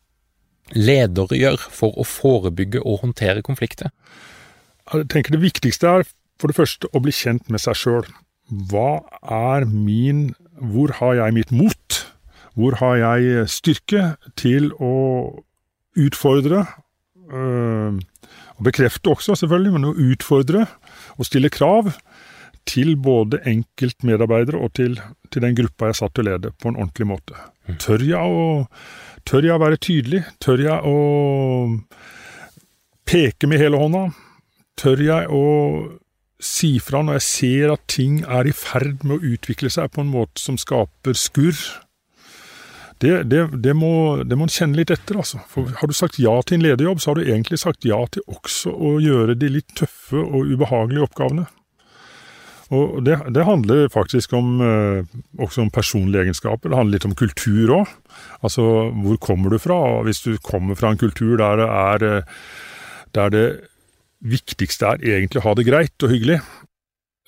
ledere 0.76 1.38
gjør 1.40 1.62
for 1.72 1.96
å 1.98 2.06
forebygge 2.08 2.82
og 2.84 3.04
håndtere 3.06 3.44
konflikter? 3.46 3.92
Jeg 4.94 5.10
tenker 5.12 5.36
Det 5.36 5.44
viktigste 5.44 5.88
er 5.88 6.08
for 6.40 6.52
det 6.52 6.58
første 6.58 6.90
å 6.94 7.02
bli 7.04 7.12
kjent 7.12 7.50
med 7.52 7.62
seg 7.64 7.76
sjøl. 7.76 8.08
Hva 8.48 9.04
er 9.24 9.68
min 9.68 10.34
Hvor 10.58 10.94
har 10.98 11.14
jeg 11.20 11.34
mitt 11.36 11.52
mot? 11.52 11.98
Hvor 12.58 12.80
har 12.80 12.96
jeg 12.98 13.50
styrke 13.52 14.16
til 14.36 14.72
å 14.82 15.44
utfordre 15.98 16.64
øh, 17.30 18.00
og 18.58 18.64
bekrefte 18.66 19.12
også, 19.14 19.36
selvfølgelig, 19.38 19.74
men 19.76 19.86
å 19.86 19.94
utfordre 19.94 20.66
og 21.18 21.28
stille 21.30 21.52
krav 21.54 21.92
til 22.68 22.96
både 23.00 23.40
enkeltmedarbeidere 23.48 24.60
og 24.62 24.74
til, 24.80 24.98
til 25.32 25.44
den 25.44 25.56
gruppa 25.58 25.92
jeg 25.92 26.00
satt 26.02 26.16
til 26.18 26.28
å 26.28 26.32
lede, 26.32 26.54
på 26.60 26.72
en 26.72 26.80
ordentlig 26.80 27.08
måte. 27.10 27.38
Mm. 27.68 27.78
Tør 27.84 28.08
jeg 28.08 28.40
å 28.42 28.48
Tør 29.28 29.44
jeg 29.44 29.58
å 29.58 29.60
være 29.60 29.80
tydelig? 29.84 30.22
Tør 30.40 30.62
jeg 30.64 30.88
å 30.88 31.00
peke 33.08 33.50
med 33.52 33.60
hele 33.60 33.80
hånda? 33.82 34.06
Tør 34.80 35.02
jeg 35.04 35.28
å 35.36 35.48
si 36.40 36.78
fra 36.80 37.02
når 37.04 37.18
jeg 37.18 37.26
ser 37.26 37.74
at 37.74 37.84
ting 37.92 38.22
er 38.24 38.48
i 38.48 38.54
ferd 38.56 39.04
med 39.04 39.18
å 39.18 39.34
utvikle 39.34 39.72
seg 39.74 39.92
på 39.92 40.06
en 40.06 40.14
måte 40.14 40.40
som 40.40 40.56
skaper 40.62 41.18
skurr? 41.18 41.60
Det, 43.04 43.28
det, 43.30 43.44
det, 43.62 43.76
må, 43.78 44.24
det 44.26 44.38
må 44.40 44.48
en 44.48 44.54
kjenne 44.54 44.80
litt 44.80 44.92
etter, 44.94 45.20
altså. 45.20 45.42
For 45.52 45.70
har 45.82 45.90
du 45.90 45.94
sagt 45.94 46.18
ja 46.22 46.34
til 46.42 46.58
en 46.58 46.66
lederjobb, 46.66 47.02
så 47.02 47.12
har 47.12 47.20
du 47.20 47.28
egentlig 47.28 47.60
sagt 47.62 47.86
ja 47.86 48.00
til 48.10 48.26
også 48.32 48.74
å 48.74 48.96
gjøre 49.04 49.36
de 49.38 49.52
litt 49.54 49.76
tøffe 49.78 50.24
og 50.24 50.50
ubehagelige 50.50 51.06
oppgavene. 51.06 51.46
Og 52.76 53.00
det, 53.06 53.16
det 53.32 53.46
handler 53.48 53.88
faktisk 53.94 54.34
om, 54.36 54.60
eh, 54.62 55.06
også 55.40 55.64
om 55.64 55.72
personlige 55.72 56.26
egenskaper. 56.26 56.70
Det 56.70 56.80
handler 56.80 56.98
litt 56.98 57.08
om 57.08 57.16
kultur 57.16 57.74
òg. 57.80 57.94
Altså, 58.44 58.64
hvor 58.92 59.20
kommer 59.24 59.54
du 59.54 59.60
fra? 59.62 59.78
Og 59.98 60.08
hvis 60.08 60.20
du 60.26 60.36
kommer 60.44 60.76
fra 60.76 60.92
en 60.92 61.00
kultur 61.00 61.38
der 61.40 61.62
det 61.62 61.70
er 61.72 62.08
eh, 62.08 62.38
der 63.16 63.32
det 63.34 63.48
viktigste 64.20 64.98
er 64.98 65.04
egentlig 65.04 65.42
å 65.42 65.48
ha 65.48 65.56
det 65.58 65.68
greit 65.68 66.04
og 66.04 66.12
hyggelig, 66.12 66.40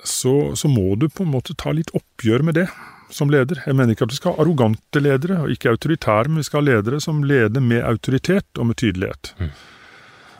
så, 0.03 0.55
så, 0.55 0.69
må 0.71 0.95
du 0.99 1.09
på 1.11 1.25
en 1.25 1.33
måte 1.33 1.55
ta 1.59 1.73
litt 1.75 1.91
oppgjør 1.95 2.45
med 2.47 2.59
det 2.59 2.67
som 3.13 3.31
leder. 3.31 3.61
Jeg 3.65 3.75
mener 3.75 3.95
ikke 3.95 4.07
at 4.07 4.13
vi 4.13 4.19
skal 4.19 4.35
ha 4.35 4.43
arrogante 4.43 5.01
ledere, 5.01 5.41
og 5.43 5.53
ikke 5.53 5.73
autoritære, 5.73 6.29
men 6.29 6.41
vi 6.41 6.47
skal 6.47 6.61
ha 6.61 6.67
ledere 6.69 7.01
som 7.03 7.23
leder 7.25 7.63
med 7.63 7.83
autoritet 7.83 8.59
og 8.59 8.69
med 8.69 8.79
tydelighet. 8.79 9.33
Mm. 9.39 9.51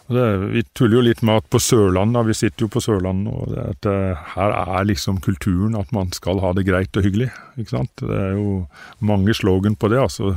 Det, 0.10 0.26
vi 0.50 0.64
tuller 0.74 0.98
jo 0.98 1.02
litt 1.06 1.20
med 1.22 1.44
at 1.44 1.50
på 1.54 1.60
Sørlandet, 1.62 2.26
vi 2.26 2.36
sitter 2.38 2.66
jo 2.66 2.72
på 2.74 2.82
Sørlandet, 2.82 3.30
og 3.30 3.52
det, 3.54 3.94
uh, 3.94 4.30
her 4.34 4.56
er 4.58 4.88
liksom 4.90 5.20
kulturen 5.22 5.78
at 5.78 5.92
man 5.94 6.10
skal 6.18 6.42
ha 6.42 6.50
det 6.58 6.66
greit 6.66 6.98
og 6.98 7.06
hyggelig. 7.06 7.30
ikke 7.62 7.76
sant? 7.76 7.94
Det 8.02 8.18
er 8.18 8.34
jo 8.40 8.64
mange 9.06 9.36
slogan 9.38 9.78
på 9.78 9.92
det. 9.94 10.02
altså. 10.02 10.34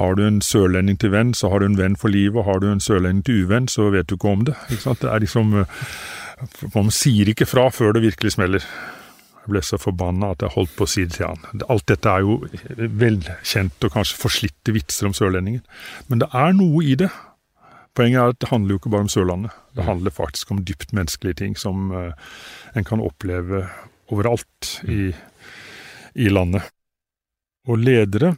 Har 0.00 0.16
du 0.16 0.24
en 0.24 0.40
sørlending 0.40 0.96
til 1.00 1.12
venn, 1.12 1.34
så 1.36 1.52
har 1.52 1.60
du 1.60 1.68
en 1.68 1.76
venn 1.76 1.96
for 1.96 2.12
livet, 2.12 2.44
har 2.44 2.60
du 2.60 2.70
en 2.70 2.80
sørlending 2.80 3.24
til 3.24 3.44
uvenn, 3.44 3.68
så 3.68 3.90
vet 3.92 4.08
du 4.08 4.16
ikke 4.16 4.32
om 4.32 4.48
det. 4.48 4.56
ikke 4.70 4.86
sant? 4.88 5.04
Det 5.04 5.12
er 5.12 5.24
liksom, 5.24 5.54
uh, 5.60 6.72
Man 6.74 6.90
sier 6.92 7.28
ikke 7.28 7.48
fra 7.48 7.68
før 7.72 7.96
det 7.96 8.06
virkelig 8.08 8.32
smeller. 8.32 8.64
Jeg 9.44 9.52
ble 9.52 9.60
så 9.62 9.76
forbanna 9.78 10.32
at 10.32 10.40
jeg 10.42 10.56
holdt 10.56 10.72
på 10.76 10.88
å 10.88 10.90
si 10.90 11.04
det 11.04 11.20
til 11.20 11.28
han. 11.28 11.64
Alt 11.68 11.86
dette 11.92 12.10
er 12.10 12.24
jo 12.24 12.40
velkjente 13.04 13.88
og 13.88 13.94
kanskje 13.94 14.18
forslitte 14.24 14.72
vitser 14.74 15.06
om 15.06 15.14
sørlendinger, 15.14 15.62
men 16.08 16.24
det 16.24 16.32
er 16.32 16.56
noe 16.56 16.82
i 16.82 16.96
det. 16.98 17.12
Poenget 17.96 18.20
er 18.20 18.34
at 18.34 18.40
det 18.42 18.50
handler 18.50 18.74
jo 18.74 18.80
ikke 18.80 18.92
bare 18.92 19.06
om 19.06 19.12
Sørlandet. 19.12 19.52
Det 19.76 19.84
handler 19.86 20.12
faktisk 20.12 20.50
om 20.52 20.60
dypt 20.68 20.92
menneskelige 20.96 21.38
ting 21.40 21.56
som 21.56 21.90
uh, 21.94 22.12
en 22.76 22.84
kan 22.84 23.00
oppleve 23.00 23.64
overalt 24.12 24.80
i, 24.84 25.14
i 26.14 26.28
landet. 26.28 26.62
Og 27.66 27.80
ledere 27.80 28.36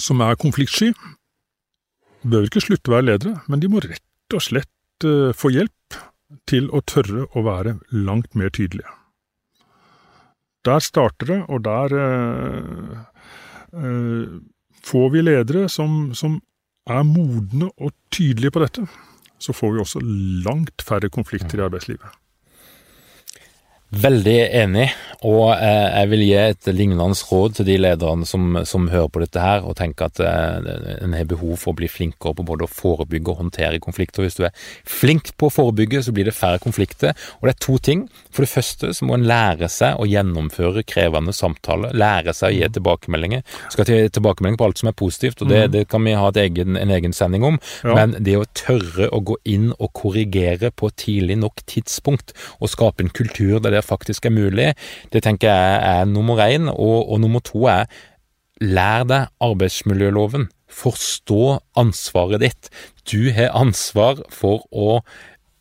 som 0.00 0.22
er 0.24 0.38
konfliktsky, 0.40 0.92
bør 2.22 2.46
ikke 2.46 2.62
slutte 2.62 2.90
å 2.90 2.94
være 2.96 3.08
ledere, 3.10 3.34
men 3.50 3.60
de 3.60 3.70
må 3.70 3.82
rett 3.82 4.36
og 4.36 4.42
slett 4.46 5.06
uh, 5.06 5.34
få 5.34 5.50
hjelp 5.56 5.98
til 6.48 6.70
å 6.72 6.80
tørre 6.86 7.26
å 7.34 7.42
være 7.44 7.76
langt 7.90 8.38
mer 8.38 8.54
tydelige. 8.54 8.88
Der 10.62 10.78
starter 10.78 11.26
det, 11.26 11.40
og 11.50 11.64
der 11.66 11.94
uh, 13.74 14.38
får 14.86 15.10
vi 15.10 15.26
ledere 15.26 15.66
som, 15.68 16.14
som 16.14 16.38
er 16.86 17.02
modne 17.06 17.70
og 17.78 17.92
tydelige 18.12 18.50
på 18.54 18.62
dette, 18.64 18.86
så 19.38 19.54
får 19.54 19.72
vi 19.72 19.82
også 19.82 20.02
langt 20.46 20.82
færre 20.82 21.10
konflikter 21.10 21.60
i 21.60 21.66
arbeidslivet. 21.66 22.21
Veldig 23.92 24.38
enig, 24.56 24.86
og 25.28 25.50
eh, 25.52 25.88
jeg 25.92 26.08
vil 26.08 26.22
gi 26.24 26.36
et 26.40 26.68
lignende 26.72 27.12
råd 27.28 27.58
til 27.58 27.66
de 27.68 27.74
lederne 27.76 28.24
som, 28.24 28.56
som 28.64 28.86
hører 28.88 29.10
på 29.12 29.20
dette 29.20 29.42
her, 29.42 29.66
og 29.68 29.76
tenker 29.76 30.08
at 30.08 30.20
eh, 30.24 30.94
en 31.04 31.12
har 31.12 31.26
behov 31.28 31.58
for 31.60 31.74
å 31.74 31.76
bli 31.76 31.90
flinkere 31.92 32.32
på 32.38 32.46
både 32.48 32.64
å 32.64 32.70
forebygge 32.72 33.34
og 33.34 33.42
håndtere 33.42 33.82
konflikter. 33.84 34.24
Hvis 34.24 34.38
du 34.38 34.46
er 34.48 34.54
flink 34.88 35.34
på 35.36 35.50
å 35.50 35.52
forebygge, 35.52 36.00
så 36.06 36.14
blir 36.16 36.30
det 36.30 36.34
færre 36.34 36.62
konflikter. 36.62 37.12
Og 37.42 37.50
det 37.50 37.52
er 37.52 37.58
to 37.66 37.76
ting. 37.84 38.06
For 38.32 38.46
det 38.46 38.52
første 38.54 38.94
så 38.96 39.08
må 39.10 39.18
en 39.18 39.26
lære 39.28 39.68
seg 39.68 40.00
å 40.00 40.08
gjennomføre 40.08 40.86
krevende 40.88 41.36
samtaler. 41.36 41.92
Lære 41.92 42.32
seg 42.38 42.48
å 42.48 42.56
gi 42.56 42.72
tilbakemeldinger. 42.78 43.44
Skal 43.76 43.90
til 43.90 44.08
tilbakemelding 44.08 44.56
på 44.56 44.70
alt 44.70 44.80
som 44.80 44.88
er 44.88 44.96
positivt, 44.96 45.44
og 45.44 45.52
det, 45.52 45.66
mm. 45.66 45.76
det 45.76 45.84
kan 45.92 46.08
vi 46.08 46.16
ha 46.16 46.32
egen, 46.46 46.80
en 46.80 46.96
egen 46.96 47.12
sending 47.12 47.44
om. 47.44 47.60
Ja. 47.84 47.98
Men 48.00 48.16
det 48.24 48.40
å 48.40 48.48
tørre 48.56 49.12
å 49.12 49.20
gå 49.20 49.36
inn 49.44 49.68
og 49.76 49.92
korrigere 50.00 50.72
på 50.72 50.88
tidlig 50.96 51.36
nok 51.44 51.60
tidspunkt, 51.68 52.32
og 52.56 52.72
skape 52.72 53.04
en 53.04 53.12
kultur 53.12 53.60
der 53.60 53.76
det 53.76 53.81
faktisk 53.84 54.26
er 54.26 54.34
mulig, 54.34 54.70
det 55.12 55.24
tenker 55.26 55.50
jeg 55.50 55.82
er 55.92 56.08
nummer 56.10 56.42
én. 56.44 56.70
Og, 56.72 57.12
og 57.12 57.20
nummer 57.22 57.42
to 57.44 57.66
er 57.70 57.86
lær 58.62 59.06
deg 59.08 59.30
arbeidsmiljøloven. 59.42 60.48
Forstå 60.72 61.58
ansvaret 61.76 62.42
ditt. 62.42 62.72
Du 63.08 63.30
har 63.34 63.52
ansvar 63.58 64.22
for 64.32 64.64
å 64.72 65.02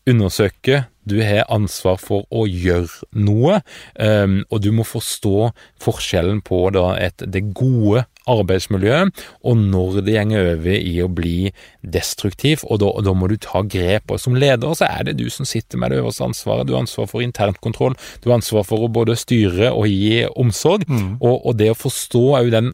undersøke, 0.09 0.85
du 1.05 1.19
har 1.25 1.49
ansvar 1.51 1.97
for 2.01 2.25
å 2.33 2.45
gjøre 2.49 3.09
noe, 3.17 3.59
um, 3.97 4.41
og 4.49 4.61
du 4.63 4.71
må 4.75 4.85
forstå 4.85 5.51
forskjellen 5.81 6.41
på 6.45 6.63
et, 6.97 7.25
det 7.25 7.47
gode 7.57 8.05
arbeidsmiljøet 8.29 9.23
og 9.47 9.57
når 9.57 10.01
det 10.05 10.15
gjenger 10.15 10.49
over 10.53 10.75
i 10.77 10.93
å 11.01 11.09
bli 11.11 11.51
destruktiv, 11.81 12.65
og 12.67 12.81
da, 12.83 12.91
og 12.91 13.05
da, 13.07 13.15
må 13.17 13.29
du 13.31 13.37
ta 13.41 13.63
grep. 13.65 14.11
Og 14.13 14.21
som 14.21 14.37
leder 14.37 14.75
så 14.77 14.87
er 14.89 15.09
det 15.09 15.17
du 15.21 15.27
som 15.33 15.47
sitter 15.47 15.81
med 15.81 15.91
det 15.91 16.01
øverste 16.01 16.27
ansvaret. 16.27 16.67
Du 16.67 16.75
har 16.75 16.85
ansvar 16.85 17.09
for 17.09 17.25
internkontroll, 17.25 17.97
du 18.21 18.29
har 18.29 18.39
ansvar 18.39 18.67
for 18.67 18.85
å 18.85 18.91
både 18.91 19.17
styre 19.19 19.73
og 19.73 19.89
gi 19.89 20.23
omsorg, 20.35 20.85
mm. 20.87 21.17
og, 21.19 21.35
og, 21.39 21.57
det 21.61 21.71
å 21.73 21.77
forstå 21.77 22.23
òg 22.39 22.53
den 22.53 22.71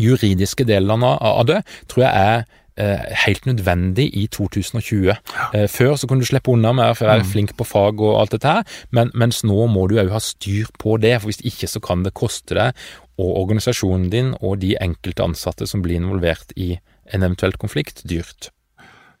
juridiske 0.00 0.64
delen 0.66 1.04
av 1.04 1.44
det, 1.46 1.60
tror 1.90 2.06
jeg 2.06 2.26
er 2.32 2.46
helt 2.76 3.44
nødvendig 3.46 4.06
i 4.16 4.26
2020. 4.32 5.12
Eh, 5.54 5.68
før 5.68 5.96
så 5.96 6.08
kunne 6.08 6.24
du 6.24 6.28
slippe 6.28 6.52
unna 6.54 6.72
med 6.72 6.92
å 6.92 6.96
være 6.96 7.22
mm. 7.22 7.30
flink 7.32 7.54
på 7.58 7.66
fag 7.68 8.00
og 8.00 8.20
alt 8.20 8.36
dette 8.36 8.48
her, 8.48 8.76
men, 8.90 9.12
mens 9.18 9.42
nå 9.44 9.66
må 9.68 9.86
du 9.90 9.98
òg 10.00 10.12
ha 10.14 10.20
styr 10.22 10.70
på 10.80 10.96
det, 11.02 11.18
for 11.20 11.30
hvis 11.30 11.42
ikke 11.52 11.68
så 11.68 11.82
kan 11.84 12.06
det 12.06 12.14
koste 12.16 12.56
deg 12.56 12.86
og 13.20 13.36
organisasjonen 13.42 14.08
din 14.12 14.32
og 14.40 14.62
de 14.62 14.72
enkelte 14.80 15.24
ansatte 15.24 15.68
som 15.68 15.84
blir 15.84 16.00
involvert 16.00 16.54
i 16.56 16.74
en 17.12 17.22
eventuelt 17.26 17.58
konflikt, 17.60 18.00
dyrt. 18.08 18.50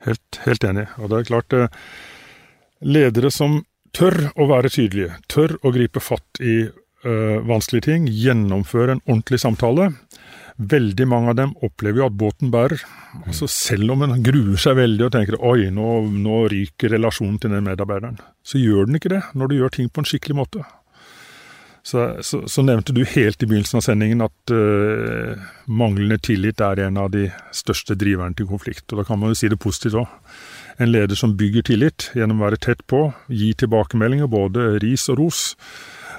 Helt, 0.06 0.40
helt 0.46 0.64
enig. 0.64 0.86
Og 0.98 1.12
det 1.12 1.18
er 1.18 1.28
klart, 1.28 1.52
eh, 1.52 1.82
ledere 2.82 3.30
som 3.30 3.60
tør 3.92 4.30
å 4.40 4.48
være 4.48 4.72
tydelige, 4.72 5.18
tør 5.28 5.58
å 5.62 5.72
gripe 5.74 6.00
fatt 6.00 6.40
i 6.40 6.62
øh, 7.04 7.38
vanskelige 7.44 7.90
ting, 7.90 8.08
gjennomføre 8.08 8.96
en 8.96 9.04
ordentlig 9.04 9.42
samtale, 9.42 9.90
Veldig 10.58 11.06
mange 11.08 11.32
av 11.32 11.38
dem 11.38 11.54
opplever 11.64 12.02
jo 12.02 12.08
at 12.10 12.18
båten 12.18 12.52
bærer. 12.52 12.82
Altså 13.24 13.48
Selv 13.48 13.94
om 13.94 14.04
en 14.04 14.20
gruer 14.24 14.60
seg 14.60 14.76
veldig 14.76 15.06
og 15.06 15.14
tenker 15.14 15.38
oi, 15.40 15.70
nå, 15.72 15.88
nå 16.12 16.44
ryker 16.52 16.92
relasjonen 16.92 17.38
til 17.40 17.54
den 17.54 17.64
medarbeideren, 17.64 18.20
så 18.44 18.60
gjør 18.60 18.88
den 18.88 19.00
ikke 19.00 19.14
det 19.14 19.22
når 19.38 19.48
du 19.48 19.58
gjør 19.58 19.76
ting 19.78 19.88
på 19.88 20.02
en 20.02 20.08
skikkelig 20.08 20.38
måte. 20.42 20.64
Så, 21.82 22.04
så, 22.22 22.44
så 22.46 22.62
nevnte 22.62 22.94
du 22.94 23.00
helt 23.02 23.42
i 23.42 23.46
begynnelsen 23.48 23.80
av 23.80 23.86
sendingen 23.88 24.22
at 24.22 24.52
uh, 24.54 25.40
manglende 25.66 26.20
tillit 26.22 26.62
er 26.62 26.84
en 26.84 27.00
av 27.00 27.10
de 27.10 27.24
største 27.50 27.96
driverne 27.98 28.38
til 28.38 28.46
konflikt. 28.46 28.86
Og 28.92 29.00
da 29.00 29.06
kan 29.08 29.18
man 29.18 29.32
jo 29.32 29.40
si 29.40 29.50
det 29.50 29.58
positivt 29.62 29.98
òg. 30.04 30.12
En 30.78 30.92
leder 30.92 31.18
som 31.18 31.34
bygger 31.38 31.66
tillit 31.66 32.12
gjennom 32.14 32.38
å 32.38 32.46
være 32.46 32.60
tett 32.68 32.86
på, 32.86 33.08
gi 33.26 33.50
tilbakemeldinger, 33.58 34.30
både 34.30 34.76
ris 34.84 35.08
og 35.10 35.18
ros, 35.24 35.42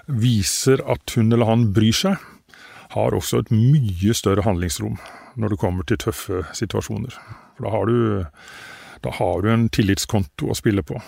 viser 0.03 0.83
at 0.89 1.15
hun 1.15 1.31
eller 1.31 1.47
han 1.47 1.69
bryr 1.75 1.95
seg 1.95 2.19
har 2.93 3.15
også 3.17 3.43
et 3.43 3.51
mye 3.53 4.13
større 4.15 4.45
handlingsrom 4.45 4.99
når 5.39 5.53
det 5.53 5.59
kommer 5.61 5.85
til 5.87 5.99
tøffe 6.01 6.43
situasjoner. 6.53 7.15
For 7.57 7.65
da 7.65 7.73
har 7.73 7.89
du, 7.89 8.25
da 9.05 9.13
har 9.17 9.41
du 9.41 9.49
en 9.51 9.67
tillitskonto 9.73 10.51
å 10.51 10.57
spille 10.57 10.85
på. 10.85 10.99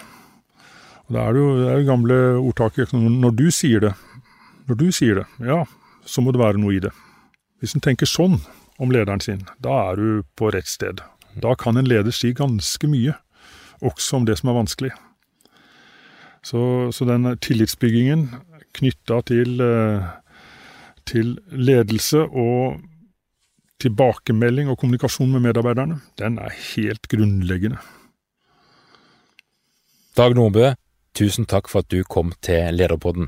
Og 1.05 1.13
Da 1.13 1.27
er 1.27 1.33
det 1.33 1.41
jo 1.41 1.49
det 1.59 1.71
er 1.71 1.87
gamle 1.87 2.19
ordtaket 2.41 2.93
når 2.93 3.35
du 3.37 3.47
sier 3.53 3.83
det, 3.83 3.93
når 4.65 4.79
du 4.79 4.87
sier 4.91 5.21
det, 5.21 5.25
ja, 5.45 5.63
så 6.05 6.21
må 6.21 6.33
det 6.33 6.41
være 6.41 6.61
noe 6.61 6.73
i 6.73 6.81
det. 6.81 6.91
Hvis 7.61 7.75
en 7.77 7.83
tenker 7.85 8.09
sånn 8.09 8.39
om 8.81 8.91
lederen 8.91 9.21
sin, 9.21 9.45
da 9.61 9.91
er 9.91 10.01
du 10.01 10.23
på 10.37 10.49
rett 10.53 10.67
sted. 10.67 11.03
Da 11.37 11.53
kan 11.55 11.77
en 11.77 11.87
leder 11.87 12.11
si 12.15 12.33
ganske 12.33 12.89
mye, 12.89 13.13
også 13.85 14.17
om 14.17 14.25
det 14.25 14.39
som 14.39 14.49
er 14.49 14.57
vanskelig. 14.57 14.91
Så, 16.45 16.91
så 16.93 17.05
den 17.09 17.27
tillitsbyggingen 17.41 18.27
knytta 18.75 19.21
til 19.29 19.61
eh, 19.61 20.09
til 21.09 21.35
ledelse 21.51 22.23
og 22.25 22.81
tilbakemelding 23.81 24.69
og 24.71 24.79
kommunikasjon 24.79 25.31
med 25.35 25.43
medarbeiderne, 25.47 25.99
den 26.19 26.39
er 26.39 26.53
helt 26.73 27.07
grunnleggende. 27.11 27.79
Dag 30.15 30.35
Nordbø, 30.35 30.71
tusen 31.15 31.45
takk 31.45 31.67
for 31.71 31.83
at 31.83 31.91
du 31.91 32.03
kom 32.07 32.31
til 32.45 32.71
Lederpodden. 32.75 33.27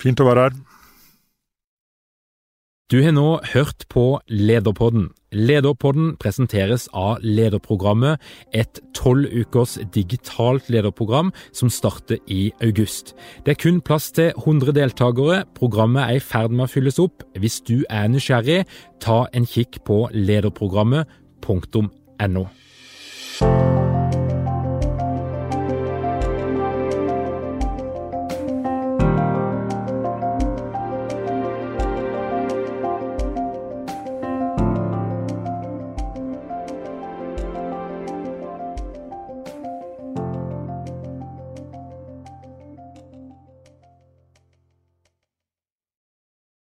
Fint 0.00 0.20
å 0.22 0.28
være 0.28 0.46
her. 0.46 0.60
Du 2.90 3.00
har 3.02 3.14
nå 3.14 3.40
hørt 3.52 3.86
på 3.90 4.20
Lederpodden. 4.26 5.10
Lederpodden 5.32 6.16
presenteres 6.18 6.88
av 6.92 7.18
Lederprogrammet, 7.22 8.18
et 8.52 8.80
tolv 8.96 9.26
ukers 9.30 9.78
digitalt 9.94 10.68
lederprogram 10.72 11.32
som 11.52 11.70
starter 11.70 12.18
i 12.26 12.52
august. 12.62 13.14
Det 13.46 13.50
er 13.54 13.62
kun 13.62 13.80
plass 13.80 14.10
til 14.16 14.32
100 14.36 14.72
deltakere. 14.74 15.44
Programmet 15.54 16.02
er 16.02 16.10
i 16.18 16.24
ferd 16.24 16.50
med 16.50 16.64
å 16.66 16.72
fylles 16.72 16.98
opp. 17.02 17.22
Hvis 17.38 17.60
du 17.62 17.84
er 17.88 18.08
nysgjerrig, 18.10 18.64
ta 19.00 19.26
en 19.32 19.46
kikk 19.46 19.84
på 19.86 20.08
lederprogrammet.no. 20.14 22.46